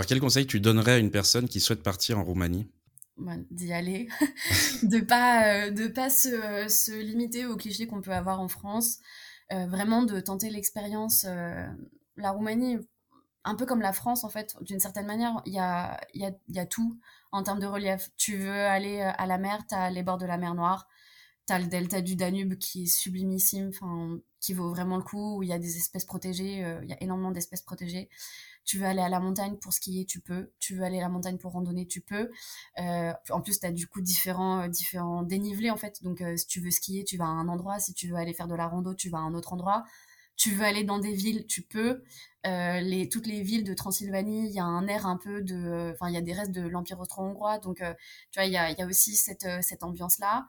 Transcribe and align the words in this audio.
Alors, 0.00 0.08
quel 0.08 0.20
conseil 0.20 0.46
tu 0.46 0.60
donnerais 0.60 0.92
à 0.92 0.96
une 0.96 1.10
personne 1.10 1.46
qui 1.46 1.60
souhaite 1.60 1.82
partir 1.82 2.18
en 2.18 2.24
Roumanie? 2.24 2.66
Bah, 3.18 3.34
D'y 3.50 3.70
aller, 3.70 4.08
de 4.82 4.98
pas 5.00 5.66
euh, 5.66 5.70
de 5.70 5.88
pas 5.88 6.08
se, 6.08 6.30
se 6.70 6.98
limiter 6.98 7.44
aux 7.44 7.54
clichés 7.58 7.86
qu'on 7.86 8.00
peut 8.00 8.14
avoir 8.14 8.40
en 8.40 8.48
France, 8.48 8.96
euh, 9.52 9.66
vraiment 9.66 10.02
de 10.02 10.18
tenter 10.20 10.48
l'expérience. 10.48 11.26
Euh, 11.28 11.66
la 12.16 12.30
Roumanie, 12.30 12.78
un 13.44 13.54
peu 13.56 13.66
comme 13.66 13.82
la 13.82 13.92
France 13.92 14.24
en 14.24 14.30
fait, 14.30 14.56
d'une 14.62 14.80
certaine 14.80 15.04
manière, 15.04 15.42
il 15.44 15.52
y 15.52 15.58
a, 15.58 16.00
y, 16.14 16.24
a, 16.24 16.30
y 16.48 16.58
a 16.58 16.64
tout 16.64 16.98
en 17.30 17.42
termes 17.42 17.60
de 17.60 17.66
relief. 17.66 18.08
Tu 18.16 18.38
veux 18.38 18.64
aller 18.64 19.02
à 19.02 19.26
la 19.26 19.36
mer, 19.36 19.66
tu 19.68 19.74
as 19.74 19.90
les 19.90 20.02
bords 20.02 20.16
de 20.16 20.24
la 20.24 20.38
mer 20.38 20.54
Noire, 20.54 20.88
tu 21.46 21.52
as 21.52 21.58
le 21.58 21.66
delta 21.66 22.00
du 22.00 22.16
Danube 22.16 22.54
qui 22.54 22.84
est 22.84 22.86
sublimissime, 22.86 23.70
qui 24.40 24.54
vaut 24.54 24.70
vraiment 24.70 24.96
le 24.96 25.02
coup, 25.02 25.36
où 25.36 25.42
il 25.42 25.50
y 25.50 25.52
a 25.52 25.58
des 25.58 25.76
espèces 25.76 26.06
protégées, 26.06 26.64
il 26.82 26.88
y 26.88 26.94
a 26.94 27.02
énormément 27.02 27.32
d'espèces 27.32 27.60
protégées. 27.60 28.08
Tu 28.70 28.78
veux 28.78 28.86
aller 28.86 29.02
à 29.02 29.08
la 29.08 29.18
montagne 29.18 29.56
pour 29.56 29.72
skier, 29.72 30.04
tu 30.04 30.20
peux. 30.20 30.52
Tu 30.60 30.76
veux 30.76 30.84
aller 30.84 30.98
à 30.98 31.00
la 31.00 31.08
montagne 31.08 31.38
pour 31.38 31.50
randonner, 31.50 31.88
tu 31.88 32.00
peux. 32.00 32.30
Euh, 32.78 33.12
en 33.30 33.40
plus, 33.40 33.58
tu 33.58 33.66
as 33.66 33.72
du 33.72 33.88
coup 33.88 34.00
différents, 34.00 34.60
euh, 34.60 34.68
différents 34.68 35.24
dénivelés 35.24 35.70
en 35.70 35.76
fait. 35.76 36.04
Donc, 36.04 36.20
euh, 36.20 36.36
si 36.36 36.46
tu 36.46 36.60
veux 36.60 36.70
skier, 36.70 37.02
tu 37.02 37.16
vas 37.16 37.24
à 37.24 37.30
un 37.30 37.48
endroit. 37.48 37.80
Si 37.80 37.94
tu 37.94 38.06
veux 38.06 38.14
aller 38.14 38.32
faire 38.32 38.46
de 38.46 38.54
la 38.54 38.68
rando, 38.68 38.94
tu 38.94 39.10
vas 39.10 39.18
à 39.18 39.22
un 39.22 39.34
autre 39.34 39.54
endroit. 39.54 39.82
Tu 40.36 40.52
veux 40.52 40.62
aller 40.64 40.84
dans 40.84 41.00
des 41.00 41.12
villes, 41.12 41.46
tu 41.48 41.62
peux. 41.62 42.04
toutes 43.10 43.26
les 43.26 43.42
villes 43.42 43.64
de 43.64 43.74
Transylvanie, 43.74 44.46
il 44.46 44.52
y 44.52 44.60
a 44.60 44.64
un 44.64 44.86
air 44.86 45.04
un 45.04 45.16
peu 45.16 45.42
de. 45.42 45.90
Enfin, 45.92 46.08
il 46.08 46.14
y 46.14 46.18
a 46.18 46.22
des 46.22 46.32
restes 46.32 46.52
de 46.52 46.62
l'Empire 46.62 47.00
austro-hongrois. 47.00 47.58
Donc, 47.58 47.78
tu 47.78 48.38
vois, 48.38 48.44
il 48.44 48.52
y 48.52 48.56
a, 48.56 48.86
aussi 48.86 49.16
cette, 49.16 49.44
ambiance-là 49.82 50.46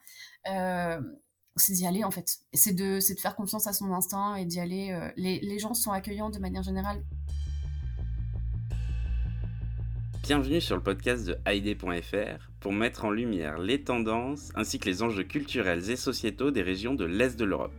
c'est 1.58 1.74
d'y 1.74 1.86
aller 1.88 2.04
en 2.04 2.12
fait. 2.12 2.38
C'est 2.54 2.74
de, 2.74 3.00
faire 3.20 3.36
confiance 3.36 3.66
à 3.66 3.74
son 3.74 3.92
instinct 3.94 4.36
et 4.36 4.46
d'y 4.46 4.60
aller. 4.60 5.12
les 5.18 5.60
gens 5.60 5.74
sont 5.74 5.92
accueillants 5.92 6.30
de 6.30 6.38
manière 6.38 6.64
générale. 6.64 7.04
Bienvenue 10.34 10.62
sur 10.62 10.78
le 10.78 10.82
podcast 10.82 11.28
de 11.28 11.36
Haïdé.fr 11.44 12.50
pour 12.62 12.72
mettre 12.72 13.04
en 13.04 13.12
lumière 13.12 13.58
les 13.58 13.82
tendances 13.82 14.54
ainsi 14.56 14.80
que 14.80 14.86
les 14.86 15.04
enjeux 15.04 15.26
culturels 15.26 15.92
et 15.92 15.98
sociétaux 15.98 16.52
des 16.52 16.62
régions 16.62 16.96
de 16.96 17.04
l'Est 17.04 17.38
de 17.38 17.44
l'Europe. 17.44 17.76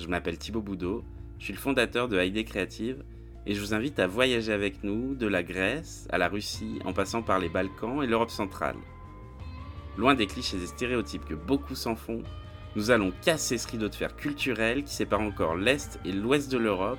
Je 0.00 0.08
m'appelle 0.08 0.36
Thibaut 0.36 0.62
Boudot, 0.62 1.04
je 1.38 1.44
suis 1.44 1.52
le 1.52 1.60
fondateur 1.60 2.08
de 2.08 2.18
Haïdé 2.18 2.42
Créative 2.42 3.04
et 3.46 3.54
je 3.54 3.60
vous 3.60 3.72
invite 3.72 4.00
à 4.00 4.08
voyager 4.08 4.52
avec 4.52 4.82
nous 4.82 5.14
de 5.14 5.28
la 5.28 5.44
Grèce 5.44 6.08
à 6.10 6.18
la 6.18 6.26
Russie 6.26 6.80
en 6.84 6.92
passant 6.92 7.22
par 7.22 7.38
les 7.38 7.48
Balkans 7.48 8.02
et 8.02 8.08
l'Europe 8.08 8.30
centrale. 8.30 8.74
Loin 9.96 10.16
des 10.16 10.26
clichés 10.26 10.60
et 10.60 10.66
stéréotypes 10.66 11.24
que 11.24 11.34
beaucoup 11.34 11.76
s'en 11.76 11.94
font, 11.94 12.24
nous 12.74 12.90
allons 12.90 13.12
casser 13.22 13.58
ce 13.58 13.68
rideau 13.68 13.88
de 13.88 13.94
fer 13.94 14.16
culturel 14.16 14.82
qui 14.82 14.92
sépare 14.92 15.20
encore 15.20 15.54
l'Est 15.54 16.00
et 16.04 16.10
l'Ouest 16.10 16.50
de 16.50 16.58
l'Europe 16.58 16.98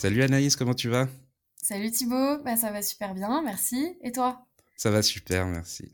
Salut 0.00 0.22
Anaïs, 0.22 0.56
comment 0.56 0.72
tu 0.72 0.88
vas? 0.88 1.08
Salut 1.62 1.90
Thibaut, 1.90 2.38
bah, 2.42 2.56
ça 2.56 2.72
va 2.72 2.80
super 2.80 3.12
bien, 3.12 3.42
merci. 3.42 3.98
Et 4.00 4.12
toi? 4.12 4.46
Ça 4.78 4.90
va 4.90 5.02
super, 5.02 5.46
merci. 5.46 5.92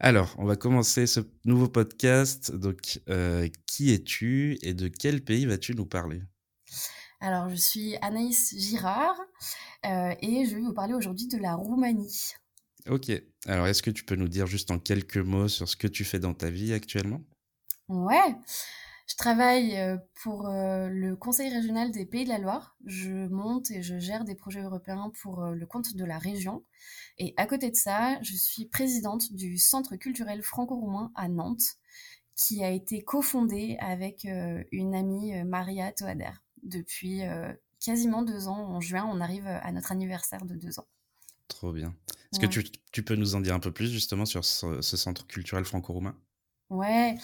Alors, 0.00 0.34
on 0.36 0.44
va 0.44 0.56
commencer 0.56 1.06
ce 1.06 1.20
nouveau 1.44 1.68
podcast. 1.68 2.50
Donc, 2.50 3.00
euh, 3.08 3.48
qui 3.68 3.92
es-tu 3.92 4.58
et 4.62 4.74
de 4.74 4.88
quel 4.88 5.22
pays 5.22 5.46
vas-tu 5.46 5.76
nous 5.76 5.86
parler? 5.86 6.22
Alors, 7.20 7.48
je 7.50 7.54
suis 7.54 7.94
Anaïs 8.02 8.52
Girard 8.58 9.14
euh, 9.86 10.12
et 10.20 10.44
je 10.46 10.56
vais 10.56 10.62
vous 10.62 10.74
parler 10.74 10.94
aujourd'hui 10.94 11.28
de 11.28 11.38
la 11.38 11.54
Roumanie. 11.54 12.32
Ok. 12.88 13.12
Alors, 13.46 13.68
est-ce 13.68 13.84
que 13.84 13.92
tu 13.92 14.02
peux 14.02 14.16
nous 14.16 14.26
dire 14.26 14.48
juste 14.48 14.72
en 14.72 14.80
quelques 14.80 15.18
mots 15.18 15.46
sur 15.46 15.68
ce 15.68 15.76
que 15.76 15.86
tu 15.86 16.04
fais 16.04 16.18
dans 16.18 16.34
ta 16.34 16.50
vie 16.50 16.72
actuellement? 16.72 17.20
Ouais. 17.86 18.34
Je 19.06 19.16
travaille 19.16 19.76
euh, 19.76 19.98
pour 20.22 20.48
euh, 20.48 20.88
le 20.88 21.14
Conseil 21.14 21.52
régional 21.52 21.90
des 21.90 22.06
Pays 22.06 22.24
de 22.24 22.30
la 22.30 22.38
Loire. 22.38 22.76
Je 22.86 23.28
monte 23.28 23.70
et 23.70 23.82
je 23.82 23.98
gère 23.98 24.24
des 24.24 24.34
projets 24.34 24.62
européens 24.62 25.12
pour 25.20 25.42
euh, 25.42 25.54
le 25.54 25.66
compte 25.66 25.94
de 25.94 26.04
la 26.04 26.18
région. 26.18 26.64
Et 27.18 27.34
à 27.36 27.46
côté 27.46 27.70
de 27.70 27.76
ça, 27.76 28.18
je 28.22 28.34
suis 28.34 28.64
présidente 28.64 29.32
du 29.32 29.58
Centre 29.58 29.96
culturel 29.96 30.42
franco-roumain 30.42 31.12
à 31.14 31.28
Nantes, 31.28 31.76
qui 32.34 32.64
a 32.64 32.70
été 32.70 33.02
cofondé 33.02 33.76
avec 33.78 34.26
une 34.72 34.94
amie, 34.94 35.32
Maria 35.44 35.92
Toader. 35.92 36.32
Depuis 36.64 37.20
quasiment 37.78 38.22
deux 38.22 38.48
ans, 38.48 38.74
en 38.74 38.80
juin, 38.80 39.08
on 39.08 39.20
arrive 39.20 39.46
à 39.46 39.70
notre 39.70 39.92
anniversaire 39.92 40.44
de 40.44 40.56
deux 40.56 40.80
ans. 40.80 40.88
Trop 41.46 41.72
bien. 41.72 41.94
Est-ce 42.32 42.40
que 42.40 42.46
tu, 42.90 43.02
peux 43.04 43.14
nous 43.14 43.36
en 43.36 43.40
dire 43.40 43.54
un 43.54 43.60
peu 43.60 43.70
plus 43.70 43.92
justement 43.92 44.26
sur 44.26 44.44
ce 44.44 44.96
centre 44.96 45.24
culturel 45.28 45.64
franco-roumain? 45.64 46.16
Ouais, 46.70 47.14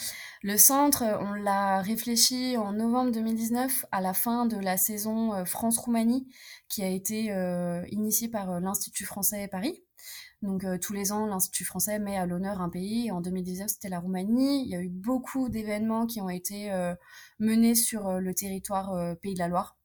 le 0.43 0.57
centre, 0.59 1.03
on 1.21 1.33
l'a 1.33 1.81
réfléchi 1.81 2.57
en 2.59 2.73
novembre 2.73 3.11
2019 3.11 3.87
à 3.91 4.01
la 4.03 4.13
fin 4.13 4.45
de 4.45 4.57
la 4.59 4.77
saison 4.77 5.33
euh, 5.35 5.45
France-Roumanie 5.45 6.29
qui 6.69 6.83
a 6.83 6.89
été 6.89 7.33
euh, 7.33 7.83
initiée 7.91 8.29
par 8.29 8.51
euh, 8.51 8.61
l'Institut 8.61 9.07
français 9.07 9.49
Paris. 9.49 9.83
Donc 10.43 10.65
tous 10.81 10.95
les 10.95 11.13
ans, 11.13 11.27
l'Institut 11.27 11.65
français 11.65 11.99
met 11.99 12.17
à 12.17 12.25
l'honneur 12.25 12.63
un 12.63 12.71
pays. 12.71 13.11
En 13.11 13.21
2019, 13.21 13.69
c'était 13.69 13.91
la 13.91 14.01
Roumanie. 14.01 14.63
Il 14.65 14.71
y 14.71 14.75
a 14.75 14.81
eu 14.81 14.89
beaucoup 14.89 15.51
d'événements 15.51 16.07
qui 16.07 16.23
ont 16.23 16.31
été 16.31 16.71
menés 17.39 17.75
sur 17.75 18.19
le 18.19 18.35
territoire 18.35 19.17
Pays 19.21 19.35
de 19.35 19.39
la 19.39 19.49
Loire, 19.49 19.77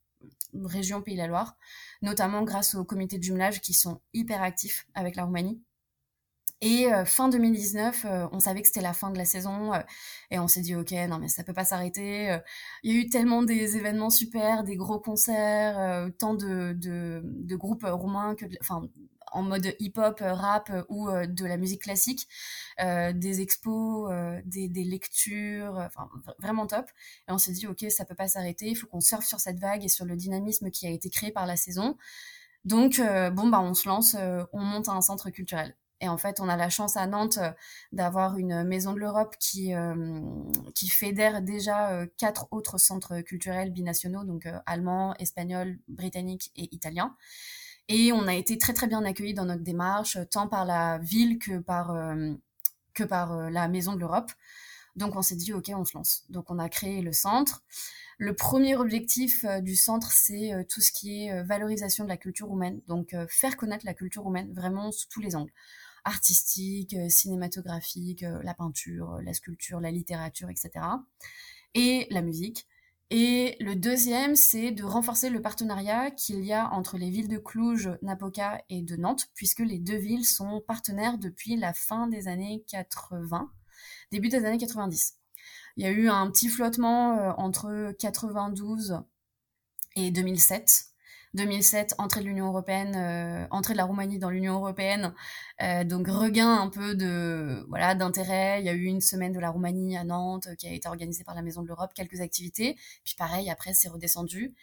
région 0.54 1.02
Pays 1.02 1.16
de 1.16 1.20
la 1.20 1.28
Loire, 1.28 1.58
notamment 2.02 2.44
grâce 2.44 2.74
aux 2.74 2.86
comités 2.86 3.18
de 3.18 3.24
jumelage 3.24 3.60
qui 3.60 3.74
sont 3.74 4.00
hyper 4.14 4.42
actifs 4.42 4.88
avec 4.94 5.18
la 5.18 5.26
Roumanie. 5.26 5.62
Et 6.66 6.92
euh, 6.92 7.06
fin 7.06 7.30
2019, 7.30 8.06
euh, 8.06 8.28
on 8.32 8.40
savait 8.40 8.64
que 8.64 8.68
c'était 8.68 8.82
la 8.82 8.94
fin 8.94 9.12
de 9.12 9.20
la 9.20 9.26
saison 9.26 9.72
euh, 9.72 9.80
et 10.32 10.40
on 10.40 10.48
s'est 10.48 10.62
dit 10.62 10.74
ok, 10.76 10.94
non 11.08 11.20
mais 11.20 11.28
ça 11.28 11.44
peut 11.44 11.54
pas 11.54 11.64
s'arrêter. 11.64 12.40
Il 12.82 12.92
y 12.92 12.98
a 12.98 13.02
eu 13.02 13.08
tellement 13.08 13.44
des 13.44 13.78
événements 13.78 14.10
super, 14.10 14.64
des 14.64 14.76
gros 14.76 15.00
concerts, 15.00 16.10
tant 16.18 16.34
de, 16.34 16.76
groupes 17.56 17.86
roumains 17.88 18.36
en 19.32 19.44
mode 19.44 19.76
hip-hop, 19.80 20.20
rap 20.22 20.72
ou 20.90 21.08
de 21.12 21.46
la 21.46 21.58
musique 21.58 21.84
classique, 21.84 22.28
des 22.80 23.42
expos, 23.42 24.12
des, 24.46 24.84
lectures, 24.84 25.88
vraiment 26.40 26.66
top. 26.66 26.88
Et 27.28 27.32
on 27.32 27.38
s'est 27.38 27.52
dit 27.52 27.68
ok, 27.68 27.86
ça 27.90 28.06
peut 28.06 28.16
pas 28.16 28.28
s'arrêter, 28.28 28.70
il 28.70 28.76
faut 28.76 28.88
qu'on 28.88 29.02
surfe 29.02 29.26
sur 29.26 29.40
cette 29.40 29.60
vague 29.60 29.84
et 29.84 29.90
sur 29.90 30.06
le 30.06 30.16
dynamisme 30.16 30.72
qui 30.72 30.88
a 30.88 30.90
été 30.90 31.12
créé 31.12 31.32
par 31.32 31.46
la 31.46 31.58
saison. 31.58 31.96
Donc 32.64 33.00
bon 33.34 33.50
bah 33.50 33.62
on 33.62 33.76
se 33.76 33.88
lance, 33.88 34.16
on 34.52 34.62
monte 34.62 34.90
un 34.90 35.02
centre 35.02 35.30
culturel. 35.30 35.76
Et 36.02 36.10
en 36.10 36.18
fait, 36.18 36.40
on 36.40 36.50
a 36.50 36.58
la 36.58 36.70
chance 36.70 36.98
à 36.98 37.08
Nantes 37.08 37.38
euh, 37.38 37.52
d'avoir 37.92 38.38
une 38.38 38.64
maison 38.64 38.94
de 38.94 39.00
l'Europe 39.00 39.36
qui, 39.40 39.74
euh, 39.74 40.22
fédère 40.90 41.42
déjà 41.42 41.92
euh, 41.92 42.06
quatre 42.18 42.48
autres 42.52 42.78
centres 42.78 43.22
culturels 43.22 43.72
binationaux, 43.72 44.24
donc 44.24 44.48
allemand, 44.66 45.16
espagnol, 45.20 45.80
britannique 45.88 46.52
et 46.56 46.74
italien. 46.76 47.16
Et 47.88 48.12
on 48.12 48.28
a 48.28 48.34
été 48.34 48.58
très 48.58 48.74
très 48.74 48.88
bien 48.88 49.04
accueillis 49.06 49.34
dans 49.34 49.46
notre 49.46 49.64
démarche, 49.64 50.18
tant 50.32 50.48
par 50.48 50.66
la 50.66 50.98
ville 51.00 51.38
que 51.38 51.60
par, 51.60 51.96
que 52.96 53.04
par 53.04 53.52
la 53.52 53.68
maison 53.68 53.94
de 53.94 54.00
l'Europe. 54.00 54.32
Donc 54.96 55.16
on 55.16 55.22
s'est 55.22 55.36
dit, 55.36 55.54
OK, 55.54 55.72
on 55.76 55.86
se 55.86 55.96
lance. 55.96 56.24
Donc 56.30 56.50
on 56.50 56.58
a 56.58 56.68
créé 56.68 57.02
le 57.02 57.14
centre. 57.14 57.64
Le 58.18 58.34
premier 58.34 58.76
objectif 58.76 59.46
du 59.62 59.76
centre, 59.76 60.12
c'est 60.12 60.66
tout 60.68 60.82
ce 60.82 60.92
qui 60.92 61.26
est 61.26 61.44
valorisation 61.44 62.06
de 62.06 62.10
la 62.10 62.18
culture 62.18 62.48
roumaine. 62.48 62.82
Donc 62.88 63.16
faire 63.30 63.56
connaître 63.56 63.86
la 63.86 63.94
culture 63.94 64.24
roumaine 64.24 64.52
vraiment 64.54 64.92
sous 64.92 65.08
tous 65.08 65.22
les 65.22 65.36
angles 65.36 65.54
artistique, 66.06 66.94
euh, 66.94 67.10
cinématographique, 67.10 68.24
euh, 68.24 68.40
la 68.44 68.54
peinture, 68.54 69.16
euh, 69.16 69.22
la 69.22 69.34
sculpture, 69.34 69.82
la 69.82 69.92
littérature, 69.92 70.50
etc. 70.50 70.72
Et 71.74 72.08
la 72.12 72.22
musique. 72.22 72.68
Et 73.12 73.58
le 73.60 73.76
deuxième, 73.76 74.36
c'est 74.36 74.72
de 74.72 74.84
renforcer 74.84 75.30
le 75.30 75.42
partenariat 75.42 76.10
qu'il 76.10 76.44
y 76.44 76.54
a 76.54 76.72
entre 76.72 76.98
les 76.98 77.10
villes 77.10 77.28
de 77.28 77.38
Cluj, 77.38 77.92
Napoca 78.02 78.64
et 78.70 78.82
de 78.82 78.96
Nantes, 78.96 79.28
puisque 79.36 79.60
les 79.60 79.78
deux 79.78 79.98
villes 79.98 80.26
sont 80.26 80.62
partenaires 80.66 81.18
depuis 81.18 81.56
la 81.56 81.74
fin 81.74 82.08
des 82.08 82.28
années 82.28 82.64
80, 82.68 83.52
début 84.12 84.30
des 84.30 84.44
années 84.46 84.58
90. 84.58 85.20
Il 85.78 85.84
y 85.84 85.88
a 85.88 85.92
eu 85.92 86.10
un 86.10 86.32
petit 86.32 86.50
flottement 86.50 87.40
entre 87.40 87.94
92 88.00 89.02
et 89.96 90.10
2007, 90.10 90.86
2007, 91.36 91.96
entrée 91.98 92.22
de 92.22 92.26
l'Union 92.26 92.48
européenne, 92.48 92.96
euh, 92.96 93.48
entrée 93.52 93.74
de 93.74 93.78
la 93.78 93.86
Roumanie 93.86 94.18
dans 94.20 94.30
l'Union 94.30 94.56
européenne, 94.56 95.14
euh, 95.62 95.84
donc 95.84 96.08
regain 96.08 96.52
un 96.54 96.70
peu 96.70 96.96
de 96.96 97.66
voilà 97.70 97.94
d'intérêt. 97.94 98.62
Il 98.62 98.66
y 98.66 98.70
a 98.70 98.74
eu 98.74 98.86
une 98.86 99.02
semaine 99.02 99.34
de 99.34 99.40
la 99.40 99.50
Roumanie 99.50 99.98
à 99.98 100.04
Nantes 100.04 100.48
qui 100.58 100.68
a 100.68 100.72
été 100.72 100.88
organisée 100.88 101.24
par 101.24 101.36
la 101.36 101.42
Maison 101.42 101.62
de 101.62 101.68
l'Europe, 101.68 101.92
quelques 101.94 102.22
activités. 102.22 102.76
Puis 103.04 103.16
pareil, 103.18 103.50
après 103.50 103.74
c'est 103.74 103.90
redescendu. 103.90 104.56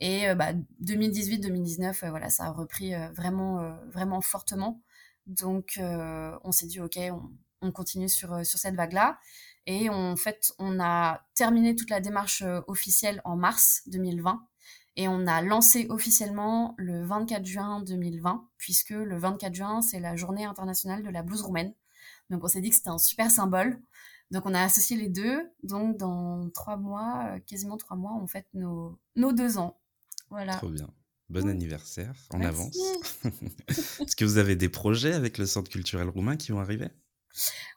Et 0.00 0.26
bah, 0.34 0.52
2018-2019, 0.84 2.10
voilà, 2.10 2.28
ça 2.28 2.44
a 2.44 2.50
repris 2.50 2.92
vraiment, 3.14 3.78
vraiment 3.88 4.20
fortement. 4.20 4.82
Donc, 5.26 5.80
on 5.80 6.52
s'est 6.52 6.66
dit, 6.66 6.80
OK, 6.80 6.98
on, 6.98 7.30
on 7.62 7.72
continue 7.72 8.10
sur, 8.10 8.44
sur 8.44 8.58
cette 8.58 8.74
vague-là. 8.74 9.18
Et 9.64 9.88
en 9.88 10.14
fait, 10.16 10.52
on 10.58 10.80
a 10.80 11.22
terminé 11.34 11.74
toute 11.74 11.88
la 11.88 12.00
démarche 12.00 12.44
officielle 12.66 13.22
en 13.24 13.36
mars 13.36 13.82
2020. 13.86 14.46
Et 14.96 15.08
on 15.08 15.26
a 15.26 15.42
lancé 15.42 15.86
officiellement 15.90 16.74
le 16.78 17.04
24 17.04 17.44
juin 17.44 17.82
2020, 17.82 18.48
puisque 18.56 18.90
le 18.90 19.18
24 19.18 19.54
juin, 19.54 19.82
c'est 19.82 20.00
la 20.00 20.16
journée 20.16 20.44
internationale 20.44 21.02
de 21.02 21.10
la 21.10 21.22
blouse 21.22 21.42
roumaine. 21.42 21.74
Donc 22.30 22.44
on 22.44 22.48
s'est 22.48 22.62
dit 22.62 22.70
que 22.70 22.76
c'était 22.76 22.88
un 22.88 22.98
super 22.98 23.30
symbole. 23.30 23.78
Donc 24.30 24.46
on 24.46 24.54
a 24.54 24.62
associé 24.62 24.96
les 24.96 25.08
deux. 25.08 25.50
Donc 25.62 25.98
dans 25.98 26.48
trois 26.50 26.76
mois, 26.78 27.34
euh, 27.34 27.38
quasiment 27.40 27.76
trois 27.76 27.96
mois, 27.96 28.12
on 28.20 28.26
fête 28.26 28.48
nos, 28.54 28.98
nos 29.16 29.32
deux 29.32 29.58
ans. 29.58 29.78
Voilà. 30.30 30.56
Trop 30.56 30.70
bien. 30.70 30.88
Bon 31.28 31.48
anniversaire 31.48 32.14
en 32.32 32.40
avance. 32.40 32.76
Est-ce 33.68 34.14
que 34.14 34.24
vous 34.24 34.38
avez 34.38 34.54
des 34.54 34.68
projets 34.68 35.12
avec 35.12 35.38
le 35.38 35.46
Centre 35.46 35.70
culturel 35.70 36.08
roumain 36.08 36.36
qui 36.36 36.52
vont 36.52 36.60
arriver? 36.60 36.88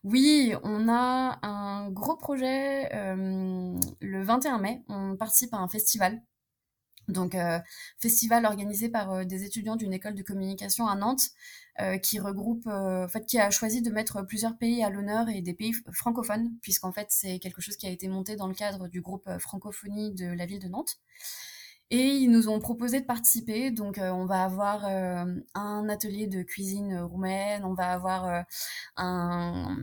Oui, 0.04 0.54
on 0.64 0.88
a 0.88 1.40
un 1.42 1.90
gros 1.90 2.16
projet 2.16 2.94
euh, 2.94 3.78
le 4.00 4.24
21 4.24 4.60
mai. 4.60 4.84
On 4.88 5.18
participe 5.18 5.54
à 5.54 5.58
un 5.58 5.68
festival 5.68 6.22
donc, 7.10 7.36
euh, 7.36 7.60
festival 8.00 8.46
organisé 8.46 8.90
par 8.90 9.12
euh, 9.12 9.24
des 9.26 9.44
étudiants 9.44 9.76
d'une 9.76 9.94
école 9.94 10.16
de 10.16 10.24
communication 10.24 10.88
à 10.88 10.96
Nantes, 10.96 11.30
euh, 11.80 11.98
qui 11.98 12.20
regroupe, 12.20 12.68
en 12.68 13.08
fait, 13.08 13.26
qui 13.26 13.40
a 13.40 13.50
choisi 13.52 13.82
de 13.82 13.90
mettre 13.90 14.22
plusieurs 14.24 14.58
pays 14.58 14.84
à 14.84 14.90
l'honneur 14.90 15.30
et 15.30 15.42
des 15.42 15.54
pays 15.54 15.74
francophones, 15.94 16.52
puisqu'en 16.62 16.92
fait, 16.92 17.08
c'est 17.10 17.40
quelque 17.40 17.62
chose 17.62 17.78
qui 17.78 17.88
a 17.88 17.90
été 17.90 18.08
monté 18.08 18.36
dans 18.36 18.48
le 18.48 18.54
cadre 18.54 18.88
du 18.88 19.02
groupe 19.02 19.30
francophonie 19.40 20.14
de 20.14 20.28
la 20.28 20.46
ville 20.46 20.60
de 20.60 20.68
Nantes. 20.68 20.98
Et 21.92 22.06
ils 22.18 22.30
nous 22.30 22.50
ont 22.50 22.60
proposé 22.60 23.00
de 23.00 23.06
participer. 23.06 23.72
Donc, 23.72 23.98
on 23.98 24.26
va 24.26 24.44
avoir 24.44 24.86
un 24.86 25.90
atelier 25.90 26.28
de 26.28 26.44
cuisine 26.44 27.00
roumaine, 27.00 27.64
on 27.66 27.74
va 27.74 27.92
avoir 27.92 28.46
un, 28.98 29.78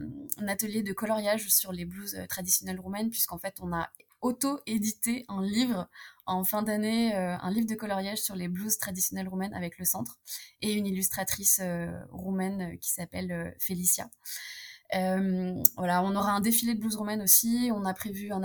atelier 0.46 0.82
de 0.82 0.92
coloriage 0.92 1.48
sur 1.48 1.72
les 1.72 1.84
blouses 1.86 2.16
traditionnelles 2.28 2.78
roumaines, 2.78 3.10
puisqu'en 3.10 3.38
fait, 3.38 3.56
on 3.60 3.72
a 3.72 3.88
auto-édité 4.26 5.24
un 5.28 5.40
livre 5.40 5.88
en 6.26 6.42
fin 6.42 6.62
d'année, 6.62 7.14
euh, 7.14 7.36
un 7.40 7.50
livre 7.50 7.68
de 7.68 7.76
coloriage 7.76 8.18
sur 8.18 8.34
les 8.34 8.48
blues 8.48 8.76
traditionnelles 8.78 9.28
roumaines 9.28 9.54
avec 9.54 9.78
le 9.78 9.84
centre 9.84 10.18
et 10.60 10.72
une 10.72 10.86
illustratrice 10.86 11.60
euh, 11.62 11.92
roumaine 12.10 12.72
euh, 12.72 12.76
qui 12.76 12.90
s'appelle 12.90 13.54
Félicia. 13.60 14.10
voilà, 14.92 16.02
on 16.02 16.16
aura 16.16 16.32
un 16.32 16.40
défilé 16.40 16.74
de 16.74 16.80
blues 16.80 16.96
roumaines 16.96 17.22
aussi. 17.22 17.70
On 17.72 17.84
a 17.84 17.94
prévu 17.94 18.32
un, 18.32 18.42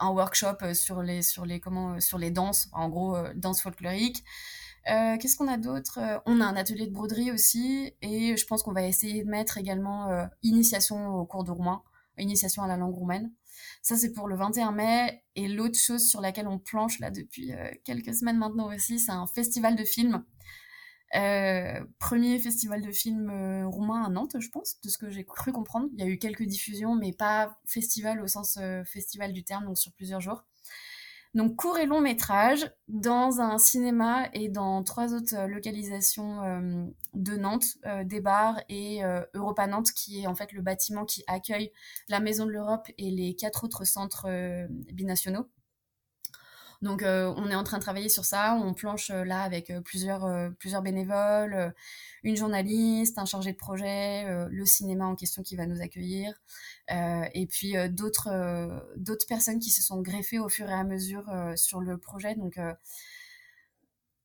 workshop 0.00 0.74
sur 0.74 1.02
les 1.02 1.22
sur 1.22 1.46
les 1.46 1.58
comment 1.58 1.98
sur 2.00 2.18
les 2.18 2.30
danses, 2.30 2.68
en 2.72 2.88
gros 2.90 3.16
danse 3.34 3.62
folklorique. 3.62 4.22
Qu'est-ce 4.84 5.36
qu'on 5.36 5.48
a 5.48 5.58
d'autre? 5.58 5.98
On 6.26 6.40
a 6.40 6.46
un 6.46 6.56
atelier 6.56 6.86
de 6.86 6.92
broderie 6.92 7.30
aussi, 7.30 7.94
et 8.00 8.36
je 8.36 8.46
pense 8.46 8.62
qu'on 8.62 8.72
va 8.72 8.84
essayer 8.84 9.24
de 9.24 9.28
mettre 9.28 9.58
également 9.58 10.28
initiation 10.42 11.14
au 11.14 11.26
cours 11.26 11.44
de 11.44 11.50
roumain 11.50 11.82
initiation 12.22 12.62
à 12.62 12.68
la 12.68 12.76
langue 12.76 12.94
roumaine. 12.94 13.32
Ça, 13.82 13.96
c'est 13.96 14.12
pour 14.12 14.28
le 14.28 14.36
21 14.36 14.72
mai. 14.72 15.22
Et 15.34 15.48
l'autre 15.48 15.78
chose 15.78 16.08
sur 16.08 16.20
laquelle 16.20 16.48
on 16.48 16.58
planche 16.58 16.98
là 17.00 17.10
depuis 17.10 17.52
euh, 17.52 17.70
quelques 17.84 18.14
semaines 18.14 18.38
maintenant 18.38 18.72
aussi, 18.74 18.98
c'est 18.98 19.12
un 19.12 19.26
festival 19.26 19.76
de 19.76 19.84
films. 19.84 20.24
Euh, 21.14 21.80
premier 21.98 22.38
festival 22.38 22.82
de 22.82 22.92
films 22.92 23.30
euh, 23.30 23.66
roumain 23.66 24.02
à 24.04 24.10
Nantes, 24.10 24.36
je 24.38 24.48
pense, 24.50 24.80
de 24.82 24.88
ce 24.88 24.98
que 24.98 25.10
j'ai 25.10 25.24
cru 25.24 25.52
comprendre. 25.52 25.88
Il 25.94 26.00
y 26.00 26.02
a 26.02 26.06
eu 26.06 26.18
quelques 26.18 26.44
diffusions, 26.44 26.94
mais 26.94 27.12
pas 27.12 27.58
festival 27.66 28.20
au 28.20 28.26
sens 28.26 28.58
festival 28.84 29.32
du 29.32 29.44
terme, 29.44 29.64
donc 29.64 29.78
sur 29.78 29.92
plusieurs 29.92 30.20
jours. 30.20 30.44
Donc 31.34 31.56
court 31.56 31.78
et 31.78 31.86
long 31.86 32.00
métrage 32.00 32.70
dans 32.88 33.40
un 33.40 33.58
cinéma 33.58 34.28
et 34.32 34.48
dans 34.48 34.82
trois 34.82 35.12
autres 35.12 35.36
euh, 35.36 35.46
localisations 35.46 36.42
euh, 36.42 36.86
de 37.14 37.36
Nantes, 37.36 37.76
euh, 37.84 38.02
des 38.02 38.20
bars 38.20 38.60
et 38.68 39.02
Europa 39.34 39.66
Nantes 39.66 39.92
qui 39.92 40.22
est 40.22 40.26
en 40.26 40.34
fait 40.34 40.52
le 40.52 40.62
bâtiment 40.62 41.04
qui 41.04 41.24
accueille 41.26 41.70
la 42.08 42.20
Maison 42.20 42.46
de 42.46 42.50
l'Europe 42.50 42.88
et 42.96 43.10
les 43.10 43.34
quatre 43.34 43.64
autres 43.64 43.84
centres 43.84 44.26
binationaux. 44.92 45.46
Donc 46.80 47.02
on 47.02 47.50
est 47.50 47.54
en 47.56 47.64
train 47.64 47.78
de 47.78 47.82
travailler 47.82 48.08
sur 48.08 48.24
ça, 48.24 48.54
on 48.54 48.72
planche 48.72 49.10
là 49.10 49.42
avec 49.42 49.72
plusieurs, 49.84 50.52
plusieurs 50.60 50.80
bénévoles, 50.80 51.74
une 52.22 52.36
journaliste, 52.36 53.18
un 53.18 53.24
chargé 53.24 53.52
de 53.52 53.56
projet, 53.56 54.24
le 54.48 54.64
cinéma 54.64 55.06
en 55.06 55.16
question 55.16 55.42
qui 55.42 55.56
va 55.56 55.66
nous 55.66 55.80
accueillir, 55.80 56.40
et 56.88 57.46
puis 57.50 57.74
d'autres 57.90 58.86
d'autres 58.96 59.26
personnes 59.26 59.58
qui 59.58 59.70
se 59.70 59.82
sont 59.82 60.00
greffées 60.02 60.38
au 60.38 60.48
fur 60.48 60.68
et 60.68 60.72
à 60.72 60.84
mesure 60.84 61.24
sur 61.56 61.80
le 61.80 61.98
projet. 61.98 62.36
Donc 62.36 62.60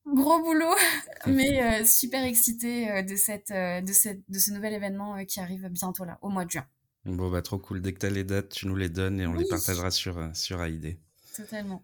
gros 0.05 0.39
boulot, 0.43 0.75
mais 1.25 1.83
super 1.85 2.23
excité 2.23 3.01
de, 3.01 3.15
cette, 3.15 3.51
de, 3.51 3.93
cette, 3.93 4.21
de 4.29 4.37
ce 4.37 4.51
nouvel 4.51 4.73
événement 4.73 5.25
qui 5.25 5.39
arrive 5.39 5.69
bientôt 5.69 6.05
là, 6.05 6.19
au 6.21 6.29
mois 6.29 6.45
de 6.45 6.51
juin. 6.51 6.67
Bon, 7.05 7.29
bah 7.29 7.41
trop 7.41 7.57
cool. 7.57 7.81
Dès 7.81 7.93
que 7.93 7.99
tu 7.99 8.05
as 8.05 8.09
les 8.09 8.23
dates, 8.23 8.49
tu 8.49 8.67
nous 8.67 8.75
les 8.75 8.89
donnes 8.89 9.19
et 9.19 9.27
on 9.27 9.33
les 9.33 9.47
partagera 9.47 9.91
sur, 9.91 10.29
sur 10.33 10.63
AID. 10.63 10.97
Totalement. 11.35 11.83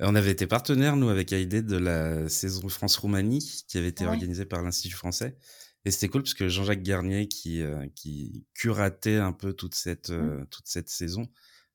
On 0.00 0.14
avait 0.14 0.30
été 0.30 0.46
partenaire, 0.46 0.96
nous, 0.96 1.08
avec 1.08 1.32
AID, 1.32 1.64
de 1.64 1.76
la 1.76 2.28
saison 2.28 2.68
France-Roumanie, 2.68 3.64
qui 3.66 3.78
avait 3.78 3.88
été 3.88 4.06
organisée 4.06 4.44
par 4.44 4.62
l'Institut 4.62 4.96
français. 4.96 5.38
Et 5.86 5.90
c'était 5.90 6.08
cool 6.08 6.22
parce 6.22 6.34
que 6.34 6.48
Jean-Jacques 6.48 6.82
Garnier, 6.82 7.28
qui, 7.28 7.62
euh, 7.62 7.86
qui 7.94 8.44
curatait 8.54 9.16
un 9.16 9.32
peu 9.32 9.52
toute 9.52 9.74
cette, 9.74 10.10
mmh. 10.10 10.14
euh, 10.14 10.44
toute 10.50 10.66
cette 10.66 10.88
saison, 10.88 11.30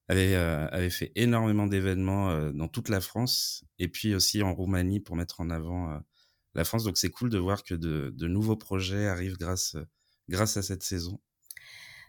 avait, 0.08 0.36
euh, 0.36 0.68
avait 0.72 0.90
fait 0.90 1.12
énormément 1.16 1.66
d'événements 1.66 2.52
dans 2.52 2.68
toute 2.68 2.90
la 2.90 3.00
France 3.00 3.64
et 3.80 3.88
puis 3.88 4.14
aussi 4.14 4.44
en 4.44 4.54
Roumanie 4.54 5.00
pour 5.00 5.16
mettre 5.16 5.40
en 5.40 5.50
avant 5.50 6.02
la 6.54 6.66
France. 6.66 6.84
Donc 6.84 6.98
c'est 6.98 7.10
cool 7.10 7.30
de 7.30 7.38
voir 7.38 7.64
que 7.64 7.74
de, 7.74 8.14
de, 8.14 8.28
nouveaux 8.28 8.58
projets 8.58 9.08
arrivent 9.08 9.38
grâce, 9.38 9.78
grâce 10.28 10.58
à 10.58 10.62
cette 10.62 10.84
saison 10.84 11.22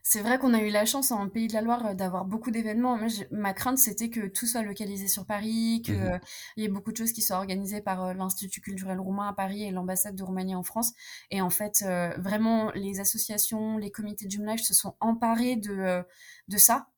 c'est 0.04 0.20
vrai 0.20 0.38
qu'on 0.38 0.52
a 0.52 0.60
eu 0.60 0.70
la 0.70 0.84
chance 0.84 1.12
en 1.12 1.28
Pays 1.28 1.46
de 1.46 1.52
la 1.52 1.62
Loire 1.62 1.86
euh, 1.86 1.94
d'avoir 1.94 2.24
beaucoup 2.24 2.50
d'événements. 2.50 2.98
ma 3.30 3.54
crainte, 3.54 3.78
c'était 3.78 4.10
que 4.10 4.26
tout 4.26 4.46
soit 4.46 4.62
localisé 4.62 5.06
sur 5.06 5.24
Paris, 5.24 5.82
qu'il 5.84 5.94
mmh 5.94 6.20
y 6.56 6.64
ait 6.64 6.68
beaucoup 6.68 6.90
de 6.90 6.96
choses 6.96 7.12
qui 7.12 7.22
soient 7.22 7.36
organisées 7.36 7.80
par 7.80 8.04
euh, 8.04 8.14
l'Institut 8.14 8.60
culturel 8.60 8.98
roumain 8.98 9.28
à 9.28 9.32
Paris 9.32 9.62
et 9.62 9.70
l'ambassade 9.70 10.16
de 10.16 10.22
Roumanie 10.22 10.56
en 10.56 10.64
France. 10.64 10.92
Et 11.30 11.40
en 11.40 11.50
fait, 11.50 11.84
euh, 11.86 12.12
vraiment, 12.18 12.72
les 12.72 12.98
associations, 12.98 13.78
les 13.78 13.90
comités 13.90 14.26
de 14.26 14.30
jumelage 14.30 14.64
se 14.64 14.74
sont 14.74 14.96
emparés 15.00 15.56
de, 15.56 16.02
de 16.48 16.56
ça. 16.56 16.88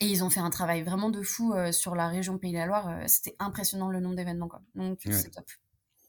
Et 0.00 0.06
ils 0.06 0.22
ont 0.24 0.30
fait 0.30 0.40
un 0.40 0.50
travail 0.50 0.82
vraiment 0.82 1.10
de 1.10 1.22
fou 1.22 1.54
sur 1.70 1.94
la 1.94 2.08
région 2.08 2.38
Pays 2.38 2.52
de 2.52 2.58
la 2.58 2.66
Loire. 2.66 2.98
c'était 3.06 3.36
impressionnant 3.38 3.88
le 3.88 4.00
nombre 4.00 4.16
d'événements. 4.16 4.50
Donc, 4.74 5.00
c'est 5.04 5.30
top. 5.30 5.44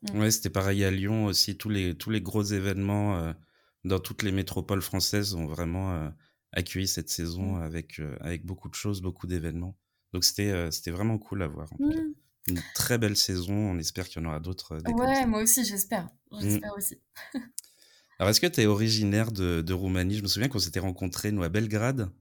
Mmh. 0.02 0.20
Ouais, 0.20 0.32
c'était 0.32 0.50
pareil 0.50 0.84
à 0.84 0.90
Lyon 0.90 1.26
aussi. 1.26 1.58
Tous 1.58 1.70
les, 1.70 1.96
tous 1.96 2.10
les 2.10 2.22
gros 2.22 2.44
événements 2.44 3.34
dans 3.84 4.00
toutes 4.00 4.24
les 4.24 4.32
métropoles 4.32 4.82
françaises 4.82 5.34
ont 5.34 5.46
vraiment 5.46 5.94
euh, 5.94 6.10
accueilli 6.52 6.88
cette 6.88 7.10
saison 7.10 7.58
mmh. 7.58 7.62
avec, 7.62 8.00
euh, 8.00 8.16
avec 8.22 8.46
beaucoup 8.46 8.70
de 8.70 8.76
choses, 8.76 9.02
beaucoup 9.02 9.28
d'événements. 9.28 9.78
Donc 10.14 10.24
c'était 10.24 10.52
euh, 10.52 10.72
c'était 10.72 10.92
vraiment 10.92 11.18
cool 11.18 11.42
à 11.42 11.48
voir. 11.48 11.70
Mmh. 11.80 12.14
Une 12.50 12.62
très 12.76 12.98
belle 12.98 13.16
saison. 13.16 13.54
On 13.54 13.78
espère 13.78 14.08
qu'il 14.08 14.22
y 14.22 14.26
en 14.26 14.30
aura 14.30 14.40
d'autres. 14.40 14.78
ouais, 14.78 15.26
moi 15.26 15.42
aussi, 15.42 15.64
j'espère. 15.64 16.10
Mmh. 16.32 16.42
J'espère 16.42 16.78
aussi. 16.78 16.98
Alors, 18.20 18.30
est-ce 18.30 18.42
que 18.42 18.48
tu 18.48 18.62
es 18.62 18.66
originaire 18.68 19.32
de, 19.32 19.62
de, 19.62 19.74
Roumanie? 19.74 20.16
Je 20.16 20.24
me 20.24 20.28
souviens 20.28 20.48
qu'on 20.48 20.60
s'était 20.60 20.80
rencontrés, 20.80 21.32
nous, 21.32 21.44
à 21.44 21.50
Belgrade, 21.50 22.12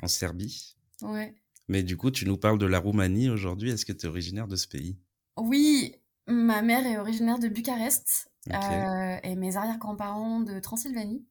en 0.00 0.08
Serbie. 0.08 0.76
Ouais. 1.02 1.34
Mais 1.68 1.82
du 1.82 1.96
coup, 1.96 2.10
tu 2.10 2.24
nous 2.24 2.38
parles 2.38 2.58
de 2.58 2.66
la 2.66 2.78
Roumanie 2.78 3.28
aujourd'hui. 3.28 3.70
Est-ce 3.70 3.84
que 3.84 3.92
tu 3.92 4.06
es 4.06 4.08
originaire 4.08 4.48
de 4.48 4.56
ce 4.56 4.66
pays? 4.66 4.98
Oui, 5.36 5.96
ma 6.26 6.62
mère 6.62 6.86
est 6.86 6.98
originaire 6.98 7.38
de 7.38 7.48
Bucarest. 7.48 8.30
Euh, 8.52 9.16
et 9.22 9.36
mes 9.36 9.56
arrière-grands-parents 9.56 10.40
de 10.40 10.58
Transylvanie. 10.60 11.24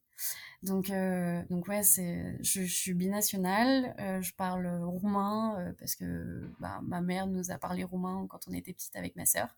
Donc, 0.64 0.88
euh, 0.88 1.42
donc 1.50 1.68
ouais, 1.68 1.82
c'est, 1.82 2.38
je, 2.40 2.62
je, 2.62 2.74
suis 2.74 2.94
binationale. 2.94 3.94
Euh, 4.00 4.22
je 4.22 4.32
parle 4.34 4.66
roumain 4.82 5.56
euh, 5.58 5.72
parce 5.78 5.94
que 5.94 6.50
bah, 6.58 6.80
ma 6.82 7.02
mère 7.02 7.26
nous 7.26 7.50
a 7.50 7.58
parlé 7.58 7.84
roumain 7.84 8.26
quand 8.30 8.40
on 8.48 8.54
était 8.54 8.72
petite 8.72 8.96
avec 8.96 9.14
ma 9.16 9.26
sœur. 9.26 9.48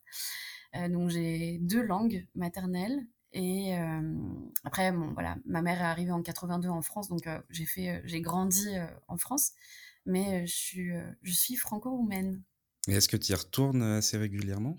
Donc 0.90 1.08
j'ai 1.08 1.58
deux 1.62 1.80
langues 1.80 2.26
maternelles. 2.34 3.06
Et 3.32 3.74
après, 4.62 4.92
bon, 4.92 5.12
voilà, 5.14 5.36
ma 5.46 5.62
mère 5.62 5.80
est 5.80 5.84
arrivée 5.84 6.10
en 6.10 6.22
82 6.22 6.68
en 6.68 6.82
France, 6.82 7.08
donc 7.08 7.26
j'ai 7.48 7.64
fait, 7.64 8.02
j'ai 8.04 8.20
grandi 8.20 8.68
en 9.08 9.16
France, 9.16 9.52
mais 10.04 10.46
je 10.46 10.54
suis, 10.54 10.90
je 11.22 11.32
suis 11.32 11.56
franco-roumaine. 11.56 12.42
Et 12.88 12.92
est-ce 12.92 13.08
que 13.08 13.16
tu 13.16 13.32
y 13.32 13.34
retournes 13.34 13.82
assez 13.82 14.18
régulièrement? 14.18 14.78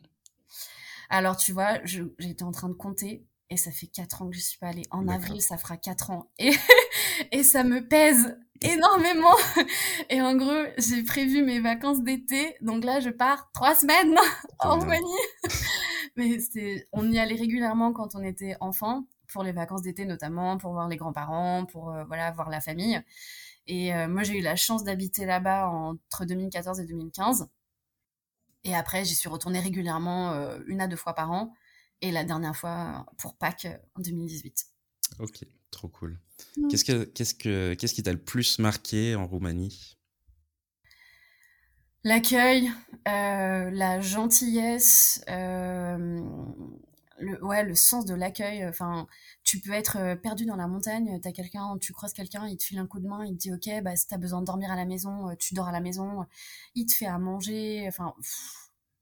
Alors, 1.09 1.37
tu 1.37 1.51
vois, 1.51 1.79
j'étais 1.83 2.43
en 2.43 2.51
train 2.51 2.69
de 2.69 2.73
compter 2.73 3.25
et 3.49 3.57
ça 3.57 3.71
fait 3.71 3.87
4 3.87 4.21
ans 4.21 4.29
que 4.29 4.35
je 4.35 4.41
suis 4.41 4.57
pas 4.57 4.67
allée. 4.67 4.83
En 4.91 5.07
avril, 5.07 5.41
ça 5.41 5.57
fera 5.57 5.77
4 5.77 6.11
ans. 6.11 6.29
Et, 6.37 6.51
et 7.31 7.43
ça 7.43 7.63
me 7.63 7.87
pèse 7.87 8.37
énormément. 8.61 9.35
Et 10.09 10.21
en 10.21 10.35
gros, 10.35 10.65
j'ai 10.77 11.03
prévu 11.03 11.43
mes 11.43 11.59
vacances 11.59 12.01
d'été. 12.01 12.55
Donc 12.61 12.83
là, 12.83 12.99
je 12.99 13.09
pars 13.09 13.49
3 13.53 13.75
semaines 13.75 14.15
en 14.59 14.79
Roumanie. 14.79 15.05
Mais 16.15 16.37
on 16.91 17.11
y 17.11 17.19
allait 17.19 17.35
régulièrement 17.35 17.93
quand 17.93 18.15
on 18.15 18.23
était 18.23 18.55
enfant, 18.59 19.05
pour 19.31 19.43
les 19.43 19.51
vacances 19.51 19.83
d'été 19.83 20.05
notamment, 20.05 20.57
pour 20.57 20.73
voir 20.73 20.87
les 20.87 20.97
grands-parents, 20.97 21.65
pour 21.65 21.91
euh, 21.91 22.03
voilà 22.05 22.31
voir 22.31 22.49
la 22.49 22.59
famille. 22.59 23.01
Et 23.67 23.93
euh, 23.93 24.07
moi, 24.07 24.23
j'ai 24.23 24.39
eu 24.39 24.41
la 24.41 24.55
chance 24.55 24.83
d'habiter 24.83 25.25
là-bas 25.25 25.69
entre 25.69 26.25
2014 26.25 26.79
et 26.79 26.85
2015. 26.85 27.47
Et 28.67 28.75
après, 28.75 29.05
j'y 29.05 29.15
suis 29.15 29.29
retournée 29.29 29.59
régulièrement, 29.59 30.33
une 30.67 30.81
à 30.81 30.87
deux 30.87 30.97
fois 30.97 31.13
par 31.13 31.31
an. 31.31 31.53
Et 32.01 32.11
la 32.11 32.23
dernière 32.23 32.55
fois 32.55 33.07
pour 33.17 33.35
Pâques 33.35 33.67
en 33.95 34.01
2018. 34.01 34.65
Ok, 35.19 35.39
trop 35.71 35.87
cool. 35.87 36.19
Mmh. 36.57 36.67
Qu'est-ce, 36.67 36.85
que, 36.85 37.05
qu'est-ce, 37.05 37.33
que, 37.33 37.73
qu'est-ce 37.73 37.93
qui 37.95 38.03
t'a 38.03 38.11
le 38.11 38.21
plus 38.21 38.59
marqué 38.59 39.15
en 39.15 39.25
Roumanie? 39.25 39.97
L'accueil, 42.03 42.69
la 43.05 43.99
gentillesse, 44.01 45.23
le, 47.19 47.43
ouais, 47.43 47.63
le 47.63 47.75
sens 47.75 48.05
de 48.05 48.13
l'accueil. 48.13 48.65
Enfin, 48.67 49.07
tu 49.43 49.59
peux 49.59 49.71
être 49.71 49.97
euh, 49.97 50.15
perdu 50.15 50.45
dans 50.45 50.55
la 50.55 50.67
montagne, 50.67 51.19
as 51.23 51.31
quelqu'un, 51.31 51.77
tu 51.79 51.93
croises 51.93 52.13
quelqu'un, 52.13 52.47
il 52.47 52.57
te 52.57 52.63
file 52.63 52.79
un 52.79 52.87
coup 52.87 52.99
de 52.99 53.07
main, 53.07 53.25
il 53.25 53.33
te 53.33 53.41
dit 53.41 53.53
ok, 53.53 53.83
bah 53.83 53.95
si 53.95 54.07
t'as 54.07 54.17
besoin 54.17 54.41
de 54.41 54.45
dormir 54.45 54.71
à 54.71 54.75
la 54.75 54.85
maison, 54.85 55.29
euh, 55.29 55.35
tu 55.37 55.53
dors 55.53 55.67
à 55.67 55.71
la 55.71 55.79
maison. 55.79 56.25
Il 56.75 56.85
te 56.85 56.93
fait 56.93 57.05
à 57.05 57.17
manger. 57.17 57.85
Enfin, 57.87 58.13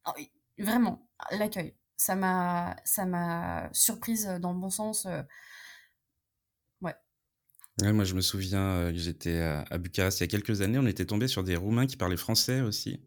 oh, 0.07 0.11
vraiment, 0.59 1.07
l'accueil. 1.31 1.75
Ça 1.97 2.15
m'a, 2.15 2.75
ça 2.83 3.05
m'a 3.05 3.69
surprise 3.71 4.25
dans 4.41 4.53
le 4.53 4.59
bon 4.59 4.69
sens. 4.69 5.05
Euh, 5.05 5.21
ouais. 6.81 6.93
moi, 7.93 8.03
je 8.03 8.15
me 8.15 8.21
souviens, 8.21 8.91
j'étais 8.93 9.39
à, 9.41 9.77
Bucarest 9.77 10.19
il 10.19 10.23
y 10.23 10.25
a 10.25 10.27
quelques 10.27 10.61
années, 10.61 10.79
on 10.79 10.87
était 10.87 11.05
tombé 11.05 11.27
sur 11.27 11.43
des 11.43 11.55
Roumains 11.55 11.85
qui 11.87 11.97
parlaient 11.97 12.17
français 12.17 12.61
aussi. 12.61 13.01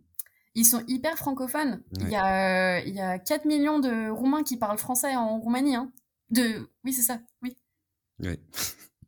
Ils 0.59 0.65
sont 0.65 0.83
hyper 0.89 1.17
francophones. 1.17 1.85
Il, 2.01 2.09
y 2.09 2.17
a, 2.17 2.81
il 2.81 2.93
y 2.93 3.01
a 3.01 3.21
4 3.21 3.45
millions 3.45 3.79
de 3.79 4.11
Roumains 4.11 4.43
qui 4.43 4.57
parlent 4.57 4.77
français 4.77 5.15
en 5.15 5.39
Roumanie. 5.39 5.77
Hein. 5.77 5.93
De... 6.31 6.69
Oui, 6.85 6.93
c'est 6.93 7.03
ça, 7.03 7.21
oui. 7.43 7.57
Oui. 8.19 8.41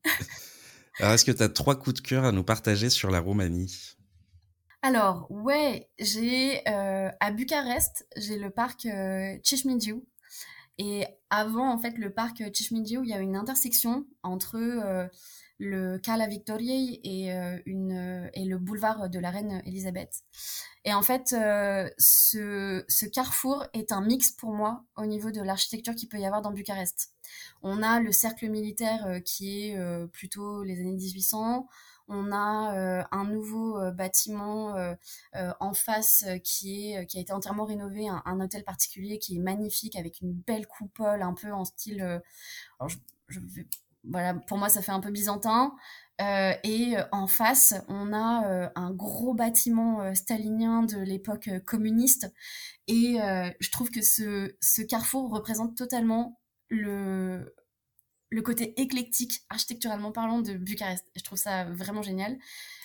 Alors, 1.00 1.14
est-ce 1.14 1.24
que 1.24 1.32
tu 1.32 1.42
as 1.42 1.48
trois 1.48 1.76
coups 1.76 2.00
de 2.00 2.06
cœur 2.06 2.24
à 2.24 2.30
nous 2.30 2.44
partager 2.44 2.88
sur 2.88 3.10
la 3.10 3.18
Roumanie? 3.18 3.96
Alors, 4.82 5.26
ouais, 5.28 5.90
j'ai 5.98 6.60
euh, 6.68 7.10
à 7.18 7.32
Bucarest, 7.32 8.06
j'ai 8.16 8.38
le 8.38 8.50
parc 8.50 8.86
euh, 8.86 9.36
Et 10.78 11.04
avant, 11.30 11.68
en 11.68 11.78
fait, 11.78 11.98
le 11.98 12.10
parc 12.10 12.44
Cismigiu, 12.54 13.00
il 13.02 13.08
y 13.08 13.12
a 13.12 13.18
une 13.18 13.34
intersection 13.34 14.06
entre 14.22 14.56
euh, 14.56 15.08
le 15.60 15.98
Cala 15.98 16.26
Victoriei 16.26 17.00
et, 17.04 17.32
euh, 17.32 17.58
une, 17.66 18.30
et 18.34 18.44
le 18.46 18.58
boulevard 18.58 19.10
de 19.10 19.18
la 19.18 19.30
Reine 19.30 19.62
Elisabeth. 19.66 20.22
Et 20.84 20.94
en 20.94 21.02
fait, 21.02 21.34
euh, 21.34 21.90
ce, 21.98 23.06
carrefour 23.06 23.66
est 23.74 23.92
un 23.92 24.00
mix 24.00 24.32
pour 24.32 24.52
moi 24.52 24.84
au 24.96 25.04
niveau 25.04 25.30
de 25.30 25.42
l'architecture 25.42 25.94
qu'il 25.94 26.08
peut 26.08 26.18
y 26.18 26.24
avoir 26.24 26.40
dans 26.40 26.52
Bucarest. 26.52 27.10
On 27.62 27.82
a 27.82 28.00
le 28.00 28.12
cercle 28.12 28.48
militaire 28.48 29.06
euh, 29.06 29.20
qui 29.20 29.68
est 29.68 29.78
euh, 29.78 30.06
plutôt 30.06 30.62
les 30.62 30.80
années 30.80 30.92
1800. 30.92 31.68
On 32.12 32.32
a 32.32 33.06
un 33.12 33.24
nouveau 33.24 33.78
bâtiment 33.92 34.74
en 35.32 35.74
face 35.74 36.24
qui, 36.42 36.90
est, 36.90 37.06
qui 37.06 37.18
a 37.18 37.20
été 37.20 37.32
entièrement 37.32 37.64
rénové, 37.64 38.08
un, 38.08 38.40
hôtel 38.40 38.64
particulier 38.64 39.20
qui 39.20 39.36
est 39.36 39.38
magnifique 39.38 39.94
avec 39.94 40.20
une 40.20 40.32
belle 40.32 40.66
coupole 40.66 41.22
un 41.22 41.34
peu 41.34 41.52
en 41.52 41.64
style... 41.64 42.02
Alors 42.02 42.88
je, 42.88 42.96
je 43.28 43.38
voilà, 44.04 44.34
pour 44.34 44.58
moi, 44.58 44.68
ça 44.68 44.82
fait 44.82 44.92
un 44.92 45.00
peu 45.00 45.10
byzantin. 45.10 45.72
Euh, 46.20 46.52
et 46.64 46.98
euh, 46.98 47.02
en 47.12 47.26
face, 47.26 47.74
on 47.88 48.12
a 48.12 48.46
euh, 48.46 48.68
un 48.74 48.90
gros 48.90 49.34
bâtiment 49.34 50.14
stalinien 50.14 50.82
de 50.82 50.98
l'époque 50.98 51.50
communiste. 51.66 52.32
Et 52.88 53.18
je 53.60 53.70
trouve 53.70 53.90
que 53.90 54.02
ce, 54.02 54.52
ce 54.60 54.82
carrefour 54.82 55.30
représente 55.30 55.76
totalement 55.76 56.40
le, 56.68 57.54
le 58.30 58.42
côté 58.42 58.80
éclectique, 58.80 59.42
architecturalement 59.50 60.12
parlant, 60.12 60.40
de 60.40 60.54
Bucarest. 60.54 61.04
Je 61.16 61.22
trouve 61.22 61.38
ça 61.38 61.64
vraiment 61.64 62.02
génial. 62.02 62.38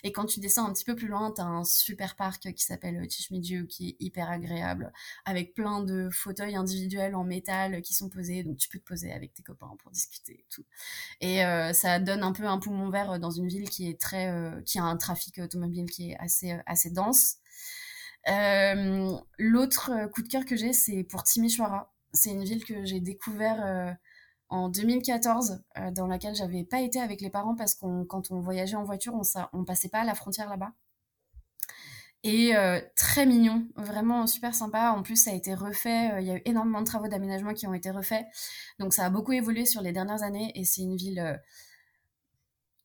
Et 0.03 0.11
quand 0.11 0.25
tu 0.25 0.39
descends 0.39 0.67
un 0.67 0.73
petit 0.73 0.83
peu 0.83 0.95
plus 0.95 1.07
loin, 1.07 1.31
tu 1.31 1.39
as 1.39 1.45
un 1.45 1.63
super 1.63 2.15
parc 2.15 2.51
qui 2.51 2.63
s'appelle 2.63 3.05
Cismigiu, 3.09 3.67
qui 3.67 3.89
est 3.89 3.95
hyper 3.99 4.29
agréable, 4.29 4.91
avec 5.23 5.53
plein 5.53 5.83
de 5.83 6.09
fauteuils 6.11 6.55
individuels 6.55 7.13
en 7.15 7.23
métal 7.23 7.81
qui 7.83 7.93
sont 7.93 8.09
posés. 8.09 8.43
Donc 8.43 8.57
tu 8.57 8.67
peux 8.69 8.79
te 8.79 8.83
poser 8.83 9.11
avec 9.13 9.35
tes 9.35 9.43
copains 9.43 9.75
pour 9.83 9.91
discuter 9.91 10.33
et 10.33 10.45
tout. 10.49 10.65
Et 11.21 11.45
euh, 11.45 11.73
ça 11.73 11.99
donne 11.99 12.23
un 12.23 12.31
peu 12.31 12.45
un 12.45 12.57
poumon 12.57 12.89
vert 12.89 13.19
dans 13.19 13.31
une 13.31 13.47
ville 13.47 13.69
qui 13.69 13.87
est 13.87 14.01
très, 14.01 14.31
euh, 14.31 14.61
qui 14.63 14.79
a 14.79 14.83
un 14.83 14.97
trafic 14.97 15.37
automobile 15.37 15.89
qui 15.91 16.11
est 16.11 16.17
assez, 16.17 16.53
euh, 16.53 16.61
assez 16.65 16.89
dense. 16.89 17.37
L'autre 19.37 20.09
coup 20.11 20.23
de 20.23 20.27
cœur 20.27 20.45
que 20.45 20.55
j'ai, 20.55 20.73
c'est 20.73 21.03
pour 21.03 21.23
Timișoara. 21.23 21.93
C'est 22.13 22.31
une 22.31 22.43
ville 22.43 22.65
que 22.65 22.83
j'ai 22.85 22.99
découvert 22.99 23.95
en 24.49 24.69
2014, 24.69 25.63
euh, 25.77 25.91
dans 25.91 26.07
laquelle 26.07 26.35
j'avais 26.35 26.63
pas 26.63 26.81
été 26.81 26.99
avec 26.99 27.21
les 27.21 27.29
parents 27.29 27.55
parce 27.55 27.75
qu'on 27.75 28.05
quand 28.05 28.31
on 28.31 28.39
voyageait 28.39 28.75
en 28.75 28.83
voiture, 28.83 29.19
on, 29.53 29.63
passait 29.65 29.89
pas 29.89 29.99
à 29.99 30.05
la 30.05 30.15
frontière 30.15 30.49
là-bas. 30.49 30.73
Et 32.23 32.55
euh, 32.55 32.81
très 32.95 33.25
mignon, 33.25 33.67
vraiment 33.75 34.25
super 34.25 34.55
sympa. 34.55 34.91
En 34.91 35.03
plus, 35.03 35.15
ça 35.15 35.31
a 35.31 35.33
été 35.33 35.53
refait. 35.53 36.11
Euh, 36.11 36.21
il 36.21 36.27
y 36.27 36.31
a 36.31 36.37
eu 36.37 36.41
énormément 36.45 36.81
de 36.81 36.85
travaux 36.85 37.07
d'aménagement 37.07 37.53
qui 37.53 37.67
ont 37.67 37.73
été 37.73 37.91
refaits. 37.91 38.25
Donc, 38.79 38.93
ça 38.93 39.05
a 39.05 39.09
beaucoup 39.09 39.31
évolué 39.31 39.65
sur 39.65 39.81
les 39.81 39.91
dernières 39.91 40.23
années 40.23 40.51
et 40.55 40.63
c'est 40.63 40.81
une 40.81 40.95
ville 40.95 41.39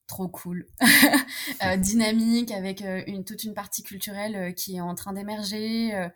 trop 0.07 0.29
cool, 0.29 0.67
dynamique, 1.79 2.51
avec 2.51 2.85
toute 3.25 3.45
une 3.45 3.55
partie 3.55 3.85
culturelle 3.85 4.55
qui 4.57 4.77
est 4.77 4.81
en 4.81 4.97
train 4.97 5.13
d'émerger 5.13 6.11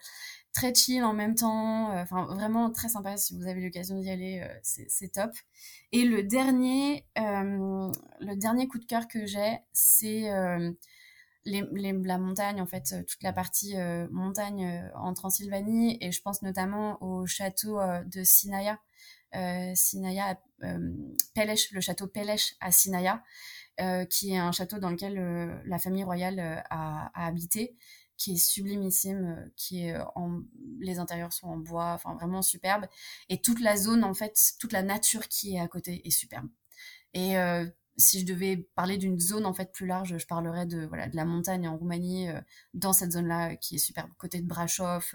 très 0.55 0.73
chill 0.73 1.03
en 1.05 1.13
même 1.13 1.35
temps. 1.35 1.91
Euh, 1.91 2.03
enfin, 2.03 2.25
vraiment 2.27 2.71
très 2.71 2.89
sympa. 2.89 3.17
Si 3.19 3.37
vous 3.37 3.47
avez 3.47 3.61
l'occasion 3.61 3.99
d'y 3.99 4.09
aller, 4.09 4.41
euh, 4.41 4.59
c'est 4.63 5.13
top. 5.13 5.33
Et 5.93 6.05
le 6.05 6.23
dernier, 6.23 7.05
euh, 7.19 7.93
le 8.21 8.37
dernier 8.37 8.67
coup 8.69 8.79
de 8.79 8.87
cœur 8.87 9.07
que 9.09 9.27
j'ai, 9.27 9.59
c'est 9.73 10.31
la 11.45 12.19
montagne, 12.19 12.61
en 12.63 12.67
fait, 12.67 12.95
toute 13.07 13.23
la 13.23 13.33
partie 13.33 13.75
montagne 14.11 14.91
en 14.95 15.13
Transylvanie. 15.13 15.99
Et 16.01 16.11
je 16.13 16.23
pense 16.23 16.41
notamment 16.43 17.03
au 17.03 17.27
château 17.27 17.79
de 18.07 18.25
Sinaia. 18.25 18.81
Sinaia, 19.75 20.41
Pelech, 21.35 21.71
le 21.73 21.81
château 21.81 22.07
Pelech 22.07 22.57
à 22.61 22.73
Sinaia, 22.73 23.23
qui 24.11 24.33
est 24.33 24.39
un 24.39 24.53
château 24.53 24.79
dans 24.79 24.91
lequel 24.91 25.63
la 25.65 25.79
famille 25.79 26.05
royale 26.05 26.65
a 26.71 27.11
habité 27.27 27.77
qui 28.17 28.35
est 28.35 28.37
sublimissime, 28.37 29.37
euh, 29.39 29.51
qui 29.57 29.87
est 29.87 29.95
euh, 29.95 30.05
en, 30.15 30.43
les 30.81 30.99
intérieurs 30.99 31.33
sont 31.33 31.49
en 31.49 31.57
bois, 31.57 31.93
enfin 31.93 32.15
vraiment 32.15 32.43
superbe. 32.43 32.87
Et 33.29 33.41
toute 33.41 33.61
la 33.61 33.77
zone, 33.77 34.05
en 34.05 34.15
fait, 34.15 34.55
toute 34.59 34.73
la 34.73 34.83
nature 34.83 35.29
qui 35.29 35.57
est 35.57 35.61
à 35.61 35.69
côté 35.69 36.07
est 36.07 36.11
superbe. 36.11 36.49
Et 37.13 37.39
euh, 37.39 37.67
si 37.97 38.21
je 38.21 38.27
devais 38.27 38.57
parler 38.75 38.99
d'une 38.99 39.21
zone 39.21 39.47
en 39.47 39.55
fait 39.55 39.73
plus 39.73 39.87
large, 39.87 40.17
je 40.19 40.27
parlerais 40.27 40.67
de 40.67 40.85
voilà 40.87 41.09
de 41.09 41.17
la 41.17 41.25
montagne 41.25 41.69
en 41.69 41.77
Roumanie, 41.77 42.27
dans 42.73 42.93
cette 42.93 43.13
zone-là 43.13 43.55
qui 43.55 43.77
est 43.77 43.79
superbe, 43.79 44.11
côté 44.19 44.41
de 44.41 44.47
Brasov, 44.49 45.15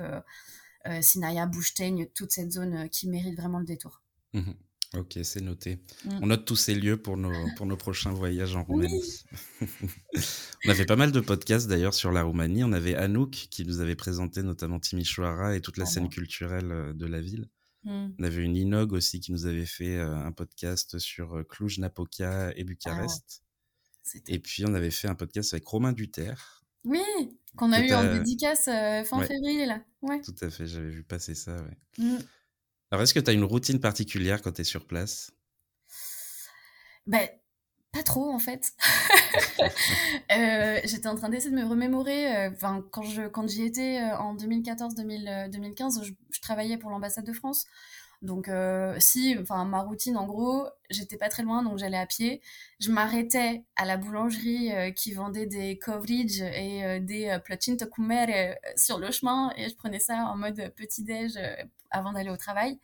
Sinaia, 1.02 1.46
Bouchteigne, 1.46 2.08
toute 2.16 2.32
cette 2.32 2.54
zone 2.54 2.88
qui 2.88 3.10
mérite 3.10 3.36
vraiment 3.36 3.60
le 3.60 3.66
détour. 3.66 4.02
Mmh 4.32 4.52
Ok, 4.98 5.20
c'est 5.22 5.42
noté. 5.42 5.80
Mm. 6.06 6.20
On 6.24 6.28
note 6.28 6.46
tous 6.46 6.56
ces 6.56 6.74
lieux 6.74 6.98
pour 6.98 7.16
nos, 7.16 7.32
pour 7.56 7.68
nos 7.68 7.78
prochains 7.78 8.12
voyages 8.12 8.56
en 8.56 8.64
Roumanie. 8.64 9.24
on 10.66 10.70
avait 10.70 10.86
pas 10.86 10.96
mal 10.96 11.12
de 11.12 11.20
podcasts 11.20 11.68
d'ailleurs 11.68 11.94
sur 11.94 12.12
la 12.12 12.24
Roumanie. 12.24 12.64
On 12.64 12.72
avait 12.72 12.96
Anouk 12.96 13.30
qui 13.30 13.66
nous 13.66 13.82
avait 13.82 13.96
présenté 13.96 14.42
notamment 14.42 14.80
Timișoara 14.80 15.56
et 15.56 15.62
toute 15.62 15.78
la 15.78 15.84
ah 15.84 15.88
scène 15.88 16.10
culturelle 16.10 16.72
euh, 16.72 16.94
de 16.94 17.06
la 17.06 17.22
ville. 17.22 17.50
Mm. 17.84 18.08
On 18.18 18.24
avait 18.24 18.44
une 18.44 18.58
Inog 18.58 18.92
aussi 18.94 19.20
qui 19.20 19.32
nous 19.32 19.46
avait 19.46 19.68
fait 19.68 19.98
euh, 19.98 20.16
un 20.16 20.32
podcast 20.32 20.98
sur 20.98 21.36
euh, 21.36 21.44
Cluj-Napoca 21.44 22.52
et 22.56 22.64
Bucarest. 22.64 23.44
Ah, 24.16 24.18
et 24.28 24.40
puis 24.40 24.66
on 24.66 24.74
avait 24.74 24.90
fait 24.90 25.08
un 25.08 25.16
podcast 25.16 25.54
avec 25.54 25.68
Romain 25.68 25.94
Duterre. 25.94 26.64
Oui, 26.84 27.04
qu'on 27.56 27.72
a 27.74 27.82
eu 27.82 27.94
en 27.94 28.12
dédicace 28.12 28.66
fin 28.66 29.22
février 29.22 29.68
là. 29.68 29.84
Ouais. 30.02 30.22
Tout 30.22 30.36
à 30.42 30.50
fait, 30.50 30.66
j'avais 30.66 30.90
vu 30.90 31.04
passer 31.04 31.36
ça. 31.36 31.58
Ouais. 31.58 31.78
Mm. 32.00 32.18
Alors, 32.92 33.04
est-ce 33.04 33.14
que 33.14 33.20
tu 33.20 33.30
as 33.30 33.34
une 33.34 33.44
routine 33.44 33.80
particulière 33.80 34.42
quand 34.42 34.54
tu 34.54 34.62
es 34.62 34.64
sur 34.64 34.86
place? 34.86 35.32
Ben, 37.06 37.28
pas 37.92 38.04
trop 38.04 38.32
en 38.32 38.40
fait. 38.40 38.72
euh, 40.32 40.80
J'étais 40.84 41.08
en 41.08 41.16
train 41.16 41.30
d'essayer 41.30 41.52
de 41.52 41.60
me 41.60 41.68
remémorer. 41.68 42.36
Euh, 42.36 42.52
enfin, 42.52 42.84
quand 42.92 43.04
je 43.04 43.28
quand 43.28 43.48
j'y 43.48 43.64
étais 43.64 44.00
euh, 44.00 44.18
en 44.18 44.36
2014-2015, 44.36 46.04
je, 46.04 46.12
je, 46.32 46.42
travaillais 46.42 46.78
pour 46.78 46.90
l'ambassade 46.92 47.26
de 47.26 47.34
France. 47.34 47.66
Donc 48.22 48.50
euh, 48.50 48.96
si, 49.00 49.38
enfin 49.42 49.64
ma 49.66 49.82
routine 49.82 50.18
en 50.18 50.26
gros, 50.26 50.68
j'étais 50.90 51.18
pas 51.18 51.30
très 51.30 51.44
loin, 51.44 51.64
donc 51.64 51.78
j'allais 51.78 51.98
à 51.98 52.06
pied. 52.06 52.42
Je 52.80 52.92
m'arrêtais 52.92 53.64
à 53.78 53.86
la 53.86 53.96
boulangerie 53.98 54.72
euh, 54.74 54.92
qui 54.92 55.14
vendait 55.14 55.46
des 55.46 55.78
coverage 55.80 56.42
et 56.42 56.84
euh, 56.84 57.00
des 57.00 57.38
placinta 57.46 57.86
kumere 57.86 58.56
sur 58.76 59.00
le 59.00 59.12
chemin 59.12 59.54
et 59.56 59.70
je 59.70 59.76
prenais 59.76 60.00
ça 60.00 60.26
en 60.26 60.36
mode 60.36 60.74
petit 60.76 61.04
déj 61.04 61.40
avant 61.92 62.12
d'aller 62.12 62.30
au 62.30 62.38
travail. 62.38 62.80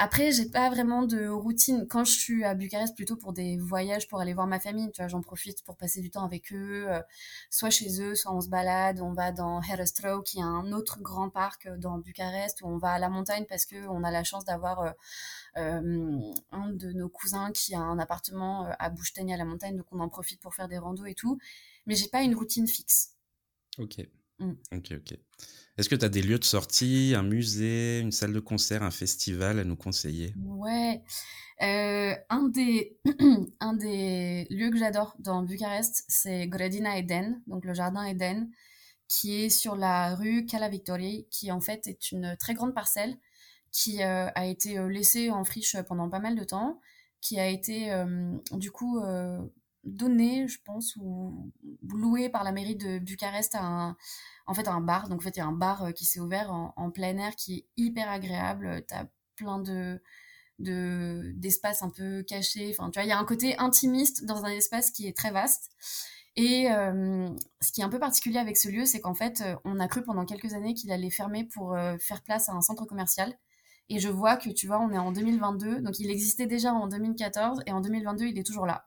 Après, 0.00 0.30
j'ai 0.30 0.46
pas 0.48 0.70
vraiment 0.70 1.02
de 1.02 1.26
routine. 1.26 1.88
Quand 1.88 2.04
je 2.04 2.12
suis 2.12 2.44
à 2.44 2.54
Bucarest, 2.54 2.94
plutôt 2.94 3.16
pour 3.16 3.32
des 3.32 3.58
voyages, 3.58 4.06
pour 4.06 4.20
aller 4.20 4.32
voir 4.32 4.46
ma 4.46 4.60
famille, 4.60 4.92
tu 4.92 5.02
vois, 5.02 5.08
j'en 5.08 5.22
profite 5.22 5.64
pour 5.64 5.76
passer 5.76 6.00
du 6.00 6.08
temps 6.08 6.24
avec 6.24 6.52
eux, 6.52 6.86
euh, 6.88 7.02
soit 7.50 7.70
chez 7.70 8.00
eux, 8.00 8.14
soit 8.14 8.32
on 8.32 8.40
se 8.40 8.48
balade, 8.48 9.00
on 9.00 9.12
va 9.12 9.32
dans 9.32 9.60
Herestro, 9.60 10.22
qui 10.22 10.38
est 10.38 10.42
un 10.42 10.70
autre 10.70 11.00
grand 11.00 11.30
parc 11.30 11.66
euh, 11.66 11.76
dans 11.76 11.98
Bucarest, 11.98 12.62
où 12.62 12.68
on 12.68 12.78
va 12.78 12.92
à 12.92 13.00
la 13.00 13.08
montagne 13.08 13.44
parce 13.48 13.66
que 13.66 13.88
on 13.88 14.04
a 14.04 14.12
la 14.12 14.22
chance 14.22 14.44
d'avoir 14.44 14.94
euh, 15.56 16.32
un 16.52 16.70
de 16.70 16.92
nos 16.92 17.08
cousins 17.08 17.50
qui 17.50 17.74
a 17.74 17.80
un 17.80 17.98
appartement 17.98 18.68
à 18.78 18.90
Bouchteigne 18.90 19.34
à 19.34 19.36
la 19.36 19.44
montagne, 19.44 19.76
donc 19.76 19.86
on 19.90 19.98
en 19.98 20.08
profite 20.08 20.40
pour 20.40 20.54
faire 20.54 20.68
des 20.68 20.78
randos 20.78 21.06
et 21.06 21.14
tout. 21.14 21.40
Mais 21.86 21.96
j'ai 21.96 22.08
pas 22.08 22.22
une 22.22 22.36
routine 22.36 22.68
fixe. 22.68 23.16
Ok. 23.78 23.96
Mm. 24.38 24.52
Ok, 24.72 24.92
ok. 24.92 25.18
Est-ce 25.76 25.88
que 25.88 25.94
tu 25.94 26.04
as 26.04 26.08
des 26.08 26.22
lieux 26.22 26.38
de 26.38 26.44
sortie, 26.44 27.14
un 27.16 27.22
musée, 27.22 28.00
une 28.00 28.10
salle 28.10 28.32
de 28.32 28.40
concert, 28.40 28.82
un 28.82 28.90
festival 28.90 29.60
à 29.60 29.64
nous 29.64 29.76
conseiller? 29.76 30.34
Ouais. 30.44 31.02
Euh, 31.62 32.14
un, 32.28 32.48
des 32.48 32.98
un 33.60 33.74
des 33.74 34.46
lieux 34.50 34.70
que 34.70 34.76
j'adore 34.76 35.14
dans 35.20 35.42
Bucarest, 35.42 36.04
c'est 36.08 36.48
Gradina 36.48 36.98
Eden, 36.98 37.40
donc 37.46 37.64
le 37.64 37.74
jardin 37.74 38.04
Eden, 38.04 38.50
qui 39.08 39.44
est 39.44 39.50
sur 39.50 39.76
la 39.76 40.14
rue 40.16 40.46
Cala 40.46 40.68
Victoria, 40.68 41.22
qui 41.30 41.52
en 41.52 41.60
fait 41.60 41.86
est 41.86 42.12
une 42.12 42.36
très 42.38 42.54
grande 42.54 42.74
parcelle 42.74 43.16
qui 43.70 44.02
euh, 44.02 44.28
a 44.34 44.46
été 44.46 44.78
euh, 44.78 44.88
laissée 44.88 45.30
en 45.30 45.44
friche 45.44 45.76
pendant 45.86 46.08
pas 46.08 46.20
mal 46.20 46.36
de 46.36 46.44
temps, 46.44 46.80
qui 47.20 47.38
a 47.38 47.48
été 47.48 47.92
du 48.52 48.70
coup 48.70 49.00
donnée, 49.88 50.48
je 50.48 50.58
pense, 50.64 50.96
ou 50.96 51.52
louée 51.88 52.28
par 52.28 52.44
la 52.44 52.52
mairie 52.52 52.76
de 52.76 52.98
Bucarest 52.98 53.54
à 53.54 53.64
un, 53.64 53.96
en 54.46 54.54
fait, 54.54 54.68
un 54.68 54.80
bar. 54.80 55.08
Donc, 55.08 55.20
en 55.20 55.24
fait, 55.24 55.36
il 55.36 55.40
y 55.40 55.42
a 55.42 55.46
un 55.46 55.52
bar 55.52 55.92
qui 55.94 56.04
s'est 56.04 56.20
ouvert 56.20 56.50
en, 56.52 56.90
plein 56.90 57.16
air 57.18 57.36
qui 57.36 57.54
est 57.54 57.66
hyper 57.76 58.10
agréable. 58.10 58.84
Tu 58.88 58.94
as 58.94 59.08
plein 59.36 59.58
de 59.58 60.00
de 60.58 61.32
d'espaces 61.36 61.82
un 61.82 61.90
peu 61.90 62.22
cachés. 62.22 62.74
Enfin, 62.76 62.90
tu 62.90 62.98
vois, 62.98 63.04
il 63.04 63.08
y 63.08 63.12
a 63.12 63.18
un 63.18 63.24
côté 63.24 63.56
intimiste 63.58 64.24
dans 64.24 64.44
un 64.44 64.50
espace 64.50 64.90
qui 64.90 65.06
est 65.06 65.16
très 65.16 65.30
vaste. 65.30 65.70
Et 66.36 66.70
euh, 66.70 67.28
ce 67.60 67.72
qui 67.72 67.80
est 67.80 67.84
un 67.84 67.88
peu 67.88 67.98
particulier 67.98 68.38
avec 68.38 68.56
ce 68.56 68.68
lieu, 68.68 68.84
c'est 68.86 69.00
qu'en 69.00 69.14
fait, 69.14 69.40
euh, 69.40 69.56
on 69.64 69.80
a 69.80 69.88
cru 69.88 70.02
pendant 70.02 70.24
quelques 70.24 70.54
années 70.54 70.74
qu'il 70.74 70.92
allait 70.92 71.10
fermer 71.10 71.44
pour 71.44 71.74
euh, 71.74 71.96
faire 71.98 72.22
place 72.22 72.48
à 72.48 72.52
un 72.52 72.60
centre 72.60 72.84
commercial. 72.84 73.34
Et 73.90 74.00
je 74.00 74.08
vois 74.08 74.36
que, 74.36 74.50
tu 74.50 74.66
vois, 74.66 74.80
on 74.80 74.90
est 74.90 74.98
en 74.98 75.12
2022, 75.12 75.80
donc 75.80 75.98
il 75.98 76.10
existait 76.10 76.46
déjà 76.46 76.72
en 76.72 76.88
2014, 76.88 77.62
et 77.66 77.72
en 77.72 77.80
2022, 77.80 78.26
il 78.26 78.38
est 78.38 78.46
toujours 78.46 78.66
là. 78.66 78.84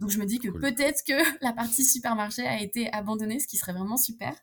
Donc 0.00 0.10
je 0.10 0.18
me 0.18 0.26
dis 0.26 0.40
que 0.40 0.48
peut-être 0.48 1.04
que 1.06 1.14
la 1.44 1.52
partie 1.52 1.84
supermarché 1.84 2.46
a 2.46 2.60
été 2.60 2.92
abandonnée, 2.92 3.38
ce 3.38 3.46
qui 3.46 3.56
serait 3.56 3.72
vraiment 3.72 3.96
super. 3.96 4.34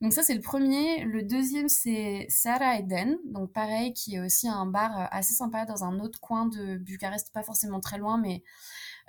Donc 0.00 0.12
ça, 0.12 0.22
c'est 0.22 0.34
le 0.34 0.42
premier. 0.42 1.04
Le 1.04 1.22
deuxième, 1.22 1.68
c'est 1.68 2.26
Sarah 2.28 2.78
Eden. 2.78 3.16
Donc 3.24 3.52
pareil, 3.52 3.94
qui 3.94 4.16
est 4.16 4.20
aussi 4.20 4.46
un 4.46 4.66
bar 4.66 5.00
euh, 5.00 5.06
assez 5.10 5.34
sympa 5.34 5.64
dans 5.64 5.84
un 5.84 5.98
autre 6.00 6.20
coin 6.20 6.46
de 6.46 6.76
Bucarest, 6.76 7.32
pas 7.32 7.42
forcément 7.42 7.80
très 7.80 7.98
loin, 7.98 8.18
mais 8.18 8.42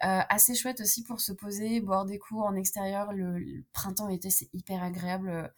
euh, 0.03 0.21
assez 0.29 0.55
chouette 0.55 0.79
aussi 0.81 1.03
pour 1.03 1.19
se 1.19 1.33
poser, 1.33 1.81
boire 1.81 2.05
des 2.05 2.17
coups 2.17 2.41
en 2.41 2.55
extérieur. 2.55 3.11
Le, 3.13 3.63
printemps, 3.73 4.09
été, 4.09 4.29
c'est 4.29 4.49
hyper 4.53 4.81
agréable. 4.81 5.53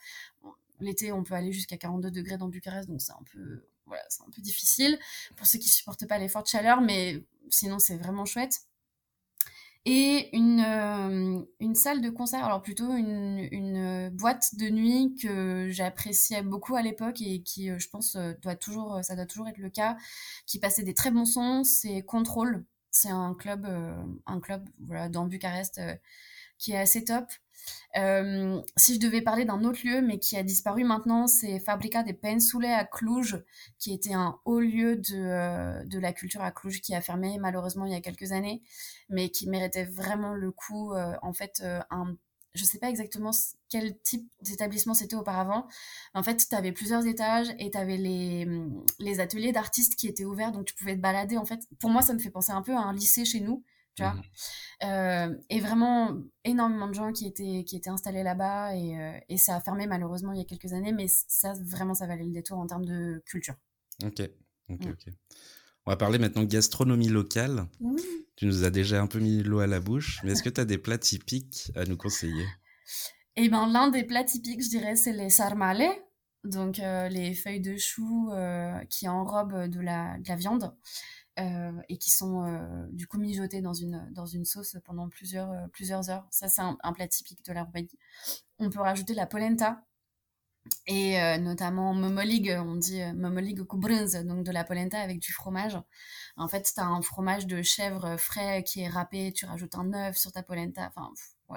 L'été, 0.80 1.12
on 1.12 1.24
peut 1.24 1.36
aller 1.36 1.52
jusqu'à 1.52 1.78
42 1.78 2.10
degrés 2.10 2.38
dans 2.38 2.48
Bucarest, 2.48 2.90
donc 2.90 3.02
c'est 3.02 3.12
un 3.12 3.24
peu, 3.32 3.69
voilà, 3.90 4.04
c'est 4.10 4.24
un 4.24 4.30
peu 4.34 4.42
difficile 4.42 4.98
pour 5.36 5.46
ceux 5.46 5.60
qui 5.60 5.70
supportent 5.70 6.08
pas 6.08 6.18
les 6.18 6.30
fortes 6.30 6.50
chaleurs, 6.50 6.82
mais 6.82 7.22
sinon 7.50 7.80
c'est 7.80 7.98
vraiment 7.98 8.26
chouette 8.26 8.62
et 9.86 10.36
une, 10.36 10.60
euh, 10.60 11.42
une 11.60 11.76
salle 11.76 12.02
de 12.02 12.10
concert, 12.10 12.44
alors 12.46 12.62
plutôt 12.62 12.94
une, 12.94 13.48
une 13.52 14.10
boîte 14.10 14.56
de 14.56 14.70
nuit 14.70 15.16
que 15.22 15.68
j'appréciais 15.70 16.42
beaucoup 16.44 16.76
à 16.76 16.82
l'époque 16.82 17.22
et 17.22 17.42
qui, 17.42 17.70
euh, 17.70 17.80
je 17.80 17.90
pense, 17.90 18.16
euh, 18.16 18.34
doit 18.42 18.56
toujours, 18.56 19.00
ça 19.04 19.16
doit 19.16 19.26
toujours 19.26 19.48
être 19.48 19.58
le 19.58 19.70
cas, 19.70 19.98
qui 20.46 20.60
passait 20.60 20.84
des 20.84 20.94
très 20.94 21.12
bons 21.12 21.26
sons, 21.26 21.64
c'est 21.64 22.02
Control. 22.04 22.66
C'est 22.92 23.10
un 23.10 23.36
club, 23.36 23.68
un 24.26 24.40
club 24.40 24.68
voilà, 24.80 25.10
dans 25.10 25.26
Bucarest 25.26 25.80
qui 26.60 26.74
est 26.74 26.78
assez 26.78 27.04
top. 27.04 27.26
Euh, 27.98 28.62
si 28.78 28.96
je 28.96 29.00
devais 29.00 29.22
parler 29.22 29.46
d'un 29.46 29.64
autre 29.64 29.80
lieu, 29.84 30.02
mais 30.02 30.20
qui 30.20 30.38
a 30.38 30.44
disparu 30.44 30.84
maintenant, 30.84 31.28
c'est 31.28 31.60
Fabrica 31.60 32.04
de 32.04 32.12
Pensule 32.12 32.66
à 32.66 32.86
Cluj, 32.86 33.44
qui 33.80 33.94
était 33.94 34.14
un 34.14 34.40
haut 34.46 34.60
lieu 34.60 34.96
de, 34.98 35.16
euh, 35.16 35.84
de 35.86 36.00
la 36.00 36.14
culture 36.14 36.42
à 36.42 36.52
Cluj, 36.52 36.82
qui 36.82 36.94
a 36.94 37.02
fermé 37.02 37.38
malheureusement 37.40 37.86
il 37.86 37.92
y 37.92 37.96
a 37.96 38.02
quelques 38.02 38.32
années, 38.32 38.62
mais 39.10 39.30
qui 39.30 39.50
méritait 39.50 39.86
vraiment 39.86 40.34
le 40.34 40.52
coup. 40.52 40.94
Euh, 40.94 41.14
en 41.22 41.34
fait, 41.34 41.64
un, 41.90 42.16
je 42.54 42.64
sais 42.64 42.80
pas 42.80 42.90
exactement 42.90 43.32
quel 43.70 43.98
type 44.02 44.30
d'établissement 44.42 44.94
c'était 44.94 45.16
auparavant. 45.16 45.68
En 46.14 46.24
fait, 46.24 46.38
tu 46.48 46.56
avais 46.56 46.72
plusieurs 46.72 47.06
étages 47.06 47.48
et 47.60 47.72
tu 47.72 47.78
avais 47.78 47.98
les, 47.98 48.48
les 49.00 49.20
ateliers 49.20 49.52
d'artistes 49.52 49.96
qui 49.96 50.08
étaient 50.08 50.26
ouverts, 50.26 50.52
donc 50.52 50.66
tu 50.66 50.76
pouvais 50.76 50.96
te 50.96 51.02
balader. 51.02 51.38
En 51.38 51.46
fait, 51.46 51.62
pour 51.80 51.90
moi, 51.90 52.02
ça 52.02 52.14
me 52.14 52.20
fait 52.20 52.32
penser 52.32 52.52
un 52.52 52.62
peu 52.62 52.74
à 52.74 52.80
un 52.80 52.94
lycée 52.94 53.26
chez 53.26 53.40
nous 53.42 53.64
Mmh 54.02 54.22
euh, 54.82 55.36
et 55.50 55.60
vraiment 55.60 56.18
énormément 56.46 56.88
de 56.88 56.94
gens 56.94 57.12
qui 57.12 57.28
étaient, 57.28 57.66
qui 57.66 57.76
étaient 57.76 57.90
installés 57.90 58.24
là-bas 58.24 58.76
et, 58.76 58.98
euh, 58.98 59.20
et, 59.28 59.38
ça 59.38 59.58
a 59.58 59.60
fermé 59.60 59.88
malheureusement 59.88 60.32
il 60.32 60.38
y 60.38 60.42
a 60.42 60.46
quelques 60.46 60.72
années, 60.72 60.94
mais 60.94 61.08
ça, 61.10 61.54
vraiment, 61.66 61.94
ça 61.94 62.08
valait 62.08 62.24
le 62.24 62.32
détour 62.32 62.58
en 62.60 62.66
termes 62.66 62.86
de 62.86 63.22
culture. 63.26 63.56
Ok, 64.06 64.22
ok, 64.70 64.86
mmh. 64.86 64.90
ok. 64.90 65.14
On 65.86 65.92
va 65.92 65.98
parler 65.98 66.18
maintenant 66.18 66.44
gastronomie 66.44 67.10
locale. 67.10 67.68
Tu 68.38 68.46
nous 68.46 68.64
as 68.64 68.70
déjà 68.70 69.02
un 69.02 69.08
peu 69.08 69.20
mis 69.20 69.44
l'eau 69.44 69.60
à 69.60 69.68
la 69.68 69.82
bouche, 69.82 70.22
mais 70.24 70.32
est-ce 70.32 70.44
que 70.44 70.50
tu 70.50 70.62
as 70.62 70.66
des 70.66 70.78
plats 70.78 70.98
typiques 70.98 71.74
à 71.76 71.84
nous 71.84 71.98
conseiller? 71.98 72.46
Eh 73.36 73.50
bien, 73.50 73.68
l'un 73.68 73.90
des 73.90 74.04
plats 74.04 74.24
typiques, 74.24 74.64
je 74.64 74.70
dirais, 74.70 74.96
c'est 74.96 75.12
les 75.12 75.30
sarmale, 75.30 75.84
donc 76.46 76.80
euh, 76.80 77.10
les 77.10 77.34
feuilles 77.34 77.60
de 77.60 77.76
chou 77.76 78.32
qui 78.90 79.10
enrobent 79.10 79.68
de 79.68 79.82
la, 79.82 80.18
de 80.20 80.28
la 80.30 80.36
viande. 80.38 80.74
Euh, 81.40 81.72
et 81.88 81.98
qui 81.98 82.10
sont 82.10 82.44
euh, 82.44 82.86
du 82.92 83.08
coup 83.08 83.18
mijotés 83.18 83.62
dans 83.62 83.74
une, 83.74 84.10
dans 84.12 84.26
une 84.26 84.44
sauce 84.44 84.76
pendant 84.84 85.08
plusieurs, 85.08 85.50
euh, 85.52 85.68
plusieurs 85.72 86.10
heures. 86.10 86.28
Ça, 86.32 86.50
c'est 86.50 86.62
un, 86.62 86.94
plat 86.94 87.08
typique 87.08 87.46
de 87.46 87.54
la 87.54 87.64
Roumanie. 87.64 87.98
On 88.58 88.70
peut 88.70 88.82
rajouter 88.82 89.14
la 89.14 89.26
polenta 89.26 89.82
et 90.86 91.18
notamment 91.40 91.94
momolig, 91.94 92.54
on 92.60 92.76
dit 92.76 93.02
momolig 93.16 93.58
cu 93.66 93.78
donc 94.26 94.44
de 94.44 94.52
la 94.52 94.64
polenta 94.66 95.00
avec 95.00 95.20
du 95.20 95.32
fromage. 95.32 95.80
En 96.36 96.48
fait, 96.50 96.70
tu 96.76 96.80
as 96.82 96.86
un 96.86 97.02
fromage 97.02 97.48
de 97.48 97.62
chèvre 97.62 98.18
frais 98.18 98.64
qui 98.64 98.82
est 98.82 98.90
râpé, 98.90 99.32
tu 99.32 99.46
rajoutes 99.46 99.76
un 99.76 99.94
œuf 99.94 100.18
sur 100.18 100.32
ta 100.32 100.44
polenta. 100.44 100.92
Enfin, 100.94 101.12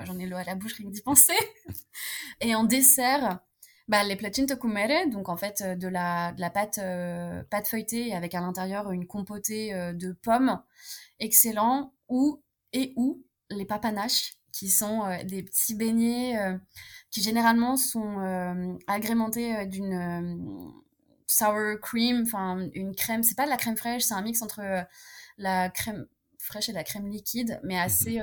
j'en 0.05 0.19
ai 0.19 0.27
l'eau 0.27 0.37
à 0.37 0.45
la 0.45 0.55
bouche 0.55 0.75
rien 0.75 0.87
que 0.87 0.95
d'y 0.95 1.03
penser. 1.03 1.35
et 2.41 2.55
en 2.55 2.63
dessert, 2.63 3.41
bah, 3.89 4.05
les 4.05 4.17
platines 4.17 4.47
tocumere, 4.47 5.09
donc 5.11 5.29
en 5.29 5.37
fait 5.37 5.63
euh, 5.63 5.75
de 5.75 5.89
la, 5.89 6.33
de 6.33 6.41
la 6.41 6.51
pâte, 6.51 6.79
euh, 6.79 7.43
pâte 7.51 7.67
feuilletée 7.67 8.15
avec 8.15 8.35
à 8.35 8.41
l'intérieur 8.41 8.91
une 8.93 9.07
compotée 9.07 9.75
euh, 9.75 9.93
de 9.93 10.13
pommes, 10.13 10.61
excellent, 11.19 11.93
ou 12.09 12.43
et 12.73 12.93
ou 12.97 13.25
les 13.51 13.65
papanaches, 13.65 14.35
qui 14.53 14.69
sont 14.69 15.03
des 15.25 15.43
petits 15.43 15.75
beignets 15.75 16.37
qui 17.11 17.23
généralement 17.23 17.79
sont 17.79 18.79
agrémentés 18.87 19.67
d'une 19.67 20.71
sour 21.27 21.81
cream, 21.81 22.25
enfin 22.27 22.69
une 22.75 22.95
crème, 22.95 23.23
c'est 23.23 23.35
pas 23.35 23.45
de 23.45 23.51
la 23.51 23.57
crème 23.57 23.77
fraîche, 23.79 24.03
c'est 24.03 24.15
un 24.15 24.21
mix 24.21 24.43
entre 24.43 24.61
la 25.39 25.71
crème 25.71 26.07
fraîche 26.39 26.69
et 26.69 26.73
la 26.73 26.85
crème 26.85 27.09
liquide, 27.09 27.61
mais 27.63 27.77
mmh 27.77 27.79
assez 27.79 28.21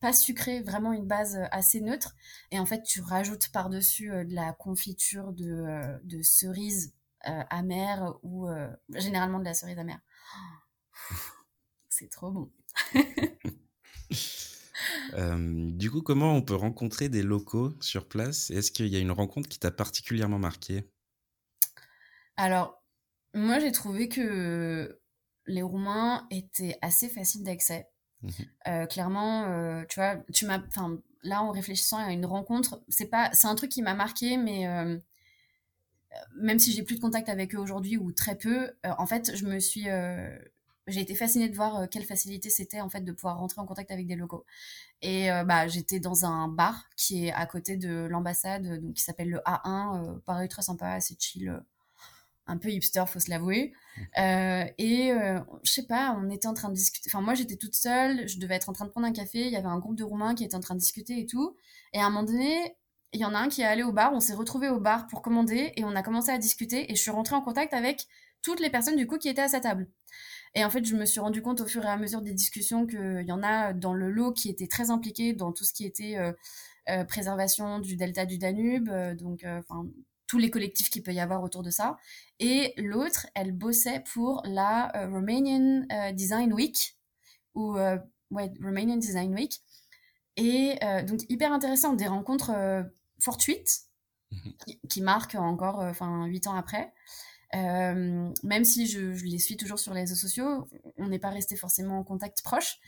pas 0.00 0.12
sucré, 0.12 0.62
vraiment 0.62 0.92
une 0.92 1.06
base 1.06 1.36
euh, 1.36 1.44
assez 1.50 1.80
neutre. 1.80 2.16
Et 2.50 2.58
en 2.58 2.66
fait, 2.66 2.82
tu 2.82 3.00
rajoutes 3.00 3.50
par-dessus 3.50 4.10
euh, 4.10 4.24
de 4.24 4.34
la 4.34 4.52
confiture 4.52 5.32
de, 5.32 5.50
euh, 5.50 5.98
de 6.04 6.22
cerises 6.22 6.94
amères 7.22 8.14
ou 8.22 8.48
généralement 8.94 9.40
de 9.40 9.44
la 9.44 9.52
cerise 9.52 9.78
amère. 9.78 10.00
c'est 11.90 12.08
trop 12.08 12.30
bon. 12.30 12.50
du 15.76 15.90
coup, 15.90 16.00
comment 16.00 16.32
on 16.32 16.40
peut 16.40 16.54
rencontrer 16.54 17.10
des 17.10 17.22
locaux 17.22 17.74
sur 17.82 18.08
place? 18.08 18.48
Est-ce 18.48 18.72
qu'il 18.72 18.86
y 18.86 18.96
a 18.96 19.00
une 19.00 19.10
rencontre 19.10 19.50
qui 19.50 19.58
t'a 19.58 19.70
particulièrement 19.70 20.38
marqué 20.38 20.90
Alors, 22.38 22.82
moi 23.34 23.60
j'ai 23.60 23.70
trouvé 23.70 24.08
que 24.08 24.98
les 25.44 25.60
Roumains 25.60 26.26
étaient 26.30 26.78
assez 26.80 27.10
faciles 27.10 27.44
d'accès. 27.44 27.89
Mmh 28.22 28.28
euh, 28.68 28.86
clairement, 28.86 29.44
euh, 29.48 29.84
tu 29.88 29.98
vois, 29.98 30.16
tu 30.32 30.46
m'as, 30.46 30.58
enfin, 30.68 30.98
là, 31.22 31.42
en 31.42 31.50
réfléchissant 31.50 31.98
à 31.98 32.12
une 32.12 32.26
rencontre, 32.26 32.82
c'est 32.88 33.06
pas, 33.06 33.30
c'est 33.32 33.46
un 33.46 33.54
truc 33.54 33.70
qui 33.70 33.82
m'a 33.82 33.94
marqué, 33.94 34.36
mais 34.36 34.66
euh, 34.68 34.98
même 36.36 36.58
si 36.58 36.72
j'ai 36.72 36.82
plus 36.82 36.96
de 36.96 37.00
contact 37.00 37.28
avec 37.28 37.54
eux 37.54 37.58
aujourd'hui 37.58 37.96
ou 37.96 38.12
très 38.12 38.36
peu, 38.36 38.72
en 38.84 39.06
fait, 39.06 39.34
je 39.34 39.46
me 39.46 39.58
suis, 39.58 39.86
j'ai 40.86 41.00
été 41.00 41.14
fascinée 41.14 41.48
de 41.48 41.54
voir 41.54 41.88
quelle 41.88 42.04
facilité 42.04 42.50
c'était 42.50 42.80
en 42.80 42.88
fait 42.90 43.00
de 43.02 43.12
pouvoir 43.12 43.38
rentrer 43.38 43.60
en 43.60 43.66
contact 43.66 43.90
avec 43.90 44.06
des 44.06 44.16
locaux. 44.16 44.44
Et 45.02 45.28
bah, 45.46 45.68
j'étais 45.68 46.00
dans 46.00 46.24
un 46.26 46.48
bar 46.48 46.84
qui 46.96 47.26
est 47.26 47.32
à 47.32 47.46
côté 47.46 47.76
de 47.76 48.06
l'ambassade, 48.10 48.80
donc 48.82 48.94
qui 48.94 49.02
s'appelle 49.02 49.30
le 49.30 49.38
A1, 49.46 50.20
pareil 50.22 50.48
très 50.48 50.62
sympa, 50.62 50.88
assez 50.88 51.16
chill 51.18 51.60
un 52.50 52.58
peu 52.58 52.68
hipster, 52.70 53.04
faut 53.06 53.20
se 53.20 53.30
l'avouer. 53.30 53.72
Euh, 54.18 54.64
et 54.78 55.12
euh, 55.12 55.38
je 55.62 55.72
sais 55.72 55.86
pas, 55.86 56.16
on 56.20 56.28
était 56.30 56.48
en 56.48 56.54
train 56.54 56.68
de 56.68 56.74
discuter. 56.74 57.08
Enfin, 57.10 57.22
moi, 57.22 57.34
j'étais 57.34 57.56
toute 57.56 57.74
seule, 57.74 58.28
je 58.28 58.38
devais 58.38 58.56
être 58.56 58.68
en 58.68 58.72
train 58.72 58.84
de 58.84 58.90
prendre 58.90 59.06
un 59.06 59.12
café. 59.12 59.46
Il 59.46 59.52
y 59.52 59.56
avait 59.56 59.68
un 59.68 59.78
groupe 59.78 59.96
de 59.96 60.04
Roumains 60.04 60.34
qui 60.34 60.44
était 60.44 60.56
en 60.56 60.60
train 60.60 60.74
de 60.74 60.80
discuter 60.80 61.20
et 61.20 61.26
tout. 61.26 61.56
Et 61.92 62.00
à 62.00 62.06
un 62.06 62.10
moment 62.10 62.24
donné, 62.24 62.76
il 63.12 63.20
y 63.20 63.24
en 63.24 63.34
a 63.34 63.38
un 63.38 63.48
qui 63.48 63.62
est 63.62 63.66
allé 63.66 63.82
au 63.82 63.92
bar. 63.92 64.12
On 64.12 64.20
s'est 64.20 64.34
retrouvé 64.34 64.68
au 64.68 64.80
bar 64.80 65.06
pour 65.06 65.22
commander 65.22 65.72
et 65.76 65.84
on 65.84 65.94
a 65.94 66.02
commencé 66.02 66.30
à 66.30 66.38
discuter. 66.38 66.90
Et 66.90 66.96
je 66.96 67.00
suis 67.00 67.10
rentrée 67.10 67.36
en 67.36 67.40
contact 67.40 67.72
avec 67.72 68.06
toutes 68.42 68.60
les 68.60 68.70
personnes 68.70 68.96
du 68.96 69.06
coup 69.06 69.18
qui 69.18 69.28
étaient 69.28 69.42
à 69.42 69.48
sa 69.48 69.60
table. 69.60 69.88
Et 70.54 70.64
en 70.64 70.70
fait, 70.70 70.84
je 70.84 70.96
me 70.96 71.04
suis 71.04 71.20
rendu 71.20 71.42
compte 71.42 71.60
au 71.60 71.66
fur 71.66 71.84
et 71.84 71.88
à 71.88 71.96
mesure 71.96 72.22
des 72.22 72.34
discussions 72.34 72.86
qu'il 72.86 73.24
y 73.24 73.32
en 73.32 73.42
a 73.44 73.72
dans 73.72 73.94
le 73.94 74.10
lot 74.10 74.32
qui 74.32 74.48
étaient 74.48 74.66
très 74.66 74.90
impliqués 74.90 75.32
dans 75.34 75.52
tout 75.52 75.62
ce 75.62 75.72
qui 75.72 75.84
était 75.84 76.16
euh, 76.88 77.04
préservation 77.04 77.78
du 77.78 77.94
delta 77.94 78.26
du 78.26 78.38
Danube, 78.38 78.90
donc 79.16 79.44
enfin 79.44 79.86
tous 80.30 80.38
les 80.38 80.48
collectifs 80.48 80.90
qu'il 80.90 81.02
peut 81.02 81.12
y 81.12 81.18
avoir 81.18 81.42
autour 81.42 81.64
de 81.64 81.70
ça. 81.70 81.98
Et 82.38 82.72
l'autre, 82.76 83.26
elle 83.34 83.50
bossait 83.50 84.04
pour 84.12 84.42
la 84.44 84.96
euh, 84.96 85.10
Romanian 85.10 85.84
euh, 85.90 86.12
Design 86.12 86.52
Week, 86.52 86.96
ou 87.56 87.76
euh, 87.76 87.98
ouais, 88.30 88.52
Romanian 88.62 88.96
Design 88.96 89.34
Week. 89.34 89.60
Et 90.36 90.78
donc 91.06 91.20
hyper 91.28 91.52
intéressant, 91.52 91.92
des 91.92 92.06
rencontres 92.06 92.52
fortuites, 93.18 93.80
qui, 94.88 95.02
marquent 95.02 95.34
encore, 95.34 95.80
enfin, 95.80 96.24
huit 96.26 96.46
ans 96.46 96.54
après. 96.54 96.94
même 97.52 98.64
si 98.64 98.86
je, 98.86 99.12
je, 99.12 99.24
les 99.26 99.38
suis 99.38 99.58
toujours 99.58 99.78
sur 99.78 99.92
les 99.92 100.02
réseaux 100.02 100.14
sociaux, 100.14 100.66
on 100.96 101.08
n'est 101.08 101.18
pas 101.18 101.28
resté 101.28 101.56
forcément 101.56 101.98
en 101.98 102.04
contact 102.04 102.40
proche, 102.42 102.78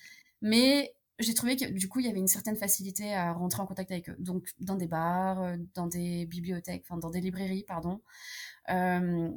mais 0.41 0.95
j'ai 1.23 1.35
trouvé 1.35 1.57
que 1.57 1.65
du 1.71 1.89
coup 1.89 2.01
il 2.01 2.07
y 2.07 2.09
avait 2.09 2.19
une 2.19 2.29
certaine 2.29 2.57
facilité 2.57 3.15
à 3.15 3.33
rentrer 3.33 3.63
en 3.63 3.67
contact 3.67 3.91
avec 3.91 4.09
eux. 4.09 4.17
Donc 4.19 4.49
dans 4.61 4.77
des 4.77 4.87
bars, 4.87 5.57
dans 5.75 5.87
des 5.87 6.27
bibliothèques, 6.27 6.85
enfin 6.89 6.99
dans 6.99 7.11
des 7.11 7.21
librairies, 7.21 7.65
pardon. 7.65 8.03
Euh, 8.71 9.31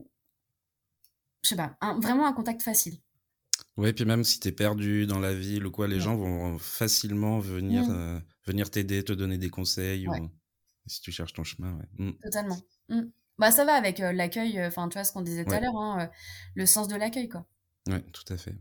je 1.43 1.49
sais 1.49 1.55
pas, 1.55 1.77
vraiment 2.01 2.25
un 2.25 2.33
contact 2.33 2.63
facile. 2.63 2.97
Ouais, 3.77 3.93
puis 3.93 4.05
même 4.05 4.23
si 4.23 4.39
tu 4.39 4.47
es 4.47 4.51
perdu 4.51 5.05
dans 5.05 5.19
la 5.19 5.33
ville 5.33 5.65
ou 5.65 5.71
quoi, 5.71 5.87
les 5.87 5.99
gens 5.99 6.15
vont 6.15 6.57
facilement 6.57 7.39
venir 7.39 7.83
mmh. 7.87 7.91
euh, 7.91 8.19
venir 8.45 8.71
t'aider, 8.71 9.03
te 9.03 9.13
donner 9.13 9.37
des 9.37 9.49
conseils 9.49 10.07
ou 10.07 10.13
si 10.87 11.01
tu 11.01 11.11
cherches 11.11 11.33
ton 11.33 11.43
chemin. 11.43 11.79
Mmh. 11.97 12.11
Totalement. 12.23 12.59
Mmh. 12.89 13.01
Bah 13.37 13.51
ça 13.51 13.65
va 13.65 13.73
avec 13.73 13.99
euh, 13.99 14.13
l'accueil, 14.13 14.57
euh, 14.59 14.67
enfin 14.67 14.87
tu 14.87 14.93
vois 14.93 15.03
ce 15.03 15.11
qu'on 15.11 15.21
disait 15.21 15.43
tout 15.43 15.51
à 15.51 15.59
l'heure, 15.59 15.75
hein, 15.75 16.09
le 16.55 16.65
sens 16.65 16.87
de 16.87 16.95
l'accueil 16.95 17.27
quoi. 17.27 17.45
Ouais, 17.87 18.01
tout 18.13 18.33
à 18.33 18.37
fait. 18.37 18.55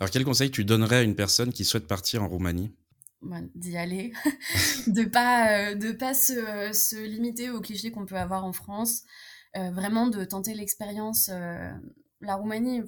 Alors 0.00 0.10
quel 0.10 0.24
conseil 0.24 0.50
tu 0.50 0.64
donnerais 0.64 0.96
à 0.96 1.02
une 1.02 1.16
personne 1.16 1.52
qui 1.52 1.64
souhaite 1.64 1.86
partir 1.86 2.22
en 2.22 2.28
Roumanie? 2.28 2.74
Bah, 3.22 3.38
D'y 3.54 3.76
aller, 3.76 4.12
de 4.86 5.04
pas 5.04 5.74
de 5.74 5.92
pas 5.92 6.14
se, 6.14 6.70
se 6.72 7.02
limiter 7.04 7.50
aux 7.50 7.60
clichés 7.60 7.90
qu'on 7.90 8.06
peut 8.06 8.16
avoir 8.16 8.44
en 8.44 8.52
France, 8.52 9.02
vraiment 9.54 10.06
de 10.06 10.22
tenter 10.24 10.52
l'expérience 10.52 11.30
la 12.20 12.36
Roumanie, 12.36 12.82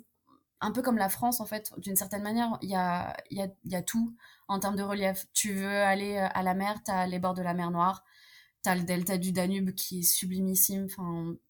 un 0.61 0.73
peu 0.73 0.83
comme 0.83 0.99
la 0.99 1.09
France, 1.09 1.40
en 1.40 1.47
fait, 1.47 1.73
d'une 1.79 1.97
certaine 1.97 2.23
manière, 2.23 2.59
il 2.62 2.71
y 2.71 2.75
a, 2.75 3.16
y, 3.31 3.40
a, 3.40 3.49
y 3.64 3.77
a 3.77 3.83
tout 3.83 4.14
en 4.49 4.59
termes 4.59 4.77
de 4.77 4.83
relief. 4.83 5.27
Tu 5.33 5.53
veux 5.53 5.83
aller 5.83 6.16
euh, 6.16 6.27
à 6.35 6.42
la 6.42 6.55
mer, 6.55 6.83
tu 6.85 6.90
as 6.90 7.07
les 7.07 7.18
bords 7.18 7.35
de 7.35 7.42
la 7.42 7.55
mer 7.55 7.71
Noire, 7.71 8.05
tu 8.62 8.68
as 8.68 8.75
le 8.75 8.83
delta 8.83 9.18
du 9.18 9.33
Danube 9.33 9.73
qui 9.73 10.01
est 10.01 10.03
sublimissime, 10.03 10.88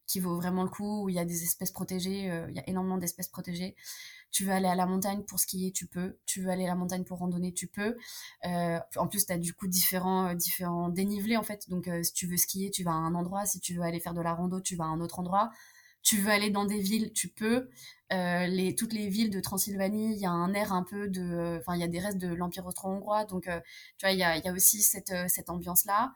qui 0.07 0.21
vaut 0.21 0.37
vraiment 0.37 0.63
le 0.63 0.69
coup, 0.69 1.05
où 1.05 1.09
il 1.09 1.15
y 1.15 1.19
a 1.19 1.25
des 1.25 1.43
espèces 1.43 1.71
protégées, 1.71 2.31
euh, 2.31 2.47
il 2.51 2.57
y 2.57 2.59
a 2.59 2.69
énormément 2.69 2.99
d'espèces 2.99 3.29
protégées. 3.29 3.77
Tu 4.31 4.45
veux 4.45 4.53
aller 4.53 4.69
à 4.69 4.75
la 4.75 4.87
montagne 4.87 5.23
pour 5.23 5.41
skier, 5.41 5.73
tu 5.73 5.87
peux. 5.87 6.19
Tu 6.27 6.43
veux 6.43 6.51
aller 6.51 6.65
à 6.65 6.69
la 6.69 6.75
montagne 6.75 7.05
pour 7.05 7.19
randonner, 7.19 7.53
tu 7.53 7.67
peux. 7.67 7.97
Euh, 8.45 8.79
en 8.97 9.07
plus, 9.09 9.25
tu 9.27 9.33
as 9.33 9.39
du 9.39 9.55
coup 9.55 9.67
différents, 9.67 10.35
différents 10.35 10.91
dénivelés, 10.91 11.39
en 11.39 11.43
fait. 11.43 11.69
Donc, 11.71 11.89
si 12.03 12.13
tu 12.13 12.27
veux 12.27 12.37
skier, 12.37 12.71
tu 12.71 12.85
vas 12.85 12.91
à 12.91 12.95
un 12.95 13.15
endroit. 13.15 13.47
Si 13.47 13.59
tu 13.61 13.75
veux 13.75 13.83
aller 13.83 14.01
faire 14.01 14.15
de 14.15 14.21
la 14.21 14.35
rando, 14.35 14.61
tu 14.61 14.77
vas 14.77 14.85
à 14.85 14.89
un 14.89 15.01
autre 15.01 15.19
endroit 15.19 15.51
tu 16.09 16.17
veux 16.17 16.31
aller 16.31 16.49
dans 16.49 16.65
des 16.65 16.81
villes, 16.81 17.13
tu 17.13 17.29
peux. 17.29 17.69
Euh, 18.15 18.73
toutes 18.79 18.95
les 18.95 19.11
villes 19.11 19.29
de 19.29 19.41
Transylvanie, 19.41 20.15
il 20.15 20.19
y 20.19 20.25
a 20.25 20.31
un 20.31 20.55
air 20.55 20.73
un 20.73 20.83
peu 20.83 21.07
de... 21.07 21.59
Enfin, 21.61 21.75
il 21.75 21.83
y 21.83 21.85
a 21.85 21.89
des 21.89 21.99
restes 21.99 22.17
de 22.17 22.29
l'Empire 22.29 22.65
austro-hongrois, 22.65 23.27
donc 23.27 23.47
euh, 23.47 23.61
tu 23.99 24.07
vois, 24.07 24.13
il 24.13 24.19
y 24.19 24.23
a, 24.23 24.53
aussi 24.55 24.81
cette, 24.81 25.11
euh, 25.11 25.27
ambiance-là. 25.49 26.15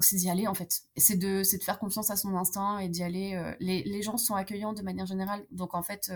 c'est 0.00 0.16
d'y 0.16 0.28
aller, 0.28 0.46
en 0.46 0.52
fait. 0.52 0.82
C'est 0.98 1.16
de, 1.16 1.38
de 1.50 1.64
faire 1.64 1.78
confiance 1.78 2.10
à 2.10 2.16
son 2.16 2.36
instinct 2.36 2.78
et 2.78 2.90
d'y 2.90 3.02
aller. 3.02 3.42
Les, 3.58 3.82
les, 3.84 4.02
gens 4.02 4.18
sont 4.18 4.34
accueillants 4.34 4.74
de 4.74 4.82
manière 4.82 5.06
générale, 5.06 5.46
donc 5.50 5.74
en 5.74 5.82
fait, 5.82 6.12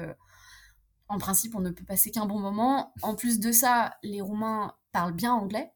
en 1.08 1.16
principe, 1.16 1.54
on 1.54 1.60
ne 1.60 1.70
peut 1.70 1.86
passer 1.86 2.10
qu'un 2.10 2.26
bon 2.26 2.38
moment. 2.38 2.92
En 3.00 3.14
plus 3.14 3.40
de 3.40 3.50
ça, 3.50 3.94
les 4.02 4.20
Roumains 4.20 4.74
parlent 4.92 5.14
bien 5.14 5.32
anglais. 5.32 5.72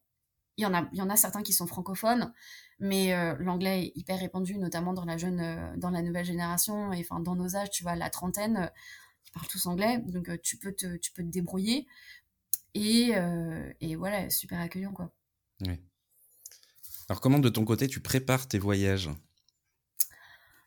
Il 0.56 0.62
y 0.62 0.66
en 0.66 0.74
a, 0.74 0.88
il 0.92 0.98
y 0.98 1.02
en 1.02 1.10
a 1.10 1.16
certains 1.16 1.42
qui 1.42 1.52
sont 1.52 1.66
francophones. 1.66 2.32
Mais 2.80 3.14
euh, 3.14 3.36
l'anglais 3.38 3.86
est 3.86 3.92
hyper 3.94 4.18
répandu, 4.18 4.58
notamment 4.58 4.94
dans 4.94 5.04
la 5.04 5.16
jeune, 5.16 5.40
euh, 5.40 5.76
dans 5.76 5.90
la 5.90 6.02
nouvelle 6.02 6.24
génération, 6.24 6.92
et 6.92 7.00
enfin 7.00 7.20
dans 7.20 7.36
nos 7.36 7.56
âges, 7.56 7.70
tu 7.70 7.82
vois, 7.82 7.94
la 7.94 8.10
trentaine, 8.10 8.56
euh, 8.56 8.66
ils 9.26 9.30
parlent 9.32 9.46
tous 9.46 9.66
anglais, 9.66 9.98
donc 9.98 10.30
tu 10.42 10.56
peux 10.58 10.72
te, 10.72 10.96
tu 10.96 11.12
peux 11.12 11.22
te 11.22 11.28
débrouiller. 11.28 11.86
Et, 12.74 13.12
et 13.80 13.94
voilà, 13.94 14.28
super 14.30 14.60
accueillant, 14.60 14.92
quoi. 14.92 15.12
Oui. 15.60 15.80
Alors, 17.08 17.20
comment 17.20 17.38
de 17.38 17.48
ton 17.48 17.64
côté 17.64 17.86
tu 17.86 18.00
prépares 18.00 18.48
tes 18.48 18.58
voyages? 18.58 19.10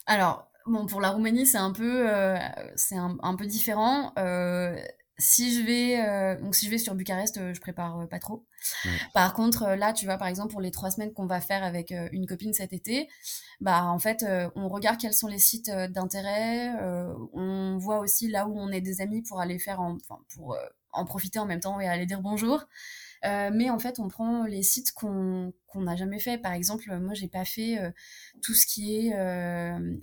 Alors, 0.05 0.49
bon, 0.65 0.85
pour 0.85 1.01
la 1.01 1.11
Roumanie, 1.11 1.45
c'est 1.45 1.57
un 1.57 1.73
peu, 1.73 2.07
c'est 2.77 2.95
un, 2.95 3.17
un, 3.21 3.35
peu 3.35 3.45
différent 3.45 4.13
si 5.19 5.51
je 5.51 5.65
vais 5.65 5.99
euh, 5.99 6.39
donc 6.39 6.55
si 6.55 6.65
je 6.65 6.71
vais 6.71 6.77
sur 6.77 6.93
Bucarest 6.93 7.37
euh, 7.37 7.53
je 7.53 7.59
prépare 7.59 7.99
euh, 7.99 8.05
pas 8.05 8.19
trop. 8.19 8.45
Par 9.13 9.33
contre 9.33 9.75
là 9.75 9.93
tu 9.93 10.05
vois 10.05 10.17
par 10.17 10.27
exemple 10.27 10.51
pour 10.51 10.61
les 10.61 10.71
trois 10.71 10.91
semaines 10.91 11.11
qu'on 11.13 11.25
va 11.25 11.41
faire 11.41 11.63
avec 11.63 11.93
une 12.11 12.27
copine 12.27 12.53
cet 12.53 12.73
été 12.73 13.07
bah 13.61 13.85
en 13.85 13.99
fait 13.99 14.25
on 14.55 14.67
regarde 14.67 14.99
quels 14.99 15.13
sont 15.13 15.27
les 15.27 15.39
sites 15.39 15.69
d'intérêt 15.69 16.73
on 17.33 17.77
voit 17.77 17.99
aussi 17.99 18.29
là 18.29 18.47
où 18.47 18.59
on 18.59 18.69
est 18.69 18.81
des 18.81 19.01
amis 19.01 19.21
pour 19.21 19.39
aller 19.39 19.59
faire 19.59 19.79
enfin 19.79 20.19
pour 20.35 20.57
en 20.91 21.05
profiter 21.05 21.39
en 21.39 21.45
même 21.45 21.59
temps 21.59 21.79
et 21.79 21.87
aller 21.87 22.05
dire 22.05 22.21
bonjour. 22.21 22.65
Mais 23.23 23.69
en 23.69 23.79
fait 23.79 23.99
on 23.99 24.07
prend 24.07 24.43
les 24.45 24.63
sites 24.63 24.91
qu'on 24.91 25.53
qu'on 25.67 25.81
n'a 25.81 25.95
jamais 25.95 26.19
fait. 26.19 26.37
Par 26.39 26.53
exemple 26.53 26.95
moi 26.99 27.13
j'ai 27.13 27.29
pas 27.29 27.45
fait 27.45 27.77
tout 28.41 28.53
ce 28.53 28.65
qui 28.65 29.07
est 29.07 29.13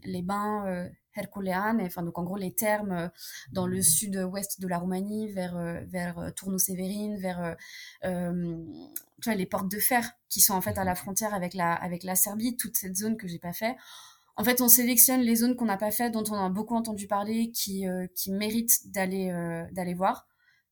les 0.04 0.22
bains 0.22 0.88
Herculean, 1.16 1.78
enfin 1.80 2.02
donc 2.02 2.18
en 2.18 2.24
gros 2.24 2.36
les 2.36 2.52
termes 2.52 2.92
euh, 2.92 3.08
dans 3.52 3.66
le 3.66 3.82
sud-ouest 3.82 4.60
de 4.60 4.68
la 4.68 4.78
Roumanie, 4.78 5.32
vers 5.32 5.56
euh, 5.56 5.80
vers 5.86 6.18
euh, 6.18 6.30
Tournou-Sévérine, 6.30 7.16
vers 7.16 7.56
tu 8.02 9.30
vois 9.30 9.34
les 9.34 9.46
portes 9.46 9.70
de 9.70 9.78
fer 9.78 10.10
qui 10.28 10.40
sont 10.40 10.54
en 10.54 10.60
fait 10.60 10.76
à 10.78 10.84
la 10.84 10.94
frontière 10.94 11.34
avec 11.34 11.54
la 11.54 11.72
avec 11.72 12.02
la 12.02 12.16
Serbie, 12.16 12.56
toute 12.56 12.76
cette 12.76 12.96
zone 12.96 13.16
que 13.16 13.28
j'ai 13.28 13.38
pas 13.38 13.52
fait. 13.52 13.76
En 14.36 14.42
fait, 14.42 14.60
on 14.60 14.68
sélectionne 14.68 15.20
les 15.20 15.36
zones 15.36 15.54
qu'on 15.54 15.66
n'a 15.66 15.76
pas 15.76 15.92
fait, 15.92 16.10
dont 16.10 16.24
on 16.28 16.34
a 16.34 16.48
beaucoup 16.48 16.74
entendu 16.74 17.06
parler, 17.06 17.52
qui 17.52 17.86
qui 18.16 18.32
méritent 18.32 18.90
d'aller 18.92 19.32
d'aller 19.72 19.94
voir. 19.94 20.26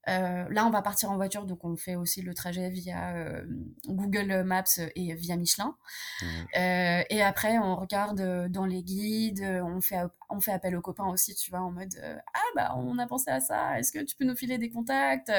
Euh, 0.08 0.46
là, 0.50 0.66
on 0.66 0.70
va 0.70 0.82
partir 0.82 1.10
en 1.10 1.16
voiture, 1.16 1.46
donc 1.46 1.64
on 1.64 1.76
fait 1.76 1.94
aussi 1.94 2.22
le 2.22 2.34
trajet 2.34 2.70
via 2.70 3.14
euh, 3.14 3.44
Google 3.86 4.42
Maps 4.42 4.64
et 4.96 5.14
via 5.14 5.36
Michelin. 5.36 5.76
Euh, 6.56 7.02
et 7.08 7.22
après, 7.22 7.58
on 7.58 7.76
regarde 7.76 8.48
dans 8.48 8.66
les 8.66 8.82
guides, 8.82 9.42
on 9.42 9.80
fait, 9.80 10.00
on 10.28 10.40
fait 10.40 10.52
appel 10.52 10.76
aux 10.76 10.80
copains 10.80 11.06
aussi, 11.06 11.34
tu 11.34 11.50
vois, 11.50 11.60
en 11.60 11.70
mode 11.70 11.94
Ah, 12.34 12.40
bah, 12.56 12.74
on 12.76 12.98
a 12.98 13.06
pensé 13.06 13.30
à 13.30 13.40
ça, 13.40 13.78
est-ce 13.78 13.92
que 13.92 14.00
tu 14.00 14.16
peux 14.16 14.24
nous 14.24 14.36
filer 14.36 14.58
des 14.58 14.70
contacts? 14.70 15.32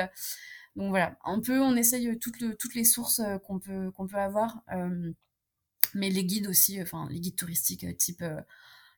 Donc 0.76 0.90
voilà, 0.90 1.18
un 1.24 1.40
peu, 1.40 1.60
on 1.62 1.76
essaye 1.76 2.18
toutes, 2.20 2.40
le, 2.40 2.56
toutes 2.56 2.76
les 2.76 2.86
sources 2.86 3.22
qu'on 3.46 3.60
peut, 3.60 3.92
qu'on 3.92 4.08
peut 4.08 4.18
avoir. 4.18 4.64
mais 5.94 6.10
les 6.10 6.26
guides 6.26 6.48
aussi, 6.48 6.82
enfin, 6.82 7.08
les 7.12 7.20
guides 7.20 7.36
touristiques 7.36 7.98
type. 7.98 8.24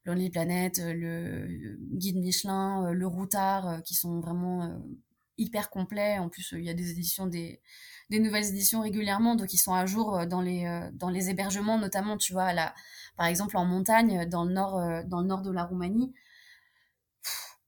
Lonely 0.08 0.30
Planet, 0.30 0.80
le 0.84 1.78
guide 1.94 2.18
Michelin, 2.18 2.92
le 2.92 3.08
Routard, 3.08 3.82
qui 3.82 3.96
sont 3.96 4.20
vraiment 4.20 4.80
hyper 5.38 5.70
complet. 5.70 6.18
En 6.20 6.30
plus, 6.30 6.54
il 6.58 6.64
y 6.64 6.70
a 6.70 6.74
des 6.74 6.92
éditions, 6.92 7.28
des, 7.28 7.62
des, 8.10 8.20
nouvelles 8.20 8.46
éditions 8.46 8.82
régulièrement, 8.82 9.36
donc 9.36 9.54
ils 9.54 9.58
sont 9.58 9.74
à 9.74 9.86
jour 9.86 10.18
euh, 10.18 10.26
dans 10.26 10.42
les, 10.42 10.66
euh, 10.66 10.90
dans 10.94 11.10
les 11.10 11.30
hébergements, 11.30 11.80
notamment, 11.80 12.18
tu 12.18 12.34
vois, 12.34 12.54
là, 12.54 12.74
par 13.18 13.28
exemple 13.28 13.58
en 13.58 13.66
montagne, 13.66 14.28
dans 14.30 14.46
le 14.46 14.54
nord, 14.54 14.78
euh, 14.78 15.04
dans 15.06 15.22
le 15.22 15.28
nord 15.28 15.42
de 15.42 15.52
la 15.52 15.64
Roumanie. 15.64 16.14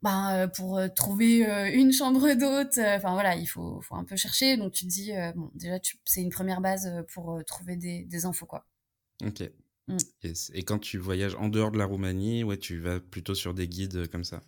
Ben, 0.03 0.47
pour 0.55 0.79
trouver 0.95 1.39
une 1.73 1.91
chambre 1.91 2.31
d'hôte, 2.35 2.77
enfin 2.77 3.13
voilà, 3.13 3.35
il 3.35 3.47
faut, 3.47 3.81
faut 3.81 3.95
un 3.95 4.03
peu 4.03 4.15
chercher. 4.15 4.55
Donc 4.55 4.71
tu 4.71 4.85
te 4.85 4.89
dis, 4.89 5.11
bon, 5.35 5.49
déjà, 5.55 5.79
c'est 6.05 6.21
une 6.21 6.29
première 6.29 6.61
base 6.61 7.03
pour 7.11 7.41
trouver 7.47 7.77
des, 7.77 8.05
des 8.05 8.25
infos, 8.25 8.45
quoi. 8.45 8.67
Ok. 9.25 9.41
Mm. 9.87 9.97
Et 10.53 10.63
quand 10.63 10.77
tu 10.79 10.99
voyages 10.99 11.33
en 11.35 11.49
dehors 11.49 11.71
de 11.71 11.79
la 11.79 11.85
Roumanie, 11.85 12.43
ouais, 12.43 12.57
tu 12.57 12.77
vas 12.77 12.99
plutôt 12.99 13.33
sur 13.33 13.55
des 13.55 13.67
guides 13.67 14.07
comme 14.09 14.23
ça? 14.23 14.41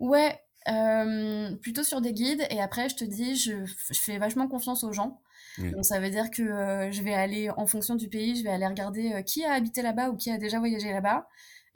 Ouais, 0.00 0.38
euh, 0.68 1.54
plutôt 1.56 1.84
sur 1.84 2.00
des 2.00 2.12
guides. 2.12 2.46
Et 2.50 2.60
après 2.60 2.88
je 2.88 2.96
te 2.96 3.04
dis 3.04 3.36
je, 3.36 3.64
je 3.64 4.00
fais 4.00 4.18
vachement 4.18 4.48
confiance 4.48 4.84
aux 4.84 4.92
gens. 4.92 5.20
Donc 5.58 5.86
ça 5.86 6.00
veut 6.00 6.10
dire 6.10 6.30
que 6.30 6.42
euh, 6.42 6.92
je 6.92 7.02
vais 7.02 7.14
aller 7.14 7.48
en 7.48 7.66
fonction 7.66 7.94
du 7.94 8.10
pays 8.10 8.36
je 8.36 8.42
vais 8.44 8.50
aller 8.50 8.66
regarder 8.66 9.14
euh, 9.14 9.22
qui 9.22 9.42
a 9.42 9.54
habité 9.54 9.80
là-bas 9.80 10.10
ou 10.10 10.16
qui 10.16 10.30
a 10.30 10.38
déjà 10.38 10.58
voyagé 10.58 10.92
là-bas. 10.92 11.28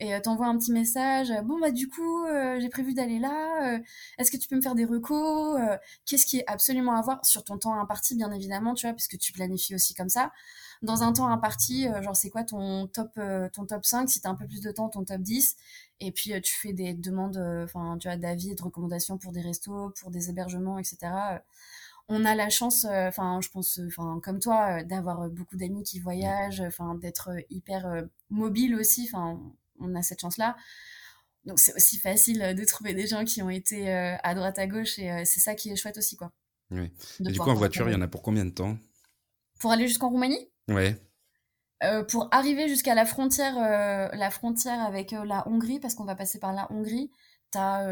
Et 0.03 0.19
t'envoies 0.23 0.47
un 0.47 0.57
petit 0.57 0.73
message 0.73 1.31
bon 1.45 1.61
bah 1.61 1.71
du 1.71 1.87
coup 1.87 2.25
j'ai 2.59 2.71
prévu 2.71 2.95
d'aller 2.95 3.19
là 3.19 3.79
est-ce 4.17 4.31
que 4.31 4.39
tu 4.39 4.49
peux 4.49 4.57
me 4.57 4.63
faire 4.63 4.75
des 4.75 4.87
recos 4.87 5.61
qu'est-ce 6.07 6.25
qui 6.25 6.39
est 6.39 6.45
absolument 6.47 6.95
à 6.97 7.03
voir 7.03 7.23
sur 7.23 7.45
ton 7.45 7.59
temps 7.59 7.79
imparti 7.79 8.17
bien 8.17 8.33
évidemment 8.33 8.73
tu 8.73 8.87
vois 8.87 8.95
puisque 8.95 9.19
tu 9.19 9.31
planifies 9.33 9.75
aussi 9.75 9.93
comme 9.93 10.09
ça. 10.09 10.33
Dans 10.81 11.03
un 11.03 11.13
temps 11.13 11.29
imparti, 11.29 11.87
genre 12.01 12.17
c'est 12.17 12.31
quoi 12.31 12.45
ton 12.45 12.87
top, 12.87 13.21
ton 13.53 13.67
top 13.67 13.85
5, 13.85 14.09
si 14.09 14.23
t'as 14.23 14.31
un 14.31 14.37
peu 14.37 14.47
plus 14.47 14.63
de 14.63 14.71
temps, 14.71 14.89
ton 14.89 15.05
top 15.05 15.21
10, 15.21 15.55
et 16.01 16.13
puis 16.13 16.33
euh, 16.33 16.41
tu 16.41 16.55
fais 16.55 16.73
des 16.73 16.95
demandes, 16.95 17.39
enfin 17.65 17.97
tu 17.99 18.09
as 18.09 18.17
d'avis 18.17 18.51
et 18.51 18.55
de 18.55 18.63
recommandations 18.63 19.19
pour 19.19 19.33
des 19.33 19.41
restos, 19.41 19.91
pour 20.01 20.11
des 20.11 20.31
hébergements, 20.31 20.79
etc. 20.79 20.99
On 22.09 22.25
a 22.25 22.35
la 22.35 22.49
chance, 22.51 22.85
enfin 22.85 23.41
je 23.41 23.49
pense, 23.51 23.81
enfin 23.87 24.21
comme 24.23 24.41
toi, 24.41 24.83
d'avoir 24.83 25.29
beaucoup 25.29 25.57
d'amis 25.57 25.85
qui 25.85 26.01
voyagent, 26.01 26.61
enfin 26.61 26.95
d'être 26.97 27.31
hyper 27.51 28.05
mobile 28.31 28.75
aussi, 28.75 29.09
enfin 29.09 29.41
on 29.79 29.95
a 29.95 30.03
cette 30.03 30.21
chance-là. 30.21 30.57
Donc 31.45 31.59
c'est 31.59 31.75
aussi 31.75 31.99
facile 31.99 32.55
de 32.55 32.65
trouver 32.65 32.95
des 32.95 33.07
gens 33.07 33.25
qui 33.25 33.43
ont 33.43 33.51
été 33.51 33.91
à 33.93 34.35
droite 34.35 34.59
à 34.59 34.67
gauche 34.67 34.99
et 34.99 35.25
c'est 35.25 35.41
ça 35.41 35.55
qui 35.55 35.71
est 35.71 35.77
chouette 35.77 35.99
aussi 35.99 36.17
quoi. 36.17 36.33
Oui. 36.71 36.91
Et 37.21 37.31
du 37.31 37.39
coup 37.39 37.51
en 37.51 37.55
voiture, 37.55 37.89
il 37.89 37.93
y 37.93 37.97
en 37.97 38.03
a 38.03 38.09
pour 38.09 38.23
combien 38.23 38.45
de 38.45 38.51
temps? 38.51 38.77
Pour 39.61 39.71
aller 39.71 39.87
jusqu'en 39.87 40.09
Roumanie? 40.09 40.49
Ouais. 40.69 40.97
Euh, 41.83 42.05
pour 42.05 42.29
arriver 42.31 42.69
jusqu'à 42.69 42.95
la 42.95 43.07
frontière, 43.07 43.57
euh, 43.57 44.15
la 44.15 44.31
frontière 44.31 44.81
avec 44.81 45.13
euh, 45.13 45.25
la 45.25 45.49
Hongrie, 45.49 45.81
parce 45.81 45.95
qu'on 45.95 46.05
va 46.05 46.15
passer 46.15 46.39
par 46.39 46.53
la 46.53 46.71
Hongrie, 46.71 47.11
t'as 47.51 47.85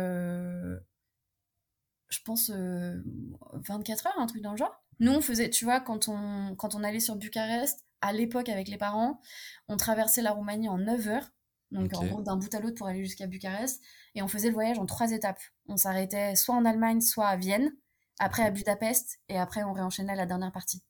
je 2.11 2.23
pense, 2.25 2.51
24 2.51 4.07
heures, 4.07 4.19
un 4.19 4.27
truc 4.27 4.41
dans 4.41 4.53
le 4.53 4.57
genre. 4.57 4.83
Nous, 4.99 5.13
on 5.13 5.21
faisait, 5.21 5.51
tu 5.51 5.67
vois, 5.67 5.79
quand 5.81 6.09
on, 6.09 6.55
quand 6.57 6.75
on 6.75 6.83
allait 6.83 7.01
sur 7.01 7.17
Bucarest, 7.17 7.85
à 8.01 8.15
l'époque 8.15 8.49
avec 8.49 8.69
les 8.69 8.79
parents, 8.79 9.21
on 9.69 9.77
traversait 9.77 10.23
la 10.23 10.31
Roumanie 10.31 10.71
en 10.71 10.79
9 10.79 11.09
heures. 11.09 11.31
Donc 11.71 11.95
en 11.95 12.07
gros 12.07 12.23
d'un 12.23 12.37
bout 12.37 12.55
à 12.55 12.61
l'autre 12.61 12.77
pour 12.77 12.87
aller 12.87 13.05
jusqu'à 13.05 13.27
Bucarest. 13.27 13.83
Et 14.15 14.23
on 14.23 14.29
faisait 14.29 14.49
le 14.49 14.55
voyage 14.55 14.79
en 14.79 14.87
trois 14.87 15.13
étapes. 15.13 15.41
On 15.67 15.77
s'arrêtait 15.77 16.35
soit 16.35 16.55
en 16.55 16.65
Allemagne, 16.65 17.03
soit 17.03 17.27
à 17.27 17.37
Vienne, 17.37 17.73
après 18.19 18.43
à 18.43 18.51
Budapest, 18.51 19.21
et 19.29 19.39
après 19.39 19.63
on 19.65 19.75
réenchaînait 19.75 20.17
la 20.17 20.25
dernière 20.25 20.53
partie. 20.53 20.83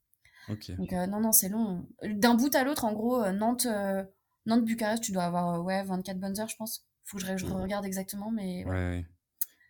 Donc 0.49 0.93
euh, 0.93 1.07
non, 1.07 1.21
non, 1.21 1.33
c'est 1.33 1.49
long. 1.49 1.87
D'un 2.03 2.35
bout 2.35 2.55
à 2.55 2.65
l'autre, 2.65 2.85
en 2.85 2.93
gros, 2.93 3.23
euh, 3.23 3.33
Nantes, 3.33 3.67
euh, 3.67 4.05
Nantes, 4.47 4.65
Bucarest, 4.65 5.03
tu 5.03 5.13
dois 5.13 5.25
avoir 5.25 5.63
ouais, 5.65 5.83
24 5.85 6.19
bonnes 6.19 6.41
heures, 6.41 6.49
je 6.49 6.57
pense. 6.57 6.87
Faut 7.05 7.19
que 7.19 7.25
je, 7.37 7.47
regarde 7.47 7.87
exactement, 7.87 8.31
mais... 8.31 8.65
Ouais. 8.67 9.07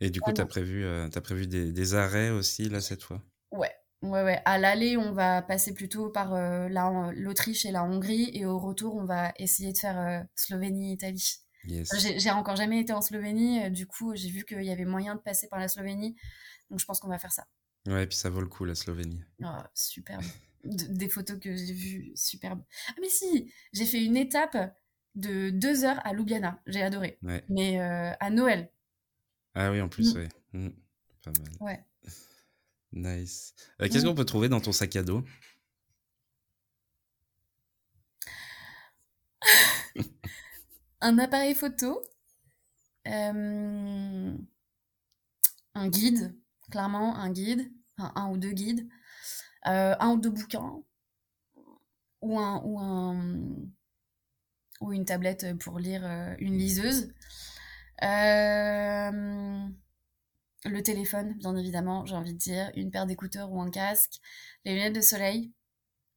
Et 0.00 0.10
du 0.10 0.20
coup, 0.20 0.32
tu 0.32 0.40
as 0.40 0.46
prévu, 0.46 0.86
as 0.86 1.20
prévu 1.20 1.46
des, 1.46 1.72
des 1.72 1.94
arrêts 1.94 2.30
aussi, 2.30 2.68
là, 2.68 2.80
cette 2.80 3.02
fois? 3.02 3.22
Ouais, 3.52 3.72
Ouais, 4.02 4.22
ouais. 4.22 4.40
À 4.44 4.58
l'aller, 4.58 4.96
on 4.96 5.12
va 5.12 5.42
passer 5.42 5.74
plutôt 5.74 6.08
par 6.08 6.32
euh, 6.34 6.68
l'Autriche 7.14 7.66
et 7.66 7.72
la 7.72 7.82
Hongrie, 7.82 8.30
et 8.32 8.46
au 8.46 8.58
retour, 8.58 8.94
on 8.94 9.04
va 9.04 9.32
essayer 9.38 9.72
de 9.72 9.78
faire 9.78 9.98
euh, 9.98 10.22
Slovénie-Italie. 10.36 11.40
Yes. 11.64 11.90
J'ai 12.16 12.30
encore 12.30 12.54
jamais 12.54 12.80
été 12.80 12.92
en 12.92 13.02
Slovénie, 13.02 13.64
euh, 13.64 13.70
du 13.70 13.86
coup, 13.86 14.14
j'ai 14.14 14.30
vu 14.30 14.44
qu'il 14.44 14.62
y 14.62 14.70
avait 14.70 14.84
moyen 14.84 15.16
de 15.16 15.20
passer 15.20 15.48
par 15.48 15.58
la 15.58 15.66
Slovénie, 15.66 16.16
donc 16.70 16.78
je 16.78 16.84
pense 16.84 17.00
qu'on 17.00 17.08
va 17.08 17.18
faire 17.18 17.32
ça. 17.32 17.46
Ouais, 17.86 18.04
et 18.04 18.06
puis 18.06 18.16
ça 18.16 18.30
vaut 18.30 18.40
le 18.40 18.46
coup, 18.46 18.64
la 18.64 18.76
Slovénie. 18.76 19.20
Oh, 19.42 19.48
superbe. 19.74 20.22
Des 20.64 21.08
photos 21.08 21.38
que 21.38 21.54
j'ai 21.54 21.72
vues, 21.72 22.12
superbe. 22.14 22.62
Ah, 22.88 22.94
mais 23.00 23.08
si 23.08 23.52
J'ai 23.72 23.86
fait 23.86 24.04
une 24.04 24.16
étape 24.16 24.56
de 25.14 25.50
deux 25.50 25.84
heures 25.84 26.04
à 26.06 26.12
Ljubljana, 26.12 26.60
j'ai 26.66 26.82
adoré. 26.82 27.18
Mais 27.48 27.78
à 27.78 28.30
Noël. 28.30 28.70
Ah 29.54 29.70
oui, 29.70 29.80
en 29.80 29.88
plus, 29.88 30.14
mm. 30.14 30.16
ouais. 30.18 30.28
Mm. 30.52 30.68
Pas 31.24 31.32
mal. 31.32 31.48
Ouais. 31.60 31.84
Nice. 32.92 33.54
Euh, 33.82 33.88
qu'est-ce 33.88 34.06
qu'on 34.06 34.14
peut 34.14 34.24
trouver 34.24 34.48
dans 34.48 34.60
ton 34.60 34.72
sac 34.72 34.96
à 34.96 35.02
dos? 35.02 35.22
Un 41.00 41.18
appareil 41.18 41.54
photo, 41.54 42.02
euh, 43.06 44.36
un 45.74 45.88
guide, 45.88 46.34
clairement 46.72 47.14
un 47.14 47.30
guide, 47.30 47.70
un 47.98 48.30
ou 48.30 48.36
deux 48.36 48.50
guides, 48.50 48.80
euh, 48.80 48.94
un 49.70 50.10
ou 50.10 50.18
deux 50.18 50.30
bouquins, 50.30 50.82
ou 52.20 52.38
un, 52.38 52.62
ou 52.64 52.78
un 52.78 53.16
ou 54.80 54.92
une 54.92 55.04
tablette 55.04 55.58
pour 55.58 55.78
lire 55.78 56.04
une 56.38 56.56
liseuse. 56.56 57.12
Euh, 58.02 59.68
le 60.64 60.82
téléphone, 60.82 61.34
bien 61.34 61.56
évidemment, 61.56 62.06
j'ai 62.06 62.14
envie 62.14 62.32
de 62.32 62.38
dire, 62.38 62.70
une 62.74 62.90
paire 62.90 63.06
d'écouteurs 63.06 63.50
ou 63.50 63.60
un 63.60 63.70
casque, 63.70 64.20
les 64.64 64.74
lunettes 64.74 64.94
de 64.94 65.00
soleil, 65.00 65.52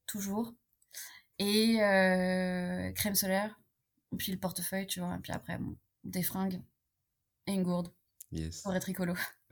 toujours, 0.05 0.53
et 1.39 1.81
euh, 1.81 2.91
crème 2.93 3.15
solaire, 3.15 3.59
puis 4.17 4.31
le 4.31 4.37
portefeuille, 4.37 4.87
tu 4.87 4.99
vois, 4.99 5.15
et 5.15 5.19
puis 5.19 5.31
après, 5.31 5.59
des 6.03 6.23
fringues 6.23 6.61
et 7.47 7.53
une 7.53 7.63
gourde. 7.63 7.91
Yes. 8.31 8.61
Pour 8.61 8.75
être 8.75 8.85
rigolo. 8.85 9.15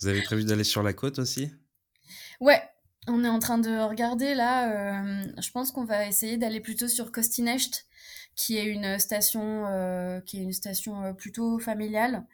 Vous 0.00 0.06
avez 0.06 0.22
prévu 0.22 0.44
d'aller 0.44 0.64
sur 0.64 0.82
la 0.82 0.92
côte 0.92 1.18
aussi? 1.18 1.50
Ouais, 2.40 2.62
on 3.06 3.24
est 3.24 3.28
en 3.28 3.38
train 3.38 3.58
de 3.58 3.78
regarder 3.80 4.34
là. 4.34 4.70
Euh, 4.70 5.24
je 5.40 5.50
pense 5.50 5.72
qu'on 5.72 5.84
va 5.84 6.06
essayer 6.06 6.36
d'aller 6.36 6.60
plutôt 6.60 6.88
sur 6.88 7.12
Kostinecht, 7.12 7.86
qui 8.36 8.56
est 8.56 8.66
une 8.66 8.98
station, 8.98 9.66
euh, 9.66 10.20
qui 10.20 10.38
est 10.38 10.42
une 10.42 10.52
station 10.52 11.14
plutôt 11.14 11.58
familiale 11.58 12.24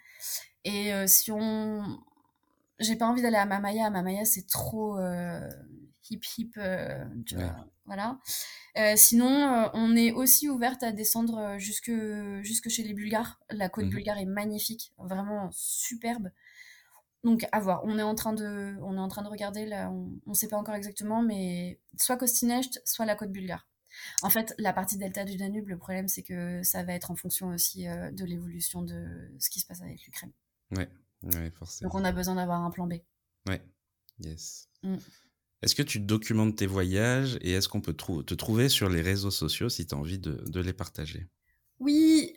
et 0.64 0.92
euh, 0.92 1.06
si 1.06 1.30
on. 1.30 1.82
J'ai 2.80 2.96
pas 2.96 3.06
envie 3.06 3.22
d'aller 3.22 3.36
à 3.36 3.46
Mamaya. 3.46 3.88
Mamaya, 3.88 4.24
c'est 4.24 4.48
trop 4.48 4.98
euh, 4.98 5.48
hip 6.10 6.22
hip. 6.36 6.52
Euh, 6.56 7.04
voilà. 7.86 8.18
sinon, 8.96 9.70
on 9.74 9.94
est 9.94 10.10
aussi 10.10 10.48
ouverte 10.48 10.82
à 10.82 10.90
descendre 10.90 11.56
jusque, 11.58 11.92
jusque 12.42 12.68
chez 12.68 12.82
les 12.82 12.94
Bulgares. 12.94 13.38
La 13.50 13.68
côte 13.68 13.86
mmh 13.86 13.90
bulgare 13.90 14.18
est 14.18 14.24
magnifique, 14.24 14.92
vraiment 14.98 15.50
superbe. 15.52 16.30
Donc 17.24 17.46
à 17.52 17.60
voir. 17.60 17.82
On 17.84 17.98
est 17.98 18.02
en 18.02 18.14
train 18.14 18.32
de, 18.32 18.76
on 18.82 18.96
est 18.96 19.00
en 19.00 19.08
train 19.08 19.22
de 19.22 19.28
regarder 19.28 19.66
là. 19.66 19.90
On 19.90 20.20
ne 20.26 20.34
sait 20.34 20.48
pas 20.48 20.58
encore 20.58 20.74
exactement, 20.74 21.22
mais 21.22 21.80
soit 21.98 22.16
Kostinecht, 22.16 22.80
soit 22.84 23.06
la 23.06 23.16
côte 23.16 23.32
bulgare. 23.32 23.66
En 24.22 24.30
fait, 24.30 24.54
la 24.58 24.72
partie 24.72 24.98
delta 24.98 25.24
du 25.24 25.36
Danube, 25.36 25.68
le 25.68 25.78
problème 25.78 26.08
c'est 26.08 26.22
que 26.22 26.62
ça 26.62 26.82
va 26.82 26.92
être 26.94 27.10
en 27.10 27.16
fonction 27.16 27.48
aussi 27.48 27.84
de 27.86 28.24
l'évolution 28.24 28.82
de 28.82 29.30
ce 29.38 29.50
qui 29.50 29.60
se 29.60 29.66
passe 29.66 29.82
avec 29.82 30.04
l'Ukraine. 30.04 30.32
Ouais, 30.72 30.88
ouais, 31.22 31.50
forcément. 31.50 31.88
Donc 31.88 32.00
on 32.00 32.04
a 32.04 32.12
besoin 32.12 32.34
d'avoir 32.34 32.62
un 32.62 32.70
plan 32.70 32.86
B. 32.86 32.94
Ouais, 33.48 33.62
yes. 34.18 34.68
Mm. 34.82 34.96
Est-ce 35.64 35.74
que 35.74 35.82
tu 35.82 35.98
documentes 35.98 36.56
tes 36.56 36.66
voyages 36.66 37.38
et 37.40 37.52
est-ce 37.52 37.70
qu'on 37.70 37.80
peut 37.80 37.94
te 37.94 38.34
trouver 38.34 38.68
sur 38.68 38.90
les 38.90 39.00
réseaux 39.00 39.30
sociaux 39.30 39.70
si 39.70 39.86
tu 39.86 39.94
as 39.94 39.98
envie 39.98 40.18
de, 40.18 40.32
de, 40.46 40.60
les 40.60 40.74
partager? 40.74 41.26
Oui, 41.78 42.36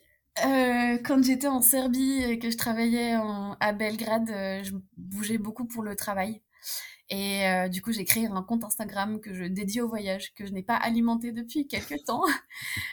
euh, 0.97 1.01
quand 1.03 1.23
j'étais 1.23 1.47
en 1.47 1.61
Serbie 1.61 2.23
et 2.23 2.39
que 2.39 2.49
je 2.49 2.57
travaillais 2.57 3.15
à 3.59 3.73
Belgrade, 3.73 4.29
euh, 4.29 4.63
je 4.63 4.73
bougeais 4.97 5.37
beaucoup 5.37 5.65
pour 5.65 5.83
le 5.83 5.95
travail. 5.95 6.41
Et 7.09 7.47
euh, 7.47 7.69
du 7.69 7.81
coup, 7.81 7.93
j'ai 7.93 8.03
créé 8.03 8.27
un 8.27 8.43
compte 8.43 8.65
Instagram 8.65 9.21
que 9.21 9.33
je 9.33 9.45
dédie 9.45 9.79
au 9.79 9.87
voyage, 9.87 10.33
que 10.35 10.45
je 10.45 10.51
n'ai 10.51 10.63
pas 10.63 10.75
alimenté 10.75 11.31
depuis 11.31 11.67
quelques 11.67 12.03
temps, 12.05 12.23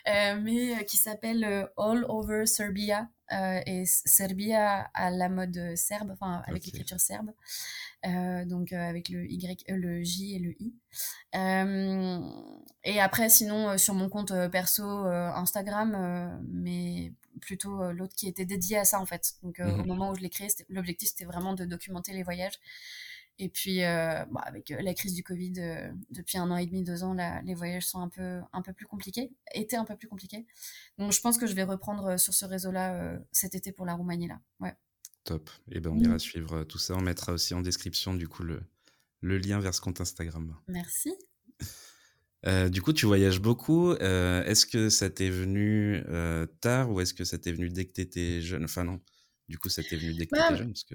euh, 0.09 0.41
mais 0.41 0.85
qui 0.87 0.97
s'appelle 0.97 1.69
All 1.77 2.05
Over 2.09 2.47
Serbia. 2.47 3.09
Euh, 3.33 3.61
et 3.67 3.85
Serbia 3.87 4.91
à 4.93 5.11
la 5.11 5.31
mode 5.31 5.77
serbe, 5.77 6.11
enfin 6.13 6.43
avec 6.47 6.67
l'écriture 6.67 7.01
serbe, 7.01 7.31
euh, 8.07 8.45
donc 8.45 8.73
euh, 8.73 8.77
avec 8.77 9.09
le 9.09 9.25
Y, 9.31 9.65
le 9.69 10.03
J 10.05 10.37
et 10.37 10.39
le 10.41 10.55
I. 10.61 10.75
et 12.85 13.01
après, 13.01 13.31
sinon, 13.31 13.79
sur 13.79 13.95
mon 13.95 14.11
compte 14.11 14.33
perso 14.51 14.85
Instagram, 14.85 16.43
mais 16.49 17.13
plutôt 17.41 17.93
l'autre 17.93 18.15
qui 18.15 18.29
était 18.29 18.45
dédié 18.45 18.79
à 18.79 18.85
ça 18.85 19.01
en 19.01 19.07
fait. 19.07 19.35
Donc 19.43 19.61
au 19.61 19.65
mmh 19.65 19.87
moment 19.87 20.11
où 20.11 20.15
je 20.15 20.21
l'ai 20.21 20.31
créé, 20.31 20.49
l'objectif 20.69 21.09
c'était 21.11 21.25
vraiment 21.25 21.55
de 21.55 21.65
documenter 21.65 22.13
les 22.13 22.23
voyages 22.23 22.59
et 23.39 23.49
puis, 23.49 23.83
euh, 23.83 24.25
bah, 24.31 24.43
avec 24.45 24.71
euh, 24.71 24.81
la 24.81 24.95
crise 24.95 25.15
du 25.15 25.25
Covid, 25.25 25.55
euh, 25.59 25.93
depuis 26.11 26.39
un 26.39 26.51
an 26.51 26.57
et 26.57 26.67
demi, 26.67 26.85
deux 26.85 27.03
ans, 27.03 27.17
les 27.45 27.55
voyages 27.55 27.87
sont 27.87 28.01
un 28.01 28.09
peu, 28.09 28.41
un 28.53 28.63
peu 28.63 28.73
plus 28.73 28.87
compliqués, 28.87 29.33
étaient 29.55 29.77
un 29.77 29.85
peu 29.85 29.97
plus 29.97 30.07
compliqués. 30.07 30.47
Donc, 30.99 31.13
je 31.13 31.21
pense 31.21 31.37
que 31.37 31.47
je 31.47 31.55
vais 31.55 31.65
reprendre 31.65 32.17
sur 32.17 32.33
ce 32.33 32.45
réseau-là 32.45 33.19
cet 33.33 33.55
été 33.55 33.73
pour 33.73 33.87
la 33.87 33.95
Roumanie, 33.95 34.29
là. 34.29 34.41
Ouais. 34.61 34.75
Top. 35.25 35.51
Et 35.69 35.77
eh 35.77 35.81
ben, 35.81 35.91
on 35.91 35.99
ira 35.99 36.19
suivre 36.19 36.65
tout 36.65 36.79
ça. 36.79 36.95
On 36.95 37.01
mettra 37.01 37.33
aussi 37.33 37.55
en 37.55 37.61
description, 37.61 38.15
du 38.15 38.29
coup, 38.29 38.45
le, 38.45 38.63
le 39.21 39.39
lien 39.39 39.59
vers 39.59 39.75
ce 39.75 39.81
compte 39.81 40.01
Instagram. 40.01 40.57
Merci. 40.69 41.13
du 42.71 42.83
coup, 42.83 42.93
tu 42.93 43.07
voyages 43.07 43.41
beaucoup. 43.41 43.93
est-ce 43.93 44.67
que 44.67 44.89
ça 44.89 45.11
t'est 45.11 45.31
venu 45.31 46.03
tard 46.61 46.91
ou 46.91 47.01
est-ce 47.01 47.15
que 47.15 47.25
ça 47.25 47.39
t'est 47.39 47.53
venu 47.53 47.69
dès 47.69 47.85
que 47.85 47.93
tu 47.93 48.01
étais 48.01 48.41
jeune? 48.41 48.65
Enfin, 48.65 48.85
non. 48.85 49.01
Du 49.49 49.59
coup, 49.59 49.69
ça 49.69 49.83
t'est 49.83 49.97
venu 49.97 50.15
dès 50.15 50.27
que 50.27 50.35
tu 50.35 50.41
étais 50.41 50.51
bah, 50.51 50.57
jeune 50.57 50.69
parce 50.69 50.85
que... 50.85 50.95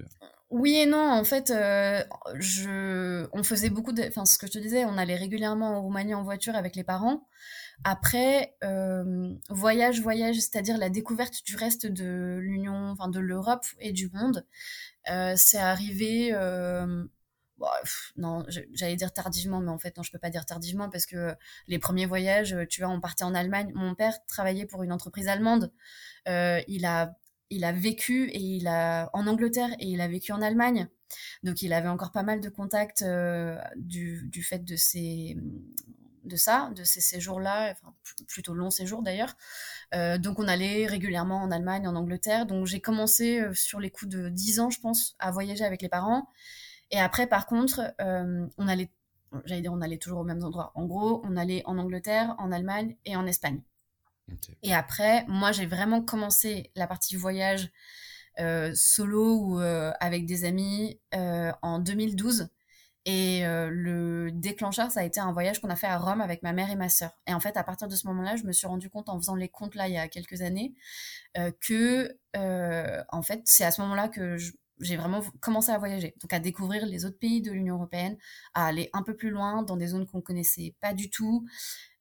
Oui 0.49 0.77
et 0.77 0.87
non, 0.87 1.11
en 1.11 1.23
fait, 1.23 1.51
euh, 1.51 2.03
je... 2.39 3.27
on 3.33 3.43
faisait 3.43 3.69
beaucoup 3.69 3.91
de... 3.91 4.01
Enfin, 4.07 4.25
ce 4.25 4.39
que 4.39 4.47
je 4.47 4.53
te 4.53 4.57
disais, 4.57 4.83
on 4.85 4.97
allait 4.97 5.15
régulièrement 5.15 5.77
en 5.77 5.81
Roumanie 5.83 6.15
en 6.15 6.23
voiture 6.23 6.55
avec 6.55 6.75
les 6.75 6.83
parents. 6.83 7.27
Après, 7.83 8.55
euh, 8.63 9.31
voyage, 9.49 10.01
voyage, 10.01 10.37
c'est-à-dire 10.37 10.79
la 10.79 10.89
découverte 10.89 11.45
du 11.45 11.55
reste 11.55 11.85
de 11.85 12.39
l'Union, 12.41 12.89
enfin 12.89 13.09
de 13.09 13.19
l'Europe 13.19 13.65
et 13.79 13.91
du 13.91 14.09
monde, 14.09 14.43
euh, 15.11 15.35
c'est 15.37 15.59
arrivé... 15.59 16.33
Non, 18.17 18.45
j'allais 18.73 18.95
dire 18.95 19.13
tardivement, 19.13 19.59
mais 19.59 19.71
en 19.71 19.77
fait, 19.77 19.95
non, 19.97 20.03
je 20.03 20.11
peux 20.11 20.19
pas 20.19 20.29
dire 20.29 20.45
tardivement 20.45 20.89
parce 20.89 21.05
que 21.05 21.35
les 21.67 21.79
premiers 21.79 22.05
voyages, 22.05 22.55
tu 22.69 22.81
vois, 22.81 22.89
on 22.89 22.99
partait 22.99 23.23
en 23.23 23.35
Allemagne. 23.35 23.71
Mon 23.75 23.95
père 23.95 24.25
travaillait 24.27 24.65
pour 24.65 24.83
une 24.83 24.91
entreprise 24.91 25.27
allemande. 25.27 25.71
il 26.25 26.85
a 26.85 27.15
il 27.49 27.63
a 27.63 27.71
vécu 27.71 28.29
et 28.29 28.39
il 28.39 28.67
a 28.67 29.09
en 29.13 29.27
Angleterre 29.27 29.69
et 29.79 29.87
il 29.87 30.01
a 30.01 30.07
vécu 30.07 30.31
en 30.31 30.41
Allemagne. 30.41 30.87
Donc 31.43 31.61
il 31.61 31.73
avait 31.73 31.87
encore 31.87 32.11
pas 32.11 32.23
mal 32.23 32.41
de 32.41 32.49
contacts 32.49 33.01
euh, 33.01 33.57
du, 33.75 34.27
du, 34.29 34.43
fait 34.43 34.63
de 34.63 34.75
ces 34.75 35.35
de 36.25 36.35
ça, 36.35 36.71
de 36.75 36.83
ces 36.83 37.01
séjours-là, 37.01 37.73
plutôt 38.27 38.53
longs 38.53 38.69
séjours 38.69 39.01
d'ailleurs. 39.01 39.35
Euh, 39.95 40.17
donc 40.19 40.37
on 40.37 40.47
allait 40.47 40.85
régulièrement 40.85 41.41
en 41.41 41.49
Allemagne, 41.49 41.87
en 41.87 41.95
Angleterre. 41.95 42.45
Donc 42.45 42.67
j'ai 42.67 42.81
commencé 42.81 43.39
euh, 43.39 43.53
sur 43.53 43.79
les 43.79 43.89
coups 43.89 44.11
de 44.11 44.29
10 44.29 44.59
ans, 44.59 44.69
je 44.69 44.79
pense, 44.79 45.15
à 45.17 45.31
voyager 45.31 45.65
avec 45.65 45.81
les 45.81 45.89
parents. 45.89 46.29
Et 46.91 46.99
après, 46.99 47.27
par 47.27 47.45
contre, 47.45 47.93
on 47.99 48.67
allait, 48.67 48.89
j'allais 49.45 49.61
dire, 49.61 49.73
on 49.73 49.81
allait 49.81 49.97
toujours 49.97 50.19
aux 50.19 50.23
mêmes 50.23 50.43
endroits. 50.43 50.71
En 50.75 50.85
gros, 50.85 51.21
on 51.25 51.37
allait 51.37 51.61
en 51.65 51.77
Angleterre, 51.77 52.35
en 52.39 52.51
Allemagne 52.51 52.95
et 53.05 53.15
en 53.15 53.25
Espagne. 53.27 53.61
Et 54.63 54.73
après, 54.73 55.25
moi, 55.27 55.51
j'ai 55.51 55.65
vraiment 55.65 56.01
commencé 56.01 56.71
la 56.75 56.87
partie 56.87 57.15
voyage 57.15 57.71
euh, 58.39 58.71
solo 58.73 59.37
ou 59.37 59.59
euh, 59.59 59.91
avec 59.99 60.25
des 60.25 60.45
amis 60.45 60.99
euh, 61.13 61.51
en 61.61 61.79
2012. 61.79 62.49
Et 63.05 63.41
le 63.43 64.29
déclencheur, 64.31 64.91
ça 64.91 64.99
a 64.99 65.03
été 65.03 65.19
un 65.19 65.31
voyage 65.31 65.59
qu'on 65.59 65.69
a 65.71 65.75
fait 65.75 65.87
à 65.87 65.97
Rome 65.97 66.21
avec 66.21 66.43
ma 66.43 66.53
mère 66.53 66.69
et 66.69 66.75
ma 66.75 66.89
sœur. 66.89 67.09
Et 67.25 67.33
en 67.33 67.39
fait, 67.39 67.57
à 67.57 67.63
partir 67.63 67.87
de 67.87 67.95
ce 67.95 68.05
moment-là, 68.05 68.35
je 68.35 68.43
me 68.43 68.51
suis 68.51 68.67
rendu 68.67 68.87
compte 68.91 69.09
en 69.09 69.17
faisant 69.17 69.33
les 69.33 69.49
comptes 69.49 69.73
là 69.73 69.87
il 69.87 69.95
y 69.95 69.97
a 69.97 70.07
quelques 70.07 70.43
années 70.43 70.75
que, 71.59 72.15
en 72.35 73.21
fait, 73.23 73.41
c'est 73.45 73.63
à 73.63 73.71
ce 73.71 73.81
moment-là 73.81 74.09
que 74.09 74.37
je, 74.37 74.51
j'ai 74.79 74.97
vraiment 74.97 75.21
commencé 75.41 75.71
à 75.71 75.77
voyager, 75.77 76.15
donc 76.21 76.31
à 76.33 76.39
découvrir 76.39 76.85
les 76.85 77.05
autres 77.05 77.19
pays 77.19 77.41
de 77.41 77.51
l'Union 77.51 77.75
européenne, 77.75 78.17
à 78.53 78.67
aller 78.67 78.89
un 78.93 79.03
peu 79.03 79.15
plus 79.15 79.29
loin 79.29 79.63
dans 79.63 79.77
des 79.77 79.87
zones 79.87 80.05
qu'on 80.05 80.21
connaissait 80.21 80.75
pas 80.79 80.93
du 80.93 81.09
tout, 81.09 81.45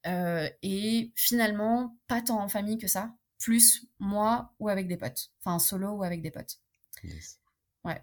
euh, 0.07 0.49
et 0.63 1.13
finalement 1.17 1.97
pas 2.07 2.23
tant 2.23 2.41
en 2.41 2.49
famille 2.49 2.79
que 2.79 2.87
ça, 2.87 3.15
plus 3.39 3.87
moi 3.99 4.55
ou 4.59 4.69
avec 4.69 4.87
des 4.87 4.97
potes, 4.97 5.31
enfin 5.41 5.59
solo 5.59 5.91
ou 5.91 6.03
avec 6.05 6.23
des 6.23 6.31
potes. 6.31 6.61
Ouais. 7.85 8.03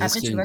Après, 0.00 0.20
tu 0.20 0.32
vois, 0.32 0.44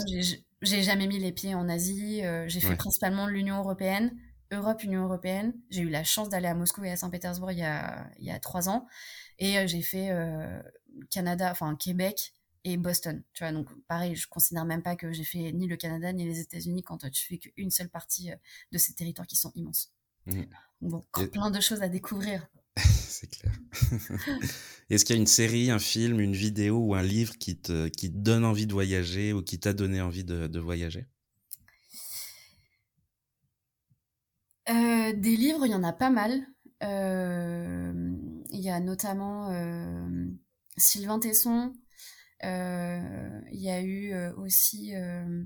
j'ai 0.62 0.84
jamais 0.84 1.08
mis 1.08 1.20
les 1.20 1.32
pieds 1.32 1.56
en 1.56 1.70
Asie, 1.70 2.26
euh, 2.26 2.48
j'ai 2.48 2.60
fait 2.60 2.76
principalement 2.76 3.28
l'Union 3.28 3.58
européenne, 3.60 4.18
Europe, 4.52 4.84
Union 4.84 5.04
européenne. 5.04 5.54
J'ai 5.70 5.82
eu 5.82 5.90
la 5.90 6.04
chance 6.04 6.30
d'aller 6.30 6.48
à 6.48 6.54
Moscou 6.54 6.84
et 6.84 6.92
à 6.92 6.96
Saint-Pétersbourg 6.98 7.52
il, 7.52 7.60
y 7.60 7.64
a, 7.64 8.10
il 8.20 8.26
y 8.26 8.32
a 8.32 8.40
trois 8.40 8.70
ans, 8.70 8.88
et 9.40 9.58
euh, 9.58 9.68
j'ai 9.68 9.82
fait 9.82 10.10
Canada, 11.12 11.50
enfin 11.52 11.76
Québec, 11.76 12.34
et 12.68 12.78
Boston. 12.78 13.24
Tu 13.34 13.44
vois, 13.44 13.54
donc 13.54 13.70
pareil, 13.88 14.16
je 14.16 14.28
considère 14.28 14.66
même 14.66 14.84
pas 14.84 14.96
que 14.96 15.12
j'ai 15.14 15.24
fait 15.24 15.52
ni 15.54 15.68
le 15.68 15.78
Canada 15.78 16.12
ni 16.12 16.26
les 16.26 16.40
États-Unis 16.40 16.84
quand 16.84 17.10
tu 17.10 17.26
fais 17.26 17.38
qu'une 17.38 17.72
seule 17.72 17.90
partie 17.90 18.32
euh, 18.32 18.36
de 18.72 18.78
ces 18.78 18.94
territoires 18.94 19.28
qui 19.28 19.38
sont 19.38 19.52
immenses. 19.56 19.94
Mmh. 20.26 20.42
Bon, 20.82 21.06
plein 21.32 21.50
de 21.50 21.62
choses 21.62 21.82
à 21.82 21.88
découvrir. 21.88 22.46
C'est 22.76 23.28
clair. 23.28 23.54
Est-ce 24.90 25.06
qu'il 25.06 25.16
y 25.16 25.20
a 25.20 25.22
une 25.22 25.28
série, 25.28 25.72
un 25.72 25.80
film, 25.80 26.20
une 26.20 26.36
vidéo 26.36 26.78
ou 26.78 26.94
un 26.94 27.02
livre 27.02 27.38
qui 27.38 27.58
te, 27.58 27.88
qui 27.88 28.12
te 28.12 28.18
donne 28.18 28.44
envie 28.44 28.68
de 28.68 28.74
voyager 28.74 29.32
ou 29.32 29.42
qui 29.42 29.60
t'a 29.60 29.74
donné 29.74 30.02
envie 30.02 30.26
de, 30.26 30.60
voyager? 30.60 31.08
Euh, 34.70 35.14
Des 35.14 35.38
livres, 35.38 35.66
il 35.66 35.72
y 35.72 35.76
en 35.76 35.84
a 35.84 35.94
pas 35.94 36.10
mal. 36.10 36.46
Euh, 36.84 38.14
il 38.52 38.60
y 38.60 38.70
a 38.70 38.80
notamment 38.80 39.52
Sylvain 40.78 41.20
Tesson, 41.20 41.74
euh, 41.74 41.87
il 42.44 43.60
y 43.62 43.70
a 43.70 43.82
eu 43.82 44.14
euh, 44.14 44.34
aussi, 44.36 44.96
euh, 44.96 45.44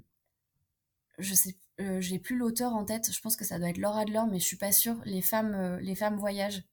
je 1.18 1.34
sais, 1.34 1.56
j'ai 2.00 2.20
plus 2.20 2.38
l'auteur 2.38 2.74
en 2.74 2.86
tête. 2.86 3.12
Je 3.12 3.22
pense 3.22 3.36
que 3.36 3.46
ça 3.46 3.58
doit 3.58 3.70
être 3.70 3.78
Laura 3.78 4.02
Adler, 4.02 4.22
mais 4.30 4.40
je 4.40 4.46
suis 4.46 4.58
pas 4.58 4.72
sûre. 4.72 5.02
Les 5.06 5.22
femmes, 5.22 5.78
les 5.82 5.96
femmes 5.96 6.18
voyagent 6.18 6.64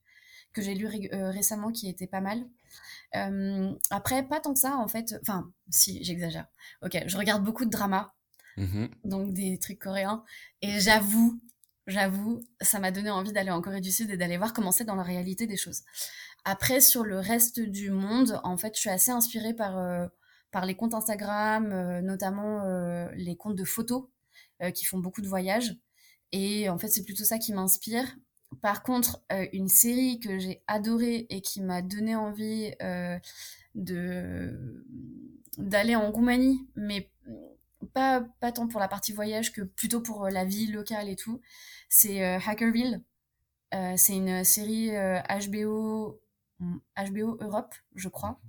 que 0.52 0.61
j'ai 0.61 0.74
lu 0.74 0.87
récemment, 1.12 1.72
qui 1.72 1.88
était 1.88 2.07
pas 2.07 2.20
mal. 2.20 2.44
après, 3.90 4.22
pas 4.28 4.40
tant 4.40 4.52
que 4.52 4.61
ça, 4.61 4.76
en 4.76 4.88
fait. 4.88 5.14
Enfin, 5.22 5.50
si, 5.70 6.02
j'exagère. 6.04 6.46
Ok, 6.83 7.02
je 7.07 7.16
regarde 7.16 7.42
beaucoup 7.42 7.64
de 7.64 7.70
dramas, 7.70 8.12
mmh 8.57 8.87
donc 9.04 9.33
des 9.33 9.59
trucs 9.59 9.78
coréens. 9.78 10.24
Et 10.61 10.78
j'avoue, 10.78 11.40
j'avoue, 11.88 12.42
ça 12.61 12.79
m'a 12.79 12.92
donné 12.92 13.11
envie 13.11 13.33
d'aller 13.33 13.51
en 13.51 13.61
Corée 13.61 13.81
du 13.81 13.90
Sud 13.90 14.11
et 14.11 14.16
d'aller 14.16 14.37
voir 14.37 14.53
comment 14.53 14.70
c'est 14.70 14.85
dans 14.85 14.94
la 14.94 15.03
réalité 15.03 15.46
des 15.46 15.57
choses. 15.57 15.83
Après, 16.44 16.81
sur 16.81 17.03
le 17.03 17.18
reste 17.18 17.61
du 17.61 17.90
monde, 17.90 18.40
en 18.44 18.57
fait, 18.57 18.74
je 18.74 18.81
suis 18.81 18.90
assez 18.90 19.11
inspirée 19.11 19.55
par, 19.55 19.79
euh, 19.79 20.07
les 20.64 20.77
comptes 20.77 20.94
Instagram, 20.94 21.72
euh, 21.72 22.01
notamment 22.01 22.64
euh, 22.64 23.09
les 23.14 23.37
comptes 23.37 23.57
de 23.57 23.64
photos 23.64 24.05
qui 24.74 24.85
font 24.85 24.98
beaucoup 24.98 25.20
de 25.20 25.29
voyages. 25.29 25.77
Et 26.33 26.68
en 26.68 26.79
fait, 26.79 26.88
c'est 26.88 27.05
plutôt 27.05 27.22
ça 27.22 27.38
qui 27.38 27.53
m'inspire. 27.53 28.16
Par 28.61 28.83
contre, 28.83 29.22
une 29.53 29.68
série 29.68 30.18
que 30.18 30.40
j'ai 30.40 30.64
adorée 30.66 31.29
et 31.31 31.42
qui 31.42 31.62
m'a 31.62 31.81
donné 31.81 32.16
envie 32.16 32.72
d'aller 33.77 34.51
en 35.94 36.11
Roumanie, 36.11 36.66
mais 36.74 37.09
pas, 37.93 38.23
pas 38.41 38.53
tant 38.53 38.69
pour 38.69 38.81
la 38.81 38.88
partie 38.88 39.12
voyage 39.12 39.53
que 39.53 39.62
plutôt 39.62 40.01
pour 40.01 40.29
la 40.29 40.45
vie 40.45 40.67
locale 40.67 41.09
et 41.09 41.17
tout, 41.17 41.41
c'est 41.88 42.25
Hackerville. 42.25 43.03
c'est 43.97 44.17
une 44.17 44.45
série 44.45 44.91
HBO 45.49 46.21
HBO 46.61 47.38
Europe, 47.41 47.75
je 47.95 48.09
crois, 48.09 48.41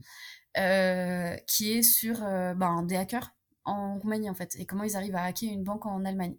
euh, 0.57 1.35
qui 1.47 1.71
est 1.73 1.83
sur 1.83 2.23
euh, 2.23 2.53
ben, 2.53 2.83
des 2.83 2.95
hackers 2.95 3.35
en 3.65 3.99
Roumanie 3.99 4.29
en 4.29 4.33
fait 4.33 4.55
et 4.57 4.65
comment 4.65 4.83
ils 4.83 4.95
arrivent 4.95 5.15
à 5.15 5.23
hacker 5.23 5.51
une 5.51 5.63
banque 5.63 5.85
en 5.85 6.05
Allemagne. 6.05 6.35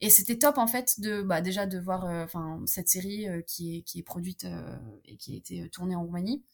Et 0.00 0.08
c'était 0.08 0.38
top 0.38 0.56
en 0.58 0.66
fait 0.66 1.00
de 1.00 1.22
bah, 1.22 1.40
déjà 1.40 1.66
de 1.66 1.78
voir 1.78 2.06
euh, 2.06 2.26
cette 2.66 2.88
série 2.88 3.26
qui 3.46 3.78
est 3.78 3.82
qui 3.82 3.98
est 3.98 4.02
produite 4.02 4.46
et 5.04 5.16
qui 5.16 5.34
a 5.34 5.36
été 5.36 5.68
tournée 5.70 5.96
en 5.96 6.04
Roumanie 6.04 6.44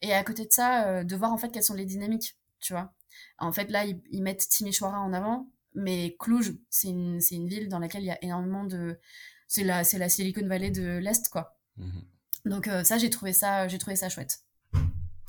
et 0.00 0.12
à 0.14 0.24
côté 0.24 0.46
de 0.46 0.52
ça 0.52 1.04
de 1.04 1.16
voir 1.16 1.32
en 1.32 1.38
fait 1.38 1.50
quelles 1.50 1.62
sont 1.62 1.74
les 1.74 1.84
dynamiques, 1.84 2.36
tu 2.60 2.72
vois. 2.72 2.92
En 3.38 3.52
fait 3.52 3.70
là 3.70 3.84
ils, 3.84 4.22
mettent 4.22 4.48
Timișoara 4.48 5.00
en 5.00 5.12
avant 5.12 5.50
mais 5.74 6.16
Cluj 6.18 6.54
c'est 6.70 6.88
une 6.88 7.20
c'est 7.20 7.34
une 7.34 7.48
ville 7.48 7.68
dans 7.68 7.78
laquelle 7.78 8.02
il 8.02 8.06
y 8.06 8.10
a 8.10 8.22
énormément 8.24 8.64
de 8.64 8.98
c'est 9.46 9.64
la 9.64 9.84
c'est 9.84 9.98
la 9.98 10.08
Silicon 10.08 10.46
Valley 10.46 10.70
de 10.70 10.98
l'est 10.98 11.28
quoi. 11.28 11.58
Mmh 11.76 12.00
donc 12.44 12.68
euh, 12.68 12.84
ça, 12.84 12.98
j'ai 12.98 13.10
trouvé 13.10 13.32
ça, 13.32 13.68
j'ai 13.68 13.78
trouvé 13.78 13.96
ça 13.96 14.08
chouette. 14.08 14.40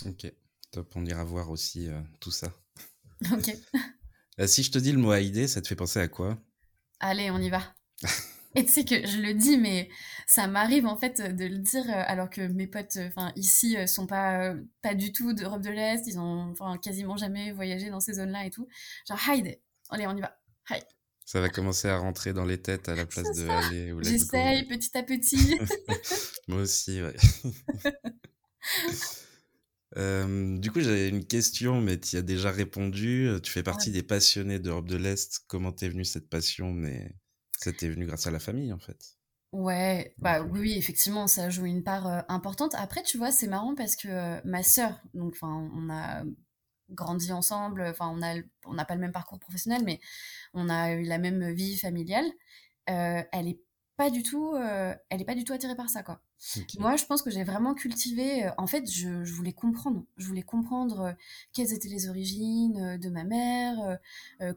Ok, 0.06 0.32
top. 0.72 0.92
On 0.96 1.06
ira 1.06 1.24
voir 1.24 1.50
aussi 1.50 1.88
euh, 1.88 2.02
tout 2.20 2.32
ça. 2.32 2.54
Ok. 3.32 3.56
Euh, 4.40 4.48
si 4.48 4.64
je 4.64 4.72
te 4.72 4.78
dis 4.80 4.94
le 4.94 4.98
mot 4.98 5.12
Haïdé, 5.12 5.50
ça 5.50 5.62
te 5.62 5.68
fait 5.68 5.76
penser 5.76 6.00
à 6.00 6.08
quoi? 6.08 6.38
Allez, 7.02 7.30
on 7.30 7.40
y 7.40 7.50
va. 7.50 7.62
Et 8.56 8.66
tu 8.66 8.72
sais 8.72 8.84
que 8.84 9.06
je 9.06 9.22
le 9.22 9.34
dis, 9.34 9.58
mais 9.58 9.90
ça 10.26 10.48
m'arrive 10.48 10.86
en 10.86 10.98
fait 10.98 11.22
de 11.22 11.46
le 11.46 11.58
dire 11.60 11.84
alors 11.88 12.30
que 12.30 12.42
mes 12.42 12.68
potes, 12.68 12.98
enfin 13.08 13.32
ici, 13.36 13.76
sont 13.88 14.08
pas 14.08 14.56
pas 14.82 14.96
du 14.96 15.12
tout 15.12 15.34
d'Europe 15.34 15.62
de 15.62 15.70
l'Est, 15.70 16.08
ils 16.08 16.20
ont 16.20 16.56
quasiment 16.82 17.16
jamais 17.16 17.52
voyagé 17.52 17.90
dans 17.90 18.00
ces 18.00 18.14
zones-là 18.14 18.46
et 18.46 18.50
tout. 18.50 18.68
Genre 19.08 19.20
Haïdé, 19.30 19.62
allez, 19.90 20.08
on 20.08 20.18
y 20.18 20.22
va. 20.22 20.40
Ça 21.30 21.40
va 21.42 21.50
commencer 21.50 21.88
à 21.88 22.00
rentrer 22.00 22.34
dans 22.34 22.44
les 22.44 22.58
têtes 22.58 22.90
à 22.90 22.96
la 22.96 23.06
place 23.06 23.32
de 23.38 23.48
aller 23.48 23.92
ou 23.92 24.04
J'essaye 24.04 24.66
petit 24.66 24.98
à 24.98 25.04
petit. 25.04 25.60
Moi 26.48 26.62
aussi, 26.62 27.04
ouais. 27.04 27.16
Euh, 29.98 30.56
du 30.60 30.70
coup, 30.70 30.82
j'avais 30.82 31.10
une 31.10 31.26
question, 31.26 31.82
mais 31.82 32.00
tu 32.00 32.16
y 32.16 32.20
as 32.20 32.22
déjà 32.22 32.52
répondu. 32.52 33.28
Tu 33.42 33.52
fais 33.52 33.64
partie 33.64 33.90
des 33.90 34.04
passionnés 34.04 34.60
d'Europe 34.60 34.88
de 34.88 34.96
l'Est. 34.96 35.40
Comment 35.48 35.72
t'es 35.72 35.90
venue 35.90 36.06
cette 36.06 36.30
passion 36.30 36.72
Mais 36.72 37.16
t'est 37.60 37.90
venu 37.90 38.06
grâce 38.06 38.28
à 38.28 38.32
la 38.32 38.40
famille, 38.40 38.74
en 38.74 38.80
fait. 38.80 39.18
Ouais, 39.52 40.14
bah 40.20 40.42
oui, 40.44 40.60
oui, 40.60 40.74
effectivement, 40.78 41.26
ça 41.26 41.50
joue 41.50 41.66
une 41.66 41.84
part 41.84 42.08
euh, 42.08 42.22
importante. 42.30 42.76
Après, 42.76 43.02
tu 43.02 43.18
vois, 43.18 43.32
c'est 43.32 43.48
marrant 43.48 43.74
parce 43.74 43.96
que 43.96 44.08
euh, 44.08 44.42
ma 44.46 44.62
sœur, 44.62 45.02
donc, 45.16 45.34
enfin, 45.34 45.70
on 45.76 45.90
a 45.90 46.24
grandi 46.92 47.32
ensemble. 47.32 47.84
Enfin, 47.84 48.10
on 48.16 48.22
a, 48.22 48.36
on 48.66 48.74
n'a 48.74 48.86
pas 48.86 48.96
le 48.96 49.02
même 49.02 49.12
parcours 49.12 49.40
professionnel, 49.40 49.82
mais 49.86 50.00
on 50.54 50.70
a 50.70 50.94
eu 50.94 51.04
la 51.04 51.18
même 51.18 51.52
vie 51.52 51.78
familiale. 51.78 52.26
Euh, 52.90 53.24
elle 53.32 53.48
est 53.48 53.60
pas 54.00 54.10
du 54.10 54.24
tout, 54.24 54.54
euh, 54.56 54.96
elle 55.10 55.22
est 55.22 55.26
pas 55.26 55.36
du 55.36 55.44
tout 55.44 55.52
attirée 55.52 55.76
par 55.76 55.90
ça, 55.90 56.04
quoi. 56.04 56.22
Moi, 56.80 56.96
je 56.96 57.04
pense 57.04 57.22
que 57.22 57.30
j'ai 57.30 57.44
vraiment 57.44 57.74
cultivé. 57.74 58.46
Euh, 58.46 58.52
en 58.58 58.66
fait, 58.66 58.90
je, 58.90 59.26
je, 59.26 59.34
voulais 59.34 59.52
comprendre. 59.52 60.06
Je 60.16 60.26
voulais 60.26 60.42
comprendre 60.42 61.14
quelles 61.52 61.74
étaient 61.74 61.90
les 61.90 62.08
origines 62.08 62.98
de 62.98 63.10
ma 63.10 63.26
mère, 63.26 64.00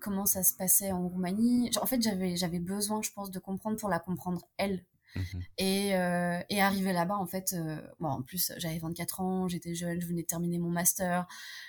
comment 0.00 0.26
ça 0.26 0.44
se 0.44 0.54
passait 0.54 0.92
en 0.92 1.08
Roumanie. 1.08 1.72
En 1.82 1.86
fait, 1.86 2.00
j'avais, 2.00 2.36
j'avais 2.36 2.60
besoin, 2.60 3.02
je 3.02 3.10
pense, 3.10 3.32
de 3.32 3.40
comprendre 3.40 3.76
pour 3.78 3.88
la 3.88 3.98
comprendre 3.98 4.46
elle 4.58 4.84
Mmh 5.14 5.20
et, 5.58 5.94
euh, 5.94 6.40
et 6.48 6.60
arrivé 6.60 6.92
là-bas, 6.92 7.16
en 7.16 7.26
fait, 7.26 7.52
euh, 7.52 7.80
bon, 8.00 8.08
en 8.08 8.22
plus, 8.22 8.52
j'avais 8.56 8.78
24 8.78 9.20
ans, 9.20 9.48
j'étais 9.48 9.74
jeune, 9.74 10.00
je 10.00 10.06
venais 10.06 10.22
de 10.22 10.26
terminer 10.26 10.58
mon 10.58 10.70
master, 10.70 11.26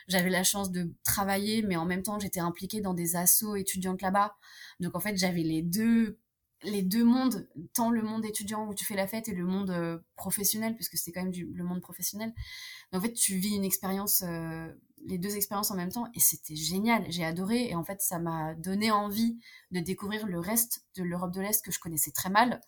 j'avais 0.08 0.30
la 0.30 0.44
chance 0.44 0.72
de 0.72 0.94
travailler, 1.04 1.62
mais 1.62 1.76
en 1.76 1.86
même 1.86 2.02
temps, 2.02 2.20
j'étais 2.20 2.40
impliquée 2.40 2.82
dans 2.82 2.94
des 2.94 3.16
assos 3.16 3.56
étudiantes 3.56 4.02
là-bas. 4.02 4.36
Donc, 4.80 4.96
en 4.96 5.00
fait, 5.00 5.18
j'avais 5.18 5.44
les 5.44 5.62
deux, 5.62 6.18
les 6.64 6.82
deux 6.82 7.04
mondes, 7.04 7.48
tant 7.74 7.90
le 7.90 8.02
monde 8.02 8.26
étudiant 8.26 8.68
où 8.68 8.74
tu 8.74 8.86
fais 8.86 8.96
la 8.96 9.08
fête 9.08 9.28
et 9.28 9.34
le 9.34 9.46
monde 9.46 9.70
euh, 9.72 9.98
professionnel, 10.16 10.76
puisque 10.76 10.98
c'était 10.98 11.12
quand 11.12 11.24
même 11.24 11.34
le 11.34 11.64
monde 11.64 11.82
professionnel. 11.82 12.34
Donc, 12.92 13.02
en 13.02 13.06
fait, 13.06 13.14
tu 13.14 13.36
vis 13.36 13.56
une 13.56 13.64
expérience, 13.64 14.24
euh, 14.26 14.68
les 15.06 15.18
deux 15.18 15.36
expériences 15.36 15.72
en 15.72 15.76
même 15.76 15.92
temps, 15.92 16.08
et 16.14 16.20
c'était 16.20 16.56
génial. 16.56 17.06
J'ai 17.10 17.26
adoré, 17.26 17.70
et 17.70 17.76
en 17.76 17.84
fait, 17.84 18.02
ça 18.02 18.20
m'a 18.20 18.56
donné 18.56 18.92
envie 18.92 19.38
de 19.72 19.80
découvrir 19.80 20.28
le 20.28 20.40
reste 20.40 20.86
de 20.96 21.04
l'Europe 21.04 21.34
de 21.34 21.42
l'Est 21.42 21.64
que 21.64 21.72
je 21.72 21.80
connaissais 21.80 22.12
très 22.12 22.30
mal. 22.30 22.62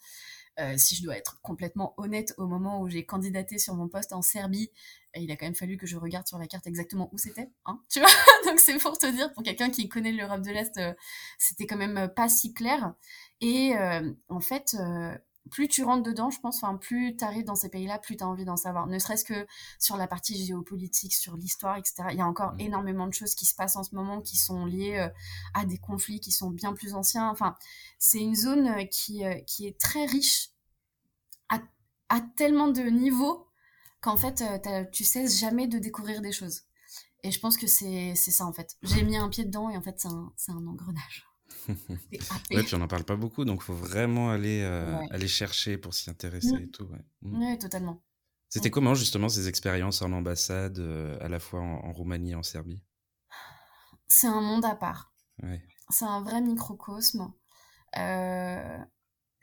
Euh, 0.60 0.76
si 0.78 0.96
je 0.96 1.04
dois 1.04 1.18
être 1.18 1.41
complètement 1.41 1.94
honnête, 1.98 2.34
au 2.38 2.48
moment 2.48 2.82
où 2.82 2.88
j'ai 2.88 3.06
candidaté 3.06 3.58
sur 3.58 3.76
mon 3.76 3.89
poste 3.89 4.13
en 4.13 4.22
Serbie, 4.22 4.72
euh, 5.15 5.20
il 5.20 5.30
a 5.32 5.36
quand 5.36 5.46
même 5.46 5.56
fallu 5.56 5.78
que 5.78 5.86
je 5.86 5.98
regarde 5.98 6.28
sur 6.28 6.38
la 6.38 6.48
carte 6.48 6.65
exactement 6.68 7.10
où 7.12 7.18
c'était, 7.18 7.50
hein. 7.65 7.82
Donc 8.46 8.60
c'est 8.60 8.78
pour 8.78 8.98
te 8.98 9.06
dire, 9.08 9.34
pour 9.34 9.44
quelqu'un 9.44 9.70
qui 9.70 9.89
connaît 9.89 10.13
l'Europe 10.13 10.41
de 10.41 10.52
l'Est, 10.52 10.78
euh, 10.78 10.94
c'était 11.38 11.68
quand 11.68 11.78
même 11.78 12.10
pas 12.15 12.30
si 12.30 12.54
clair. 12.54 12.94
Et 13.41 13.74
en 14.30 14.39
fait, 14.39 14.76
plus 15.51 15.67
tu 15.67 15.84
rentres 15.84 16.03
dedans, 16.03 16.29
je 16.29 16.39
pense, 16.39 16.63
enfin, 16.63 16.75
plus 16.75 17.15
tu 17.15 17.23
arrives 17.23 17.45
dans 17.45 17.55
ces 17.55 17.69
pays-là, 17.69 17.99
plus 17.99 18.17
tu 18.17 18.24
as 18.24 18.28
envie 18.28 18.45
d'en 18.45 18.57
savoir. 18.57 18.88
Ne 18.88 18.97
serait-ce 18.99 19.24
que 19.24 19.45
sur 19.80 19.97
la 19.97 20.07
partie 20.07 20.43
géopolitique, 20.43 21.13
sur 21.13 21.38
l'histoire, 21.38 21.78
etc. 21.78 22.05
Il 22.11 22.17
y 22.17 22.22
a 22.22 22.28
encore 22.28 22.53
mmh. 22.53 22.61
énormément 22.61 23.07
de 23.07 23.13
choses 23.13 23.36
qui 23.36 23.45
se 23.45 23.55
passent 23.55 23.76
en 23.76 23.84
ce 23.84 23.93
moment 23.95 24.22
qui 24.22 24.38
sont 24.38 24.65
liées 24.65 24.97
euh, 24.97 25.09
à 25.53 25.65
des 25.65 25.78
conflits 25.78 26.20
qui 26.20 26.32
sont 26.32 26.49
bien 26.49 26.74
plus 26.74 26.93
anciens. 26.93 27.30
Enfin, 27.30 27.55
c'est 27.99 28.20
une 28.20 28.36
zone 28.36 28.67
euh, 28.67 28.86
qui, 28.86 29.24
euh, 29.24 29.36
qui 29.41 29.67
est 29.67 29.80
très 29.80 30.05
riche 30.05 30.49
à, 31.49 31.61
à 32.09 32.22
tellement 32.22 32.67
de 32.67 32.82
niveaux 32.82 33.47
qu'en 34.01 34.17
fait, 34.17 34.43
tu 34.91 35.03
cesses 35.03 35.39
jamais 35.39 35.67
de 35.67 35.80
découvrir 35.80 36.22
des 36.22 36.32
choses. 36.32 36.61
Et 37.24 37.32
je 37.32 37.39
pense 37.39 37.57
que 37.57 37.65
c'est 37.65 38.13
ça, 38.15 38.45
en 38.45 38.53
fait. 38.53 38.78
J'ai 38.84 39.01
mis 39.01 39.17
un 39.17 39.30
pied 39.30 39.45
dedans 39.45 39.72
et 39.72 39.78
en 39.78 39.82
fait, 39.82 39.99
c'est 39.99 40.09
un, 40.09 40.32
un 40.49 40.67
engrenage 40.67 41.26
ouais, 42.51 42.64
puis 42.64 42.76
on 42.76 42.80
n'en 42.80 42.88
parle 42.88 43.03
pas 43.03 43.16
beaucoup, 43.16 43.45
donc 43.45 43.62
il 43.62 43.66
faut 43.66 43.74
vraiment 43.74 44.30
aller, 44.30 44.62
euh, 44.64 44.97
aller 45.10 45.28
chercher 45.28 45.78
pour 45.78 45.93
s'y 45.93 46.10
intéresser 46.10 46.53
mmh. 46.53 46.64
et 46.64 46.70
tout. 46.70 46.86
Ouais, 46.86 47.56
mmh. 47.56 47.58
totalement. 47.58 48.03
C'était 48.49 48.70
comment 48.70 48.93
justement 48.93 49.28
ces 49.28 49.47
expériences 49.47 50.01
en 50.01 50.12
ambassade, 50.14 50.80
euh, 50.80 51.18
à 51.20 51.28
la 51.28 51.39
fois 51.39 51.62
en, 51.62 51.91
Roumanie 51.91 52.32
et 52.32 52.36
en 52.36 52.43
Serbie? 52.43 52.82
C'est 54.08 54.28
un 54.28 54.41
monde 54.41 54.66
à 54.66 54.76
part. 54.76 55.14
C'est 55.89 56.06
un 56.06 56.22
vrai 56.22 56.41
microcosme. 56.41 57.34
Euh, 57.97 58.78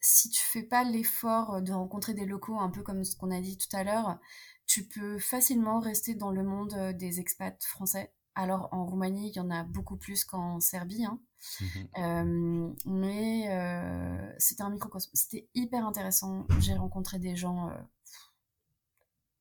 si 0.00 0.30
tu 0.30 0.42
fais 0.42 0.62
pas 0.62 0.84
l'effort 0.84 1.60
de 1.62 1.72
rencontrer 1.72 2.14
des 2.14 2.24
locaux, 2.24 2.58
un 2.58 2.70
peu 2.70 2.82
comme 2.82 3.04
ce 3.04 3.16
qu'on 3.16 3.30
a 3.30 3.40
dit 3.40 3.58
tout 3.58 3.76
à 3.76 3.84
l'heure, 3.84 4.18
tu 4.66 4.86
peux 4.86 5.18
facilement 5.18 5.80
rester 5.80 6.14
dans 6.14 6.30
le 6.30 6.42
monde 6.42 6.74
des 6.96 7.20
expats 7.20 7.62
français. 7.64 8.12
Alors 8.34 8.68
en 8.72 8.86
Roumanie, 8.86 9.30
il 9.30 9.36
y 9.36 9.40
en 9.40 9.50
a 9.50 9.62
beaucoup 9.62 9.96
plus 9.96 10.24
qu'en 10.24 10.60
Serbie, 10.60 11.04
hein. 11.04 11.20
mmh 11.60 11.64
euh, 11.98 12.72
mais 12.86 13.48
euh, 13.50 14.32
c'était 14.38 14.62
un 14.62 14.70
microcosme. 14.70 15.10
C'était 15.14 15.48
hyper 15.54 15.86
intéressant. 15.86 16.46
J'ai 16.60 16.74
rencontré 16.74 17.18
des 17.18 17.36
gens 17.36 17.70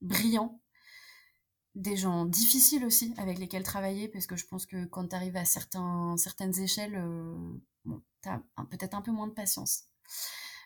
brillants 0.01 0.61
des 1.75 1.95
gens 1.95 2.25
difficiles 2.25 2.85
aussi 2.85 3.13
avec 3.17 3.39
lesquels 3.39 3.63
travailler 3.63 4.07
parce 4.07 4.27
que 4.27 4.35
je 4.35 4.45
pense 4.45 4.65
que 4.65 4.85
quand 4.85 5.07
tu 5.07 5.15
arrives 5.15 5.37
à 5.37 5.45
certains, 5.45 6.15
certaines 6.17 6.57
échelles, 6.59 6.95
euh, 6.95 7.33
bon, 7.85 8.01
tu 8.21 8.29
as 8.29 8.41
peut-être 8.69 8.93
un 8.93 9.01
peu 9.01 9.11
moins 9.11 9.27
de 9.27 9.33
patience. 9.33 9.85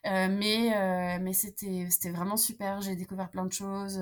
Euh, 0.07 0.27
mais 0.29 0.75
euh, 0.75 1.19
mais 1.21 1.33
c'était 1.33 2.11
vraiment 2.11 2.37
super, 2.37 2.81
j'ai 2.81 2.95
découvert 2.95 3.29
plein 3.29 3.45
de 3.45 3.51
choses. 3.51 3.99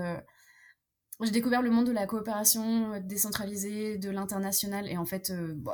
J'ai 1.22 1.32
découvert 1.32 1.61
le 1.61 1.70
monde 1.70 1.88
de 1.88 1.91
la 1.91 2.05
coopération 2.05 2.99
décentralisée, 3.01 3.97
de 3.97 4.09
l'international 4.09 4.89
et 4.89 4.97
en 4.97 5.05
fait, 5.05 5.32
bon, 5.55 5.74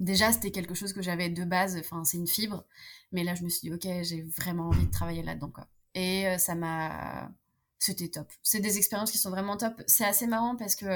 déjà 0.00 0.32
c'était 0.32 0.50
quelque 0.50 0.74
chose 0.74 0.92
que 0.92 1.02
j'avais 1.02 1.28
de 1.28 1.44
base, 1.44 1.76
enfin 1.78 2.04
c'est 2.04 2.16
une 2.16 2.26
fibre, 2.26 2.64
mais 3.12 3.24
là 3.24 3.34
je 3.34 3.44
me 3.44 3.48
suis 3.48 3.68
dit 3.68 3.74
ok 3.74 3.86
j'ai 4.02 4.22
vraiment 4.22 4.68
envie 4.68 4.86
de 4.86 4.90
travailler 4.90 5.22
là-dedans. 5.22 5.52
Et 5.94 6.36
ça 6.38 6.54
m'a 6.54 7.30
c'était 7.78 8.08
top. 8.08 8.32
C'est 8.42 8.60
des 8.60 8.78
expériences 8.78 9.10
qui 9.10 9.18
sont 9.18 9.30
vraiment 9.30 9.56
top. 9.56 9.82
C'est 9.86 10.04
assez 10.04 10.26
marrant 10.26 10.56
parce 10.56 10.76
que 10.76 10.86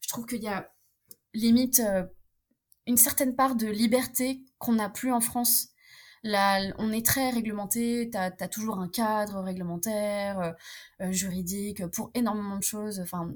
je 0.00 0.08
trouve 0.08 0.26
qu'il 0.26 0.42
y 0.42 0.48
a 0.48 0.72
limite 1.34 1.80
euh, 1.80 2.04
une 2.86 2.96
certaine 2.96 3.34
part 3.36 3.54
de 3.54 3.66
liberté 3.66 4.42
qu'on 4.58 4.74
n'a 4.74 4.88
plus 4.88 5.12
en 5.12 5.20
France. 5.20 5.68
Là, 6.24 6.72
on 6.78 6.92
est 6.92 7.04
très 7.04 7.30
réglementé, 7.30 8.08
tu 8.10 8.16
as, 8.16 8.30
toujours 8.48 8.78
un 8.78 8.88
cadre 8.88 9.40
réglementaire, 9.40 10.38
euh, 10.40 10.52
euh, 11.00 11.12
juridique, 11.12 11.84
pour 11.88 12.10
énormément 12.14 12.56
de 12.56 12.62
choses. 12.62 13.00
Enfin, 13.00 13.34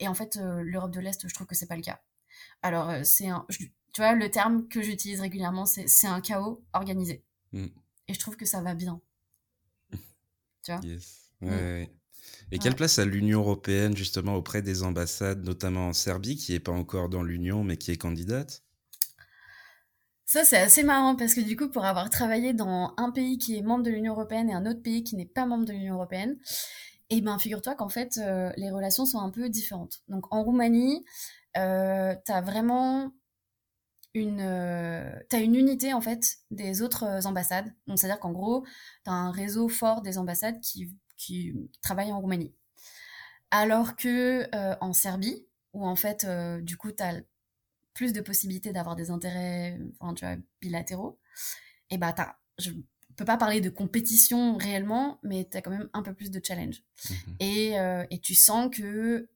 et 0.00 0.08
en 0.08 0.14
fait, 0.14 0.36
l'Europe 0.36 0.90
de 0.90 1.00
l'Est, 1.00 1.28
je 1.28 1.34
trouve 1.34 1.46
que 1.46 1.54
c'est 1.54 1.68
pas 1.68 1.76
le 1.76 1.82
cas. 1.82 2.00
Alors, 2.62 2.92
c'est 3.04 3.28
un, 3.28 3.46
tu 3.94 4.00
vois, 4.00 4.14
le 4.14 4.28
terme 4.28 4.66
que 4.66 4.82
j'utilise 4.82 5.20
régulièrement, 5.20 5.66
c'est 5.66 6.06
un 6.08 6.20
chaos 6.20 6.64
organisé. 6.72 7.22
Mm. 7.52 7.66
Et 8.08 8.14
je 8.14 8.18
trouve 8.18 8.36
que 8.36 8.44
ça 8.44 8.60
va 8.60 8.74
bien. 8.74 9.00
tu 9.92 10.72
vois? 10.72 10.80
Yes. 10.82 11.30
Mm. 11.40 11.48
ouais. 11.48 11.90
Et 12.50 12.58
quelle 12.58 12.74
place 12.74 12.98
a 12.98 13.04
l'Union 13.04 13.40
européenne 13.40 13.96
justement 13.96 14.34
auprès 14.34 14.62
des 14.62 14.82
ambassades, 14.82 15.44
notamment 15.44 15.88
en 15.88 15.92
Serbie, 15.92 16.36
qui 16.36 16.52
n'est 16.52 16.60
pas 16.60 16.72
encore 16.72 17.08
dans 17.08 17.22
l'Union 17.22 17.62
mais 17.62 17.76
qui 17.76 17.92
est 17.92 17.96
candidate? 17.96 18.63
Ça, 20.26 20.44
c'est 20.44 20.58
assez 20.58 20.82
marrant 20.82 21.16
parce 21.16 21.34
que 21.34 21.40
du 21.40 21.56
coup, 21.56 21.68
pour 21.68 21.84
avoir 21.84 22.10
travaillé 22.10 22.52
dans 22.54 22.94
un 22.96 23.10
pays 23.10 23.38
qui 23.38 23.58
est 23.58 23.62
membre 23.62 23.84
de 23.84 23.90
l'Union 23.90 24.14
européenne 24.14 24.48
et 24.50 24.54
un 24.54 24.66
autre 24.66 24.82
pays 24.82 25.04
qui 25.04 25.16
n'est 25.16 25.26
pas 25.26 25.46
membre 25.46 25.66
de 25.66 25.72
l'Union 25.72 25.94
européenne, 25.94 26.38
eh 27.10 27.20
ben, 27.20 27.38
figure-toi 27.38 27.74
qu'en 27.74 27.88
fait, 27.88 28.18
euh, 28.18 28.50
les 28.56 28.70
relations 28.70 29.06
sont 29.06 29.20
un 29.20 29.30
peu 29.30 29.48
différentes. 29.48 30.00
Donc, 30.08 30.32
en 30.32 30.42
Roumanie, 30.42 31.04
euh, 31.56 32.14
tu 32.26 32.32
as 32.32 32.40
vraiment 32.40 33.12
une, 34.14 34.40
euh, 34.40 35.18
as 35.32 35.38
une 35.38 35.54
unité 35.56 35.92
en 35.92 36.00
fait 36.00 36.38
des 36.50 36.82
autres 36.82 37.26
ambassades. 37.26 37.72
Donc, 37.86 37.98
c'est-à-dire 37.98 38.20
qu'en 38.20 38.32
gros, 38.32 38.64
tu 39.04 39.10
as 39.10 39.12
un 39.12 39.30
réseau 39.30 39.68
fort 39.68 40.02
des 40.02 40.18
ambassades 40.18 40.60
qui 40.60 40.90
qui 41.16 41.54
travaillent 41.80 42.12
en 42.12 42.20
Roumanie. 42.20 42.54
Alors 43.50 43.96
que 43.96 44.48
euh, 44.54 44.76
en 44.80 44.92
Serbie, 44.92 45.46
où 45.72 45.86
en 45.86 45.96
fait, 45.96 46.26
du 46.62 46.76
coup, 46.76 46.92
tu 46.92 47.02
as 47.02 47.14
plus 47.94 48.12
de 48.12 48.20
possibilités 48.20 48.72
d'avoir 48.72 48.96
des 48.96 49.10
intérêts 49.10 49.78
enfin, 50.00 50.14
tu 50.14 50.24
vois, 50.24 50.36
bilatéraux, 50.60 51.18
et 51.90 51.98
bah, 51.98 52.14
as, 52.18 52.36
je 52.58 52.70
peux 53.16 53.24
pas 53.24 53.36
parler 53.36 53.60
de 53.60 53.70
compétition 53.70 54.56
réellement, 54.56 55.18
mais 55.22 55.48
tu 55.50 55.56
as 55.56 55.62
quand 55.62 55.70
même 55.70 55.88
un 55.92 56.02
peu 56.02 56.12
plus 56.12 56.30
de 56.30 56.40
challenge. 56.44 56.82
Mmh 57.08 57.14
et, 57.40 57.78
euh, 57.78 58.04
et, 58.10 58.18
tu 58.18 58.34
sens 58.34 58.74
que 58.74 59.28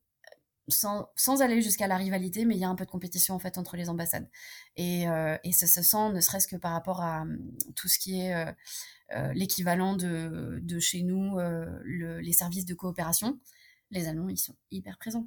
sans, 0.68 1.08
sans, 1.16 1.40
aller 1.40 1.62
jusqu'à 1.62 1.86
la 1.86 1.96
rivalité, 1.96 2.44
mais 2.44 2.56
il 2.56 2.60
y 2.60 2.64
a 2.64 2.68
un 2.68 2.74
peu 2.74 2.84
de 2.84 2.90
compétition 2.90 3.34
en 3.34 3.38
fait 3.38 3.56
entre 3.56 3.76
les 3.76 3.88
ambassades. 3.88 4.28
Et, 4.76 5.04
et 5.44 5.52
ça 5.52 5.66
se 5.66 5.82
sent 5.82 6.12
ne 6.12 6.20
serait-ce 6.20 6.46
que 6.46 6.56
par 6.56 6.72
rapport 6.72 7.00
à 7.00 7.22
hum, 7.22 7.38
tout 7.74 7.88
ce 7.88 7.98
qui 7.98 8.20
est 8.20 8.34
euh, 9.14 9.32
l'équivalent 9.32 9.96
de, 9.96 10.58
de, 10.62 10.78
chez 10.78 11.02
nous, 11.02 11.38
euh, 11.38 11.66
le, 11.82 12.20
les 12.20 12.34
services 12.34 12.66
de 12.66 12.74
coopération. 12.74 13.40
Les 13.90 14.06
Allemands, 14.06 14.28
ils 14.28 14.36
sont 14.36 14.54
hyper 14.70 14.98
présents. 14.98 15.26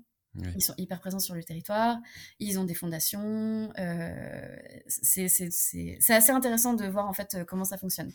Ils 0.55 0.61
sont 0.61 0.73
hyper 0.77 1.01
présents 1.01 1.19
sur 1.19 1.36
le 1.36 1.43
territoire, 1.43 1.97
ils 2.39 2.57
ont 2.57 2.63
des 2.63 2.73
fondations. 2.73 3.71
Euh, 3.77 4.55
c'est 4.88 5.25
assez 6.09 6.32
intéressant 6.32 6.73
de 6.73 6.86
voir 6.86 7.07
en 7.07 7.13
fait 7.13 7.39
comment 7.47 7.65
ça 7.65 7.77
fonctionne. 7.77 8.11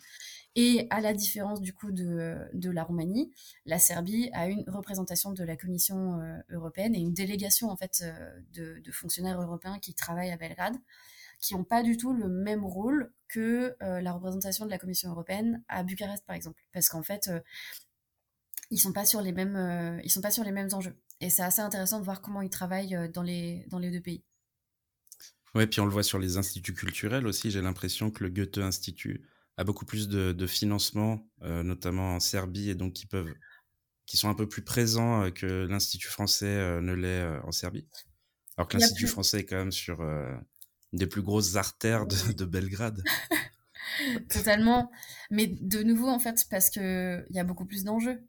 Et 0.55 0.87
à 0.89 1.03
la 1.03 1.13
différence 1.13 1.61
du 1.61 1.75
coup 1.75 1.93
de, 1.93 2.39
de 2.55 2.71
la 2.71 2.85
Roumanie, 2.85 3.31
la 3.67 3.79
Serbie 3.79 4.31
a 4.33 4.49
une 4.49 4.65
représentation 4.67 5.33
de 5.33 5.45
la 5.45 5.57
Commission 5.57 6.19
européenne 6.51 6.95
et 6.95 7.01
une 7.01 7.13
délégation 7.13 7.69
en 7.69 7.77
fait 7.77 8.03
de, 8.55 8.81
de, 8.83 8.93
fonctionnaires 8.93 9.41
européens 9.41 9.79
qui 9.79 9.93
travaillent 9.93 10.33
à 10.33 10.39
Belgrade 10.39 10.77
qui 11.39 11.55
n'ont 11.55 11.65
pas 11.65 11.83
du 11.83 11.97
tout 11.97 12.13
le 12.13 12.29
même 12.29 12.65
rôle 12.65 13.13
que 13.29 13.77
euh, 13.83 14.01
la 14.01 14.13
représentation 14.13 14.65
de 14.65 14.71
la 14.71 14.79
Commission 14.79 15.11
européenne 15.11 15.63
à 15.69 15.83
Bucarest, 15.83 16.25
par 16.25 16.37
exemple. 16.37 16.63
Parce 16.73 16.89
qu'en 16.89 17.03
fait, 17.03 17.29
euh, 17.29 17.41
ils 18.71 18.79
sont 18.79 18.93
pas 18.93 19.05
sur 19.05 19.21
les 19.21 19.33
mêmes, 19.33 19.57
euh, 19.57 20.01
ils 20.05 20.11
sont 20.11 20.21
pas 20.21 20.31
sur 20.31 20.45
les 20.45 20.53
mêmes 20.53 20.69
enjeux. 20.73 20.97
Et 21.21 21.31
c'est 21.31 21.43
assez 21.43 21.61
intéressant 21.61 21.99
de 21.99 22.05
voir 22.05 22.21
comment 22.21 22.43
ils 22.43 22.51
travaillent 22.51 23.11
dans 23.13 23.23
les, 23.23 23.65
dans 23.69 23.79
les 23.79 23.91
deux 23.91 24.01
pays. 24.01 24.23
Ouais, 25.55 25.67
puis 25.67 25.81
on 25.81 25.87
le 25.87 25.91
voit 25.91 26.03
sur 26.03 26.19
les 26.19 26.37
instituts 26.37 26.75
culturels 26.75 27.27
aussi. 27.27 27.51
J'ai 27.51 27.63
l'impression 27.63 28.11
que 28.11 28.23
le 28.25 28.31
Goethe 28.31 28.59
Institut 28.59 29.27
a 29.57 29.65
beaucoup 29.65 29.87
plus 29.87 30.09
de, 30.09 30.33
de 30.33 30.47
financement, 30.47 31.27
notamment 31.41 32.17
en 32.17 32.21
Serbie, 32.21 32.69
et 32.69 32.75
donc 32.75 32.93
qui 32.93 33.07
peuvent, 33.07 33.33
qui 34.05 34.19
sont 34.19 34.29
un 34.29 34.35
peu 34.35 34.47
plus 34.47 34.61
présents 34.61 35.31
que 35.31 35.67
l'Institut 35.67 36.09
français 36.09 36.81
ne 36.83 36.93
l'est 36.93 37.25
en 37.43 37.53
Serbie. 37.53 37.89
Alors 38.59 38.69
que 38.69 38.77
l'Institut 38.77 39.07
français 39.07 39.41
est 39.41 39.45
quand 39.47 39.57
même 39.57 39.73
sur 39.73 40.03
des 40.93 41.07
plus 41.07 41.23
grosses 41.23 41.57
artères 41.57 42.07
de, 42.07 42.45
Belgrade. 42.45 43.03
Totalement. 44.29 44.91
Mais 45.31 45.47
de 45.47 45.83
nouveau, 45.83 46.09
en 46.09 46.19
fait, 46.19 46.47
parce 46.51 46.71
qu'il 46.71 47.27
y 47.31 47.39
a 47.39 47.45
beaucoup 47.45 47.67
plus 47.67 47.85
d'enjeux. 47.85 48.21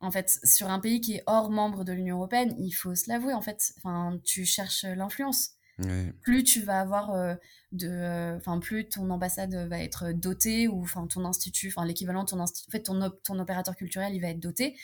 En 0.00 0.10
fait, 0.10 0.38
sur 0.44 0.70
un 0.70 0.80
pays 0.80 1.00
qui 1.00 1.14
est 1.16 1.22
hors 1.26 1.50
membre 1.50 1.84
de 1.84 1.92
l'Union 1.92 2.16
européenne, 2.16 2.54
il 2.58 2.72
faut 2.72 2.94
se 2.94 3.08
l'avouer, 3.08 3.34
en 3.34 3.42
fait, 3.42 3.72
enfin, 3.78 4.18
tu 4.24 4.44
cherches 4.44 4.84
l'influence. 4.84 5.50
Plus 6.22 6.44
tu 6.44 6.60
vas 6.60 6.80
avoir 6.80 7.10
euh, 7.12 7.34
de, 7.72 7.88
euh, 7.88 8.36
enfin, 8.36 8.58
plus 8.58 8.88
ton 8.88 9.08
ambassade 9.10 9.54
va 9.54 9.78
être 9.78 10.12
dotée 10.12 10.68
ou 10.68 10.82
enfin 10.82 11.06
ton 11.06 11.24
institut, 11.24 11.68
enfin 11.68 11.86
l'équivalent 11.86 12.24
de 12.24 12.28
ton 12.28 12.40
institut, 12.40 12.68
en 12.68 12.72
fait, 12.72 12.82
ton, 12.82 13.10
ton 13.24 13.38
opérateur 13.38 13.74
culturel, 13.76 14.14
il 14.14 14.20
va 14.20 14.28
être 14.28 14.40
doté. 14.40 14.76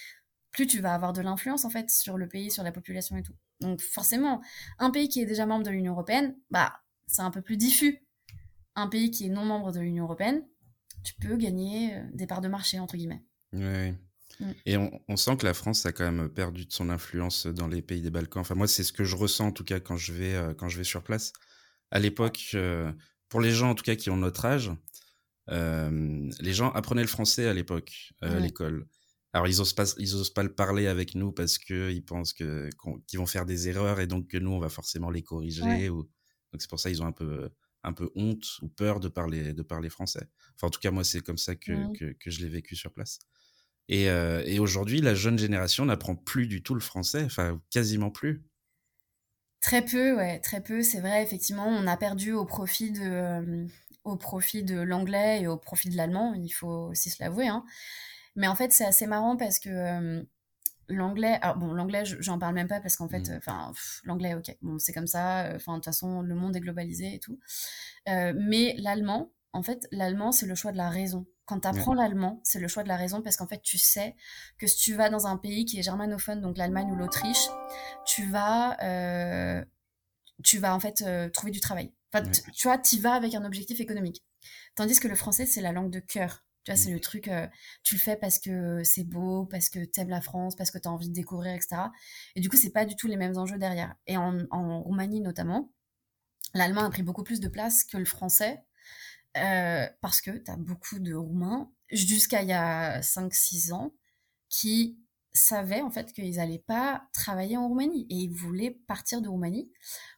Plus 0.52 0.66
tu 0.66 0.80
vas 0.80 0.94
avoir 0.94 1.12
de 1.12 1.20
l'influence 1.20 1.66
en 1.66 1.70
fait 1.70 1.90
sur 1.90 2.16
le 2.16 2.28
pays, 2.28 2.50
sur 2.50 2.62
la 2.62 2.72
population 2.72 3.16
et 3.16 3.22
tout. 3.22 3.34
Donc 3.60 3.82
forcément, 3.82 4.40
un 4.78 4.90
pays 4.90 5.08
qui 5.08 5.20
est 5.20 5.26
déjà 5.26 5.44
membre 5.44 5.64
de 5.64 5.70
l'Union 5.70 5.92
européenne, 5.92 6.34
bah 6.50 6.72
c'est 7.06 7.22
un 7.22 7.30
peu 7.30 7.42
plus 7.42 7.56
diffus. 7.58 8.02
Un 8.74 8.88
pays 8.88 9.10
qui 9.10 9.26
est 9.26 9.30
non 9.30 9.44
membre 9.44 9.72
de 9.72 9.80
l'Union 9.80 10.04
européenne, 10.04 10.42
tu 11.04 11.14
peux 11.14 11.36
gagner 11.36 11.94
euh, 11.94 12.02
des 12.14 12.26
parts 12.26 12.40
de 12.40 12.48
marché, 12.48 12.78
entre 12.78 12.96
guillemets. 12.96 13.22
Oui. 13.52 13.94
Et 14.66 14.76
on, 14.76 15.16
sent 15.16 15.36
que 15.38 15.46
la 15.46 15.54
France 15.54 15.86
a 15.86 15.92
quand 15.92 16.10
même 16.10 16.28
perdu 16.28 16.66
de 16.66 16.72
son 16.72 16.90
influence 16.90 17.46
dans 17.46 17.68
les 17.68 17.82
pays 17.82 18.02
des 18.02 18.10
Balkans. 18.10 18.40
Enfin, 18.40 18.54
moi, 18.54 18.68
c'est 18.68 18.84
ce 18.84 18.92
que 18.92 19.04
je 19.04 19.16
ressens 19.16 19.46
en 19.46 19.52
tout 19.52 19.64
cas 19.64 19.80
quand 19.80 19.96
je 19.96 20.12
vais, 20.12 20.34
euh, 20.34 20.54
quand 20.54 20.68
je 20.68 20.76
vais 20.76 20.84
sur 20.84 21.02
place. 21.02 21.32
À 21.90 21.98
l'époque, 21.98 22.50
euh, 22.54 22.92
pour 23.28 23.40
les 23.40 23.50
gens 23.50 23.70
en 23.70 23.74
tout 23.74 23.84
cas 23.84 23.96
qui 23.96 24.10
ont 24.10 24.16
notre 24.16 24.44
âge, 24.44 24.70
les 25.48 26.52
gens 26.52 26.70
apprenaient 26.72 27.02
le 27.02 27.08
français 27.08 27.46
à 27.46 27.54
l'époque, 27.54 28.12
à 28.20 28.38
l'école. 28.40 28.86
Alors, 29.32 29.48
ils 29.48 29.58
n'osent 29.58 29.74
pas, 29.74 29.84
osent 29.98 30.30
pas 30.30 30.42
le 30.42 30.54
parler 30.54 30.86
avec 30.86 31.14
nous 31.14 31.30
parce 31.30 31.58
qu'ils 31.58 32.04
pensent 32.04 32.32
qu'ils 32.32 32.70
vont 33.14 33.26
faire 33.26 33.44
des 33.44 33.68
erreurs 33.68 34.00
et 34.00 34.06
donc 34.06 34.28
que 34.28 34.38
nous, 34.38 34.50
on 34.50 34.58
va 34.58 34.70
forcément 34.70 35.10
les 35.10 35.22
corriger. 35.22 35.90
Ou... 35.90 36.02
Donc 36.52 36.60
c'est 36.60 36.70
pour 36.70 36.80
ça 36.80 36.88
qu'ils 36.88 37.02
ont 37.02 37.06
un 37.06 37.12
peu, 37.12 37.50
un 37.86 37.92
peu 37.92 38.10
honte 38.16 38.46
ou 38.62 38.68
peur 38.68 38.98
de 38.98 39.08
parler, 39.08 39.52
de 39.52 39.62
parler 39.62 39.90
français. 39.90 40.26
Enfin, 40.54 40.66
en 40.68 40.70
tout 40.70 40.80
cas, 40.80 40.90
moi, 40.90 41.04
c'est 41.04 41.20
comme 41.20 41.38
ça 41.38 41.54
que, 41.54 42.14
que, 42.14 42.30
je 42.30 42.40
l'ai 42.40 42.48
vécu 42.48 42.74
sur 42.74 42.92
place. 42.92 43.18
Et, 43.88 44.10
euh, 44.10 44.42
et 44.46 44.58
aujourd'hui, 44.58 45.00
la 45.00 45.14
jeune 45.14 45.38
génération 45.38 45.84
n'apprend 45.84 46.16
plus 46.16 46.46
du 46.46 46.62
tout 46.62 46.74
le 46.74 46.80
français, 46.80 47.22
enfin, 47.24 47.60
quasiment 47.70 48.10
plus. 48.10 48.44
Très 49.60 49.84
peu, 49.84 50.16
ouais, 50.16 50.40
très 50.40 50.60
peu. 50.60 50.82
C'est 50.82 51.00
vrai, 51.00 51.22
effectivement, 51.22 51.66
on 51.66 51.86
a 51.86 51.96
perdu 51.96 52.32
au 52.32 52.44
profit 52.44 52.92
de, 52.92 53.00
euh, 53.02 53.66
au 54.04 54.16
profit 54.16 54.64
de 54.64 54.80
l'anglais 54.80 55.42
et 55.42 55.46
au 55.46 55.56
profit 55.56 55.88
de 55.88 55.96
l'allemand, 55.96 56.34
il 56.34 56.50
faut 56.50 56.88
aussi 56.90 57.10
se 57.10 57.22
l'avouer. 57.22 57.48
Hein. 57.48 57.64
Mais 58.34 58.48
en 58.48 58.56
fait, 58.56 58.72
c'est 58.72 58.84
assez 58.84 59.06
marrant 59.06 59.36
parce 59.36 59.58
que 59.58 59.70
euh, 59.70 60.22
L'anglais, 60.88 61.40
alors 61.42 61.56
bon, 61.56 61.72
l'anglais, 61.72 62.04
j'en 62.04 62.38
parle 62.38 62.54
même 62.54 62.68
pas 62.68 62.78
parce 62.80 62.94
qu'en 62.94 63.08
fait, 63.08 63.28
mmh. 63.28 63.38
enfin, 63.38 63.72
l'anglais, 64.04 64.34
ok, 64.34 64.56
bon, 64.62 64.78
c'est 64.78 64.92
comme 64.92 65.08
ça. 65.08 65.50
Enfin, 65.56 65.72
de 65.72 65.78
toute 65.78 65.86
façon, 65.86 66.22
le 66.22 66.36
monde 66.36 66.54
est 66.54 66.60
globalisé 66.60 67.14
et 67.14 67.18
tout. 67.18 67.40
Mais 68.06 68.76
l'allemand, 68.78 69.32
en 69.56 69.62
fait, 69.62 69.88
l'allemand, 69.90 70.32
c'est 70.32 70.44
le 70.44 70.54
choix 70.54 70.70
de 70.70 70.76
la 70.76 70.90
raison. 70.90 71.26
Quand 71.46 71.60
tu 71.60 71.68
apprends 71.68 71.94
l'allemand, 71.94 72.40
c'est 72.44 72.58
le 72.58 72.68
choix 72.68 72.82
de 72.82 72.88
la 72.88 72.96
raison 72.96 73.22
parce 73.22 73.36
qu'en 73.36 73.46
fait, 73.46 73.62
tu 73.62 73.78
sais 73.78 74.14
que 74.58 74.66
si 74.66 74.76
tu 74.76 74.94
vas 74.94 75.08
dans 75.08 75.26
un 75.26 75.38
pays 75.38 75.64
qui 75.64 75.78
est 75.78 75.82
germanophone, 75.82 76.42
donc 76.42 76.58
l'Allemagne 76.58 76.90
ou 76.92 76.96
l'Autriche, 76.96 77.48
tu 78.04 78.26
vas, 78.26 78.76
euh, 78.82 79.64
tu 80.44 80.58
vas 80.58 80.74
en 80.74 80.80
fait 80.80 81.02
trouver 81.32 81.52
du 81.52 81.60
travail. 81.60 81.90
Enfin, 82.12 82.28
tu 82.30 82.68
vois, 82.68 82.76
tu 82.76 82.98
vas 82.98 83.14
avec 83.14 83.34
un 83.34 83.46
objectif 83.46 83.80
économique. 83.80 84.22
Tandis 84.74 85.00
que 85.00 85.08
le 85.08 85.14
français, 85.14 85.46
c'est 85.46 85.62
la 85.62 85.72
langue 85.72 85.90
de 85.90 86.00
cœur. 86.00 86.44
Tu 86.64 86.72
vois, 86.72 86.76
c'est 86.76 86.90
le 86.90 87.00
truc, 87.00 87.30
tu 87.82 87.94
le 87.94 88.00
fais 88.00 88.16
parce 88.16 88.38
que 88.38 88.82
c'est 88.84 89.04
beau, 89.04 89.46
parce 89.46 89.70
que 89.70 89.82
t'aimes 89.84 90.10
la 90.10 90.20
France, 90.20 90.54
parce 90.54 90.70
que 90.70 90.78
t'as 90.78 90.90
envie 90.90 91.08
de 91.08 91.14
découvrir, 91.14 91.54
etc. 91.54 91.76
Et 92.34 92.40
du 92.40 92.50
coup, 92.50 92.56
c'est 92.56 92.72
pas 92.72 92.84
du 92.84 92.94
tout 92.94 93.06
les 93.06 93.16
mêmes 93.16 93.38
enjeux 93.38 93.56
derrière. 93.56 93.94
Et 94.06 94.18
en, 94.18 94.40
en 94.50 94.82
Roumanie 94.82 95.20
notamment, 95.20 95.72
l'allemand 96.52 96.84
a 96.84 96.90
pris 96.90 97.02
beaucoup 97.02 97.22
plus 97.22 97.40
de 97.40 97.48
place 97.48 97.84
que 97.84 97.96
le 97.96 98.04
français, 98.04 98.62
parce 100.00 100.20
que 100.20 100.30
t'as 100.30 100.56
beaucoup 100.56 100.98
de 100.98 101.14
Roumains, 101.14 101.70
jusqu'à 101.90 102.42
il 102.42 102.48
y 102.48 102.52
a 102.52 103.00
5-6 103.00 103.72
ans, 103.72 103.94
qui 104.48 104.98
savaient 105.32 105.82
en 105.82 105.90
fait 105.90 106.12
qu'ils 106.12 106.36
n'allaient 106.36 106.64
pas 106.66 107.08
travailler 107.12 107.56
en 107.56 107.68
Roumanie. 107.68 108.06
Et 108.10 108.14
ils 108.14 108.32
voulaient 108.32 108.70
partir 108.86 109.20
de 109.20 109.28
Roumanie 109.28 109.70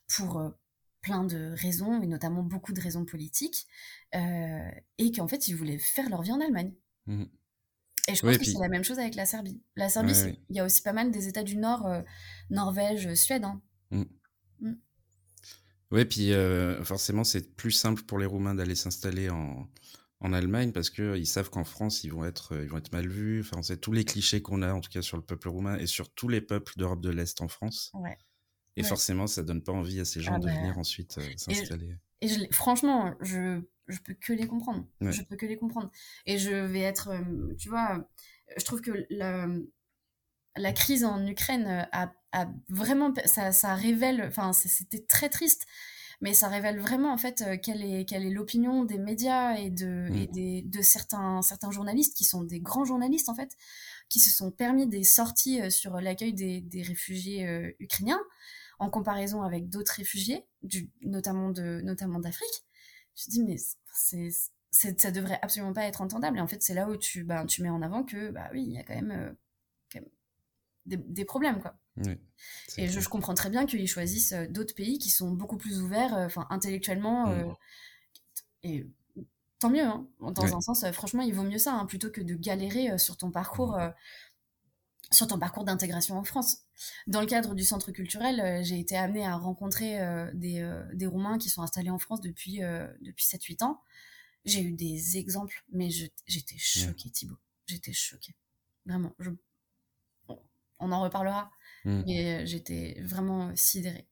pour 0.06 0.52
plein 1.00 1.24
de 1.24 1.54
raisons, 1.56 2.00
et 2.02 2.06
notamment 2.06 2.42
beaucoup 2.42 2.72
de 2.72 2.80
raisons 2.80 3.04
politiques, 3.04 3.66
euh, 4.14 4.70
et 4.98 5.12
qu'en 5.12 5.28
fait, 5.28 5.48
ils 5.48 5.54
voulaient 5.54 5.78
faire 5.78 6.08
leur 6.10 6.22
vie 6.22 6.32
en 6.32 6.40
Allemagne. 6.40 6.74
Mmh. 7.06 7.24
Et 8.08 8.14
je 8.14 8.22
pense 8.22 8.38
que 8.38 8.44
c'est 8.44 8.58
la 8.58 8.68
même 8.68 8.84
chose 8.84 8.98
avec 8.98 9.14
la 9.14 9.26
Serbie. 9.26 9.62
La 9.76 9.90
Serbie, 9.90 10.14
il 10.48 10.56
y 10.56 10.60
a 10.60 10.64
aussi 10.64 10.82
pas 10.82 10.94
mal 10.94 11.10
des 11.10 11.28
États 11.28 11.42
du 11.42 11.56
Nord, 11.56 11.86
euh, 11.86 12.00
Norvège, 12.48 13.14
Suède. 13.14 13.44
Hein. 13.44 13.60
Mmh. 13.90 14.04
Mmh. 14.60 14.72
Oui, 15.90 16.04
puis 16.04 16.32
euh, 16.32 16.82
forcément, 16.84 17.24
c'est 17.24 17.54
plus 17.56 17.70
simple 17.70 18.02
pour 18.02 18.18
les 18.18 18.26
Roumains 18.26 18.54
d'aller 18.54 18.74
s'installer 18.74 19.30
en, 19.30 19.68
en 20.20 20.32
Allemagne 20.32 20.72
parce 20.72 20.90
qu'ils 20.90 21.26
savent 21.26 21.50
qu'en 21.50 21.64
France, 21.64 22.04
ils 22.04 22.12
vont, 22.12 22.24
être, 22.24 22.54
ils 22.62 22.68
vont 22.68 22.78
être 22.78 22.92
mal 22.92 23.08
vus. 23.08 23.40
Enfin, 23.40 23.62
c'est 23.62 23.80
tous 23.80 23.92
les 23.92 24.04
clichés 24.04 24.42
qu'on 24.42 24.62
a, 24.62 24.72
en 24.72 24.80
tout 24.80 24.90
cas, 24.90 25.02
sur 25.02 25.16
le 25.16 25.22
peuple 25.22 25.48
roumain 25.48 25.78
et 25.78 25.86
sur 25.86 26.10
tous 26.10 26.28
les 26.28 26.40
peuples 26.40 26.72
d'Europe 26.76 27.00
de 27.00 27.10
l'Est 27.10 27.40
en 27.40 27.48
France. 27.48 27.90
Ouais. 27.94 28.18
Et 28.76 28.84
forcément, 28.84 29.26
ça 29.26 29.42
donne 29.42 29.62
pas 29.62 29.72
envie 29.72 29.98
à 29.98 30.04
ces 30.04 30.20
gens 30.20 30.34
ah 30.36 30.38
de 30.38 30.46
bah, 30.46 30.54
venir 30.54 30.78
ensuite 30.78 31.18
euh, 31.18 31.28
s'installer. 31.36 31.96
Et, 32.20 32.28
franchement, 32.52 33.14
je, 33.20 33.60
je 33.88 33.98
peux 33.98 34.14
que 34.14 34.32
les 34.32 34.46
comprendre. 34.46 34.86
Je 35.00 35.22
peux 35.22 35.36
que 35.36 35.46
les 35.46 35.56
comprendre. 35.56 35.90
Et 36.26 36.38
je 36.38 36.50
vais 36.50 36.80
être, 36.80 37.08
euh, 37.08 37.54
tu 37.58 37.68
vois, 37.70 38.08
je 38.56 38.64
trouve 38.64 38.80
que 38.80 38.92
la, 39.10 39.48
la 40.58 40.72
crise 40.72 41.04
en 41.04 41.26
Ukraine 41.26 41.86
a, 41.92 42.12
a 42.32 42.48
vraiment, 42.68 43.12
ça, 43.24 43.52
ça 43.52 43.74
révèle, 43.74 44.24
enfin, 44.26 44.52
c'était 44.52 45.04
très 45.06 45.28
triste 45.28 45.66
mais 46.20 46.34
ça 46.34 46.48
révèle 46.48 46.80
vraiment 46.80 47.12
en 47.12 47.16
fait 47.16 47.42
euh, 47.42 47.56
quelle 47.62 47.80
est 47.84 48.04
quelle 48.04 48.26
est 48.26 48.30
l'opinion 48.30 48.84
des 48.84 48.98
médias 48.98 49.54
et 49.54 49.70
de 49.70 50.08
et 50.12 50.26
mmh. 50.26 50.32
des, 50.32 50.62
de 50.62 50.82
certains 50.82 51.42
certains 51.42 51.70
journalistes 51.70 52.16
qui 52.16 52.24
sont 52.24 52.42
des 52.42 52.58
grands 52.58 52.84
journalistes 52.84 53.28
en 53.28 53.36
fait 53.36 53.56
qui 54.08 54.18
se 54.18 54.34
sont 54.36 54.50
permis 54.50 54.88
des 54.88 55.04
sorties 55.04 55.70
sur 55.70 56.00
l'accueil 56.00 56.32
des, 56.32 56.60
des 56.60 56.82
réfugiés 56.82 57.46
ukrainiens 57.78 58.18
en 58.78 58.90
comparaison 58.90 59.42
avec 59.42 59.68
d'autres 59.68 59.92
réfugiés, 59.92 60.46
du, 60.62 60.90
notamment 61.02 61.50
de 61.50 61.80
notamment 61.82 62.20
d'Afrique. 62.20 62.64
Je 63.16 63.24
me 63.28 63.32
dis 63.32 63.42
mais 63.44 63.56
c'est 63.92 64.30
ça 64.70 65.10
devrait 65.10 65.38
absolument 65.42 65.72
pas 65.72 65.84
être 65.84 66.02
entendable. 66.02 66.38
Et 66.38 66.40
en 66.40 66.46
fait, 66.46 66.62
c'est 66.62 66.74
là 66.74 66.88
où 66.88 66.96
tu, 66.96 67.24
bah, 67.24 67.44
tu 67.46 67.62
mets 67.62 67.70
en 67.70 67.80
avant 67.80 68.04
que, 68.04 68.30
bah 68.30 68.48
oui, 68.52 68.64
il 68.66 68.74
y 68.74 68.78
a 68.78 68.82
quand 68.84 68.94
même, 68.94 69.10
euh, 69.10 69.32
des, 70.88 71.24
problèmes, 71.24 71.60
quoi. 71.60 71.76
et 72.76 72.88
je, 72.88 73.08
comprends 73.08 73.34
très 73.34 73.50
bien 73.50 73.66
qu'ils 73.66 73.88
choisissent 73.88 74.32
euh, 74.32 74.46
d'autres 74.48 74.74
pays 74.74 74.98
qui 74.98 75.10
sont 75.10 75.30
beaucoup 75.30 75.56
plus 75.56 75.80
ouverts, 75.80 76.14
euh, 76.14 76.26
enfin, 76.26 76.46
intellectuellement. 76.50 77.28
Mmh. 77.28 77.54
et 78.64 78.86
tant 79.58 79.70
mieux, 79.70 79.84
hein. 79.84 80.06
dans 80.20 80.56
un 80.56 80.60
sens, 80.60 80.84
franchement, 80.92 81.22
il 81.22 81.34
vaut 81.34 81.42
mieux 81.42 81.58
ça, 81.58 81.74
hein, 81.74 81.86
plutôt 81.86 82.10
que 82.10 82.20
de 82.20 82.34
galérer 82.34 82.98
sur 82.98 83.16
ton 83.16 83.30
parcours. 83.30 83.76
Mmh 83.76 83.92
sur 85.10 85.26
ton 85.26 85.38
parcours 85.38 85.64
d'intégration 85.64 86.18
en 86.18 86.24
France. 86.24 86.58
Dans 87.06 87.20
le 87.20 87.26
cadre 87.26 87.54
du 87.54 87.64
centre 87.64 87.92
culturel, 87.92 88.40
euh, 88.40 88.62
j'ai 88.62 88.78
été 88.78 88.96
amenée 88.96 89.26
à 89.26 89.36
rencontrer 89.36 90.00
euh, 90.00 90.30
des, 90.34 90.60
euh, 90.60 90.84
des, 90.94 91.06
Roumains 91.06 91.38
qui 91.38 91.48
sont 91.48 91.62
installés 91.62 91.90
en 91.90 91.98
France 91.98 92.20
depuis, 92.20 92.60
depuis 93.00 93.24
7-8 93.24 93.64
ans. 93.64 93.80
J'ai 94.44 94.62
eu 94.62 94.72
des 94.72 95.16
exemples, 95.16 95.64
mais 95.72 95.90
j'étais 95.90 96.58
choquée, 96.58 97.10
Thibaut. 97.10 97.38
J'étais 97.66 97.92
choquée. 97.92 98.34
Vraiment. 98.86 99.12
Je... 99.18 99.30
On 100.80 100.92
en 100.92 101.02
reparlera. 101.02 101.50
Mmh. 101.84 102.02
Mais 102.06 102.46
j'étais 102.46 103.00
vraiment 103.04 103.52
sidérée. 103.54 104.08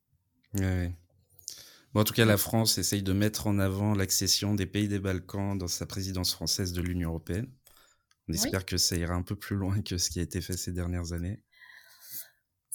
Ouais, 0.54 0.92
Bon, 1.96 2.02
en 2.02 2.04
tout 2.04 2.12
cas, 2.12 2.26
la 2.26 2.36
France 2.36 2.76
essaye 2.76 3.02
de 3.02 3.14
mettre 3.14 3.46
en 3.46 3.58
avant 3.58 3.94
l'accession 3.94 4.54
des 4.54 4.66
pays 4.66 4.86
des 4.86 4.98
Balkans 4.98 5.56
dans 5.56 5.66
sa 5.66 5.86
présidence 5.86 6.34
française 6.34 6.74
de 6.74 6.82
l'Union 6.82 7.08
européenne. 7.08 7.50
On 8.28 8.34
espère 8.34 8.66
que 8.66 8.76
ça 8.76 8.96
ira 8.96 9.14
un 9.14 9.22
peu 9.22 9.34
plus 9.34 9.56
loin 9.56 9.80
que 9.80 9.96
ce 9.96 10.10
qui 10.10 10.18
a 10.18 10.22
été 10.22 10.42
fait 10.42 10.58
ces 10.58 10.72
dernières 10.72 11.14
années. 11.14 11.40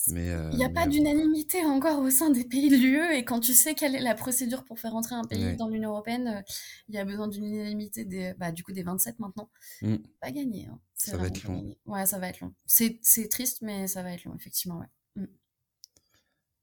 Mais 0.08 0.28
il 0.52 0.58
n'y 0.58 0.64
a 0.64 0.70
pas 0.70 0.88
d'unanimité 0.88 1.64
encore 1.64 2.00
au 2.00 2.10
sein 2.10 2.32
des 2.32 2.44
pays 2.44 2.70
de 2.70 2.76
l'UE 2.76 3.16
et 3.16 3.24
quand 3.24 3.40
tu 3.40 3.54
sais 3.54 3.76
quelle 3.76 3.96
est 3.96 4.02
la 4.02 4.16
procédure 4.16 4.64
pour 4.64 4.80
faire 4.80 4.96
entrer 4.96 5.16
un 5.16 5.24
pays 5.24 5.56
dans 5.56 5.68
l'Union 5.68 5.92
européenne, 5.92 6.44
il 6.90 6.96
y 6.96 6.98
a 6.98 7.06
besoin 7.06 7.28
d'une 7.28 7.46
unanimité 7.46 8.04
des, 8.04 8.34
bah, 8.38 8.52
du 8.52 8.64
coup 8.64 8.72
des 8.72 8.84
27 8.84 9.20
maintenant. 9.20 9.50
Mmh. 9.84 9.98
Pas 10.20 10.32
gagné. 10.32 10.66
Hein. 10.66 10.80
Ça 10.96 11.18
va 11.18 11.28
être 11.28 11.44
long. 11.44 11.76
Ouais, 11.86 12.06
ça 12.06 12.18
va 12.18 12.30
être 12.30 12.40
long. 12.40 12.54
C'est 12.66 13.00
triste, 13.30 13.62
mais 13.62 13.88
ça 13.88 14.02
va 14.02 14.12
être 14.12 14.26
long, 14.26 14.36
effectivement. 14.36 14.80
Ouais. 14.80 14.88
Mmh. 15.16 15.28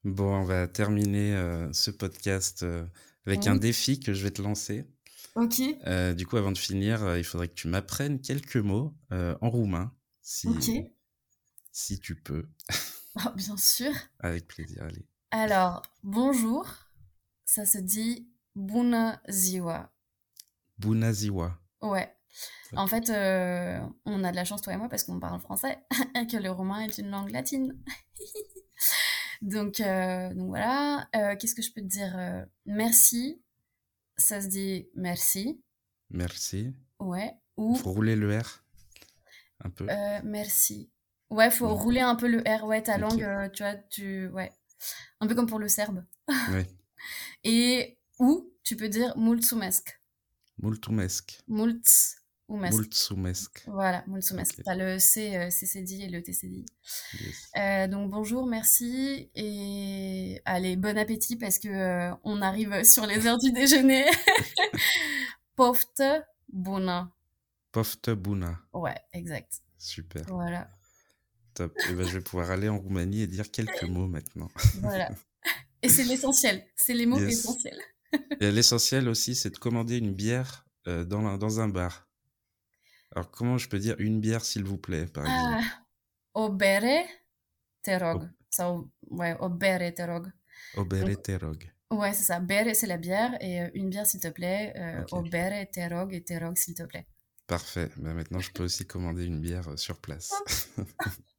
Bon, 0.04 0.34
on 0.34 0.44
va 0.44 0.66
terminer 0.66 1.36
ce 1.72 1.90
podcast 1.90 2.64
avec 3.26 3.46
un 3.46 3.56
défi 3.56 4.00
que 4.00 4.14
je 4.14 4.24
vais 4.24 4.30
te 4.30 4.42
lancer. 4.42 4.84
Ok. 5.34 5.60
Euh, 5.86 6.14
du 6.14 6.26
coup, 6.26 6.36
avant 6.36 6.52
de 6.52 6.58
finir, 6.58 7.04
euh, 7.04 7.18
il 7.18 7.24
faudrait 7.24 7.48
que 7.48 7.54
tu 7.54 7.68
m'apprennes 7.68 8.20
quelques 8.20 8.56
mots 8.56 8.96
euh, 9.12 9.36
en 9.40 9.50
roumain, 9.50 9.94
si, 10.20 10.48
si 11.70 12.00
tu 12.00 12.16
peux. 12.16 12.48
Oh, 13.18 13.30
bien 13.36 13.56
sûr. 13.56 13.92
Avec 14.20 14.46
plaisir, 14.46 14.82
allez. 14.82 15.06
Alors, 15.30 15.82
bonjour, 16.02 16.66
ça 17.44 17.66
se 17.66 17.78
dit. 17.78 18.28
Bună 18.54 19.20
ziua. 19.30 19.92
Ouais. 21.80 22.12
En 22.76 22.86
fait, 22.86 23.08
on 24.04 24.24
a 24.24 24.30
de 24.30 24.36
la 24.36 24.44
chance, 24.44 24.62
toi 24.62 24.72
et 24.72 24.76
moi, 24.76 24.88
parce 24.88 25.04
qu'on 25.04 25.20
parle 25.20 25.40
français 25.40 25.78
et 26.14 26.26
que 26.26 26.36
le 26.36 26.50
roumain 26.50 26.80
est 26.80 26.98
une 26.98 27.10
langue 27.10 27.30
latine. 27.30 27.80
donc, 29.42 29.80
donc 29.80 30.48
voilà. 30.48 31.08
Qu'est-ce 31.12 31.54
que 31.54 31.62
je 31.62 31.72
peux 31.72 31.82
te 31.82 31.86
dire 31.86 32.46
Merci 32.66 33.40
ça 34.18 34.40
se 34.40 34.48
dit 34.48 34.88
merci. 34.94 35.62
Merci. 36.10 36.74
Ouais. 36.98 37.32
Ou. 37.56 37.74
Faut 37.76 37.92
rouler 37.92 38.16
le 38.16 38.38
R 38.38 38.64
un 39.64 39.70
peu. 39.70 39.86
Euh, 39.88 40.20
merci. 40.24 40.90
Ouais, 41.30 41.50
faut 41.50 41.74
rouler 41.74 42.00
un 42.00 42.14
peu 42.14 42.28
le 42.28 42.40
R. 42.40 42.64
Ouais, 42.64 42.82
ta 42.82 42.98
langue, 42.98 43.22
euh, 43.22 43.48
tu 43.50 43.62
vois, 43.62 43.74
tu. 43.90 44.28
Ouais. 44.28 44.52
Un 45.20 45.26
peu 45.26 45.34
comme 45.34 45.46
pour 45.46 45.58
le 45.58 45.68
serbe. 45.68 46.04
Oui. 46.52 46.64
Et 47.44 47.98
ou 48.18 48.52
tu 48.64 48.76
peux 48.76 48.88
dire 48.88 49.16
mulțumesc. 49.16 50.00
Mulțumesc. 50.58 51.38
Mulțumesc. 51.46 52.72
Mulțumesc. 52.74 53.64
Voilà, 53.66 54.04
mulțumesc. 54.06 54.62
T'as 54.62 54.74
le 54.74 54.98
C, 54.98 55.36
euh, 55.36 55.50
CCD 55.50 56.00
et 56.00 56.08
le 56.08 56.22
TCD. 56.22 56.64
Euh, 57.56 57.86
donc 57.88 58.10
bonjour, 58.10 58.46
merci 58.46 59.30
et 59.34 60.40
allez, 60.44 60.76
bon 60.76 60.96
appétit 60.96 61.36
parce 61.36 61.58
que 61.58 61.68
euh, 61.68 62.14
on 62.24 62.40
arrive 62.40 62.84
sur 62.84 63.06
les 63.06 63.26
heures 63.26 63.38
du 63.38 63.52
déjeuner. 63.52 64.04
Pofte 65.56 66.02
buna. 66.48 67.12
Pofte 67.70 68.10
buna. 68.10 68.58
Ouais, 68.72 68.96
exact. 69.12 69.60
Super. 69.76 70.22
Voilà. 70.28 70.68
Top. 71.58 71.76
Et 71.78 71.82
eh 71.90 71.94
ben, 71.94 72.06
je 72.06 72.18
vais 72.18 72.24
pouvoir 72.24 72.50
aller 72.50 72.68
en 72.68 72.78
Roumanie 72.78 73.22
et 73.22 73.26
dire 73.26 73.50
quelques 73.50 73.84
mots 73.84 74.06
maintenant. 74.06 74.48
voilà. 74.80 75.10
Et 75.82 75.88
c'est 75.88 76.04
l'essentiel. 76.04 76.64
C'est 76.74 76.94
les 76.94 77.06
mots 77.06 77.18
essentiels. 77.18 77.80
et 78.40 78.50
l'essentiel 78.50 79.08
aussi, 79.08 79.36
c'est 79.36 79.50
de 79.50 79.58
commander 79.58 79.98
une 79.98 80.12
bière 80.12 80.66
dans, 80.86 81.36
dans 81.38 81.60
un 81.60 81.68
bar. 81.68 82.08
Alors, 83.14 83.30
comment 83.30 83.58
je 83.58 83.68
peux 83.68 83.78
dire 83.78 83.94
une 83.98 84.20
bière, 84.20 84.44
s'il 84.44 84.64
vous 84.64 84.78
plaît, 84.78 85.06
par 85.06 85.24
exemple? 85.24 85.64
ah, 85.64 85.84
O 86.34 86.48
bere, 86.50 87.04
te 87.82 87.90
rog. 87.90 88.28
Ça, 88.50 88.74
ouais, 89.10 89.36
o 89.40 89.48
bere, 89.48 89.92
te 89.94 90.02
rog. 90.02 90.30
O 90.76 90.84
bere, 90.84 91.16
te 91.20 91.32
rog. 91.32 91.70
Ouais, 91.90 92.12
c'est 92.12 92.24
ça. 92.24 92.38
Bere, 92.38 92.74
c'est 92.74 92.86
la 92.86 92.98
bière. 92.98 93.36
Et 93.40 93.62
euh, 93.62 93.70
une 93.74 93.88
bière, 93.88 94.06
s'il 94.06 94.20
te 94.20 94.28
plaît. 94.28 94.72
Euh, 94.76 95.04
O 95.12 95.22
bere, 95.22 95.66
te 95.70 95.80
rog 95.92 96.12
et 96.12 96.22
te 96.22 96.34
rog, 96.34 96.56
s'il 96.56 96.74
te 96.74 96.82
plaît. 96.82 97.06
Parfait. 97.46 97.90
Ben, 97.96 98.14
maintenant, 98.14 98.40
je 98.40 98.50
peux 98.52 98.64
aussi 98.64 98.86
commander 98.86 99.24
une 99.24 99.40
bière 99.40 99.68
euh, 99.68 99.76
sur 99.76 99.98
place. 100.00 100.32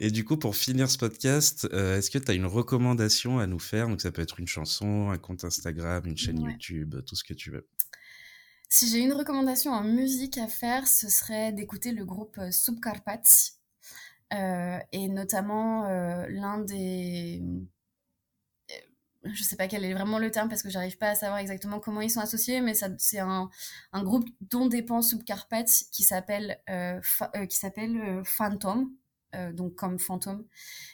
Et 0.00 0.10
du 0.10 0.24
coup, 0.24 0.36
pour 0.36 0.56
finir 0.56 0.90
ce 0.90 0.98
podcast, 0.98 1.68
euh, 1.72 1.98
est-ce 1.98 2.10
que 2.10 2.18
tu 2.18 2.30
as 2.30 2.34
une 2.34 2.46
recommandation 2.46 3.38
à 3.38 3.46
nous 3.46 3.58
faire? 3.58 3.88
Donc, 3.88 4.00
ça 4.00 4.10
peut 4.10 4.22
être 4.22 4.40
une 4.40 4.46
chanson, 4.46 5.10
un 5.10 5.18
compte 5.18 5.44
Instagram, 5.44 6.04
une 6.06 6.16
chaîne 6.16 6.40
YouTube, 6.40 6.96
tout 7.06 7.14
ce 7.14 7.24
que 7.24 7.34
tu 7.34 7.50
veux. 7.50 7.68
Si 8.68 8.88
j'ai 8.88 8.98
une 8.98 9.12
recommandation 9.12 9.70
en 9.72 9.84
musique 9.84 10.36
à 10.36 10.48
faire, 10.48 10.88
ce 10.88 11.08
serait 11.08 11.52
d'écouter 11.52 11.92
le 11.92 12.04
groupe 12.04 12.38
euh, 12.38 12.50
Subcarpats. 12.50 13.52
Euh, 14.32 14.78
et 14.90 15.08
notamment 15.08 15.86
euh, 15.86 16.26
l'un 16.28 16.58
des 16.58 17.40
je 19.24 19.42
sais 19.42 19.56
pas 19.56 19.68
quel 19.68 19.84
est 19.84 19.94
vraiment 19.94 20.18
le 20.18 20.30
terme 20.30 20.48
parce 20.48 20.62
que 20.62 20.70
j'arrive 20.70 20.98
pas 20.98 21.10
à 21.10 21.14
savoir 21.14 21.38
exactement 21.38 21.80
comment 21.80 22.00
ils 22.00 22.10
sont 22.10 22.20
associés, 22.20 22.60
mais 22.60 22.74
c'est 22.74 23.18
un, 23.18 23.50
un, 23.92 24.02
groupe 24.02 24.28
dont 24.40 24.66
dépend 24.66 25.02
Subcarpats 25.02 25.64
qui 25.92 26.02
s'appelle 26.02 26.60
qui 27.48 27.56
s'appelle 27.56 28.22
Phantom, 28.24 28.90
donc 29.52 29.74
comme 29.74 29.98
fantôme. 29.98 30.44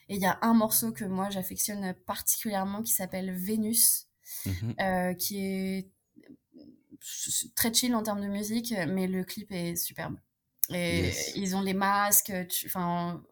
Et 0.09 0.17
il 0.17 0.21
y 0.21 0.27
a 0.27 0.39
un 0.43 0.55
morceau 0.55 0.93
que 0.93 1.05
moi 1.05 1.31
j'affectionne 1.31 1.95
particulièrement 2.07 2.83
qui 2.83 2.93
s'appelle 2.93 3.33
Vénus, 3.33 4.09
mmh 4.47 5.15
qui 5.19 5.39
est 5.39 5.91
très 7.55 7.73
chill 7.73 7.95
en 7.95 8.03
termes 8.03 8.21
de 8.21 8.29
musique, 8.29 8.75
mais 8.89 9.07
le 9.07 9.25
clip 9.25 9.51
est 9.53 9.77
superbe. 9.77 10.17
Et 10.73 11.13
ils 11.35 11.57
ont 11.57 11.63
les 11.63 11.75
masques, 11.75 12.33
enfin, 12.67 13.23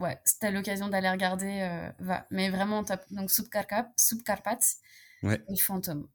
ouais, 0.00 0.18
si 0.24 0.38
t'as 0.38 0.50
l'occasion 0.50 0.88
d'aller 0.88 1.10
regarder, 1.10 1.90
va. 1.98 2.26
Mais 2.30 2.50
vraiment 2.50 2.84
top. 2.84 3.00
Donc 3.10 3.30
Subcarpats 3.30 3.90
ouais. 5.22 5.40
et 5.48 5.56
Fantôme. 5.58 6.08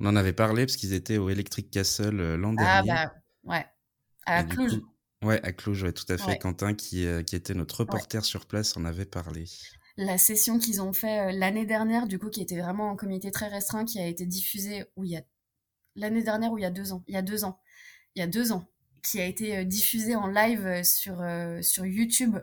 On 0.00 0.06
en 0.06 0.16
avait 0.16 0.32
parlé 0.32 0.66
parce 0.66 0.76
qu'ils 0.76 0.92
étaient 0.92 1.18
au 1.18 1.28
Electric 1.28 1.70
Castle 1.70 2.36
l'an 2.36 2.54
ah, 2.58 2.82
dernier. 2.82 2.90
Ah 2.90 3.06
bah, 3.06 3.54
ouais. 3.54 3.66
À 4.26 4.44
Cluj. 4.44 4.80
ouais, 5.22 5.42
à 5.42 5.52
Cluj, 5.52 5.82
ouais, 5.82 5.92
tout 5.92 6.10
à 6.10 6.18
fait. 6.18 6.38
Quentin, 6.38 6.74
qui, 6.74 7.06
qui 7.26 7.36
était 7.36 7.54
notre 7.54 7.80
reporter 7.80 8.24
sur 8.24 8.46
place, 8.46 8.76
en 8.76 8.84
avait 8.84 9.06
parlé 9.06 9.46
la 9.96 10.16
session 10.16 10.58
qu'ils 10.58 10.80
ont 10.80 10.92
fait 10.92 11.32
l'année 11.32 11.66
dernière, 11.66 12.06
du 12.06 12.18
coup, 12.18 12.30
qui 12.30 12.40
était 12.40 12.58
vraiment 12.58 12.90
en 12.90 12.96
comité 12.96 13.30
très 13.30 13.48
restreint, 13.48 13.84
qui 13.84 13.98
a 13.98 14.06
été 14.06 14.24
diffusée 14.24 14.84
où 14.96 15.04
il 15.04 15.10
y 15.10 15.16
a 15.16 15.22
l'année 15.94 16.22
dernière 16.22 16.52
ou 16.52 16.58
il 16.58 16.62
y 16.62 16.66
a 16.66 16.70
deux 16.70 16.92
ans, 16.92 17.04
il 17.06 17.14
y 17.14 17.18
a 17.18 17.22
deux 17.22 17.44
ans, 17.44 17.60
il 18.14 18.20
y 18.20 18.22
a 18.22 18.26
deux 18.26 18.52
ans, 18.52 18.66
qui 19.02 19.20
a 19.20 19.26
été 19.26 19.64
diffusée 19.66 20.16
en 20.16 20.26
live 20.26 20.82
sur, 20.84 21.22
sur 21.60 21.84
YouTube, 21.84 22.38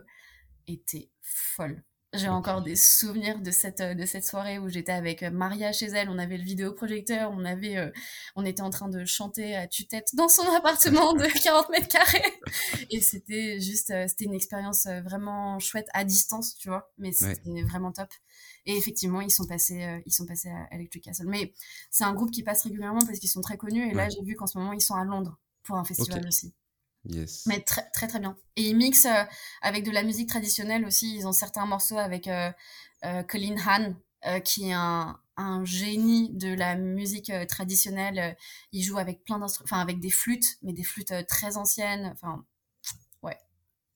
était 0.68 1.10
folle. 1.22 1.82
J'ai 2.14 2.30
encore 2.30 2.62
des 2.62 2.74
souvenirs 2.74 3.38
de 3.38 3.50
cette, 3.50 3.82
de 3.82 4.06
cette 4.06 4.24
soirée 4.24 4.58
où 4.58 4.70
j'étais 4.70 4.92
avec 4.92 5.22
Maria 5.22 5.72
chez 5.72 5.86
elle, 5.88 6.08
on 6.08 6.16
avait 6.16 6.38
le 6.38 6.42
vidéoprojecteur, 6.42 7.30
on, 7.32 7.44
avait, 7.44 7.76
euh, 7.76 7.90
on 8.34 8.46
était 8.46 8.62
en 8.62 8.70
train 8.70 8.88
de 8.88 9.04
chanter 9.04 9.54
à 9.54 9.66
tue-tête 9.66 10.08
dans 10.14 10.28
son 10.30 10.42
appartement 10.56 11.12
de 11.12 11.26
40 11.42 11.68
mètres 11.68 11.88
carrés. 11.88 12.40
Et 12.88 13.02
c'était 13.02 13.60
juste, 13.60 13.90
euh, 13.90 14.06
c'était 14.08 14.24
une 14.24 14.32
expérience 14.32 14.86
euh, 14.86 15.02
vraiment 15.02 15.58
chouette 15.58 15.88
à 15.92 16.04
distance, 16.04 16.56
tu 16.56 16.70
vois, 16.70 16.90
mais 16.96 17.12
c'était 17.12 17.62
vraiment 17.64 17.92
top. 17.92 18.08
Et 18.64 18.74
effectivement, 18.74 19.20
ils 19.20 19.30
sont 19.30 19.46
passés, 19.46 20.00
ils 20.06 20.12
sont 20.12 20.24
passés 20.24 20.48
à 20.48 20.74
Electric 20.74 21.04
Castle. 21.04 21.26
Mais 21.26 21.52
c'est 21.90 22.04
un 22.04 22.14
groupe 22.14 22.30
qui 22.30 22.42
passe 22.42 22.62
régulièrement 22.62 23.04
parce 23.04 23.18
qu'ils 23.18 23.28
sont 23.28 23.42
très 23.42 23.58
connus. 23.58 23.90
Et 23.90 23.94
là, 23.94 24.08
j'ai 24.08 24.22
vu 24.22 24.34
qu'en 24.34 24.46
ce 24.46 24.56
moment, 24.56 24.72
ils 24.72 24.80
sont 24.80 24.94
à 24.94 25.04
Londres 25.04 25.38
pour 25.62 25.76
un 25.76 25.84
festival 25.84 26.26
aussi. 26.26 26.54
Mais 27.46 27.60
très 27.60 27.88
très 27.90 28.06
très 28.06 28.20
bien. 28.20 28.36
Et 28.56 28.68
ils 28.68 28.76
mixent 28.76 29.06
euh, 29.06 29.24
avec 29.62 29.84
de 29.84 29.90
la 29.90 30.02
musique 30.02 30.28
traditionnelle 30.28 30.84
aussi. 30.84 31.16
Ils 31.16 31.26
ont 31.26 31.32
certains 31.32 31.66
morceaux 31.66 31.98
avec 31.98 32.28
euh, 32.28 32.50
euh, 33.04 33.22
Colin 33.22 33.56
Han, 33.66 33.94
qui 34.44 34.68
est 34.68 34.72
un, 34.72 35.18
un, 35.36 35.64
génie 35.64 36.30
de 36.34 36.52
la 36.52 36.76
musique 36.76 37.32
traditionnelle. 37.48 38.36
Il 38.72 38.82
joue 38.82 38.98
avec 38.98 39.24
plein 39.24 39.38
d'instruments, 39.38 39.68
enfin 39.70 39.80
avec 39.80 40.00
des 40.00 40.10
flûtes, 40.10 40.58
mais 40.62 40.72
des 40.72 40.82
flûtes 40.82 41.14
très 41.28 41.56
anciennes. 41.56 42.10
Enfin, 42.12 42.44
ouais. 43.22 43.38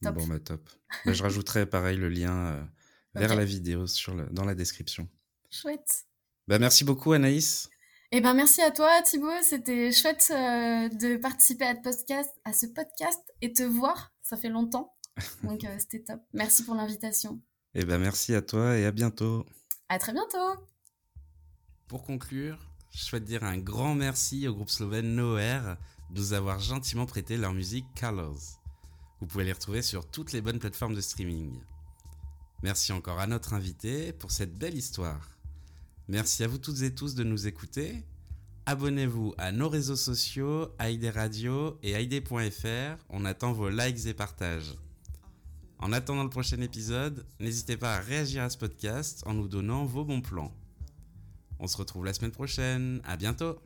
Top. 0.03 0.15
Bon, 0.15 0.27
bah 0.27 0.39
top. 0.39 0.71
Bah, 1.05 1.13
je 1.13 1.23
rajouterai 1.23 1.67
pareil 1.67 1.97
le 1.97 2.09
lien 2.09 2.69
vers 3.15 3.35
la 3.35 3.45
vidéo 3.45 3.87
sur 3.87 4.15
le, 4.15 4.27
dans 4.31 4.45
la 4.45 4.55
description. 4.55 5.09
Chouette. 5.51 6.07
Bah, 6.49 6.59
merci 6.59 6.85
beaucoup 6.85 7.13
Anaïs. 7.13 7.69
Eh 8.15 8.21
ben 8.21 8.35
merci 8.35 8.61
à 8.61 8.71
toi 8.71 9.01
Thibaut, 9.01 9.41
c'était 9.41 9.91
chouette 9.91 10.31
euh, 10.31 10.91
de 10.91 11.17
participer 11.17 11.65
à, 11.65 11.75
podcast, 11.75 12.31
à 12.45 12.53
ce 12.53 12.67
podcast 12.67 13.19
et 13.41 13.55
te 13.55 13.63
voir, 13.63 14.13
ça 14.21 14.37
fait 14.37 14.51
longtemps, 14.51 14.93
donc 15.43 15.65
euh, 15.65 15.75
c'était 15.79 16.05
top. 16.05 16.21
Merci 16.35 16.63
pour 16.65 16.75
l'invitation. 16.75 17.41
Eh 17.75 17.87
ben 17.87 17.99
merci 17.99 18.35
à 18.35 18.43
toi 18.43 18.77
et 18.77 18.85
à 18.85 18.93
bientôt. 18.93 19.47
À 19.89 19.99
très 19.99 20.13
bientôt. 20.13 20.61
Pour 21.89 22.03
conclure, 22.03 22.59
je 22.91 23.03
souhaite 23.03 23.25
dire 23.25 23.45
un 23.45 23.57
grand 23.57 23.95
merci 23.95 24.47
au 24.47 24.53
groupe 24.53 24.69
slovène 24.69 25.15
Noer 25.15 25.79
de 26.11 26.21
nous 26.21 26.35
avoir 26.35 26.59
gentiment 26.59 27.07
prêté 27.07 27.39
leur 27.39 27.55
musique 27.55 27.87
Colors. 27.99 28.61
Vous 29.21 29.27
pouvez 29.27 29.45
les 29.45 29.53
retrouver 29.53 29.81
sur 29.81 30.11
toutes 30.11 30.33
les 30.33 30.43
bonnes 30.43 30.59
plateformes 30.59 30.95
de 30.95 31.01
streaming. 31.01 31.59
Merci 32.63 32.93
encore 32.93 33.21
à 33.21 33.27
notre 33.27 33.55
invité 33.55 34.13
pour 34.13 34.33
cette 34.33 34.53
belle 34.53 34.77
histoire. 34.77 35.32
Merci 36.09 36.43
à 36.43 36.49
vous 36.49 36.59
toutes 36.59 36.83
et 36.83 36.95
tous 36.95 37.15
de 37.15 37.25
nous 37.25 37.47
écouter. 37.47 38.05
Abonnez-vous 38.67 39.35
à 39.39 39.53
nos 39.53 39.69
réseaux 39.69 39.97
sociaux, 39.97 40.69
ID 40.81 41.07
Radio 41.07 41.79
et 41.83 42.01
ID.fr. 42.01 43.03
On 43.09 43.25
attend 43.25 43.53
vos 43.53 43.69
likes 43.69 44.07
et 44.07 44.15
partages. 44.15 44.75
En 45.79 45.93
attendant 45.93 46.23
le 46.23 46.31
prochain 46.31 46.61
épisode, 46.61 47.27
n'hésitez 47.41 47.77
pas 47.77 47.97
à 47.97 48.01
réagir 48.01 48.43
à 48.43 48.51
ce 48.51 48.59
podcast 48.59 49.23
en 49.27 49.35
nous 49.35 49.49
donnant 49.49 49.85
vos 49.85 50.05
bons 50.05 50.21
plans. 50.21 50.53
On 51.59 51.67
se 51.67 51.77
retrouve 51.77 52.05
la 52.05 52.13
semaine 52.13 52.31
prochaine. 52.33 53.01
À 53.05 53.17
bientôt! 53.17 53.59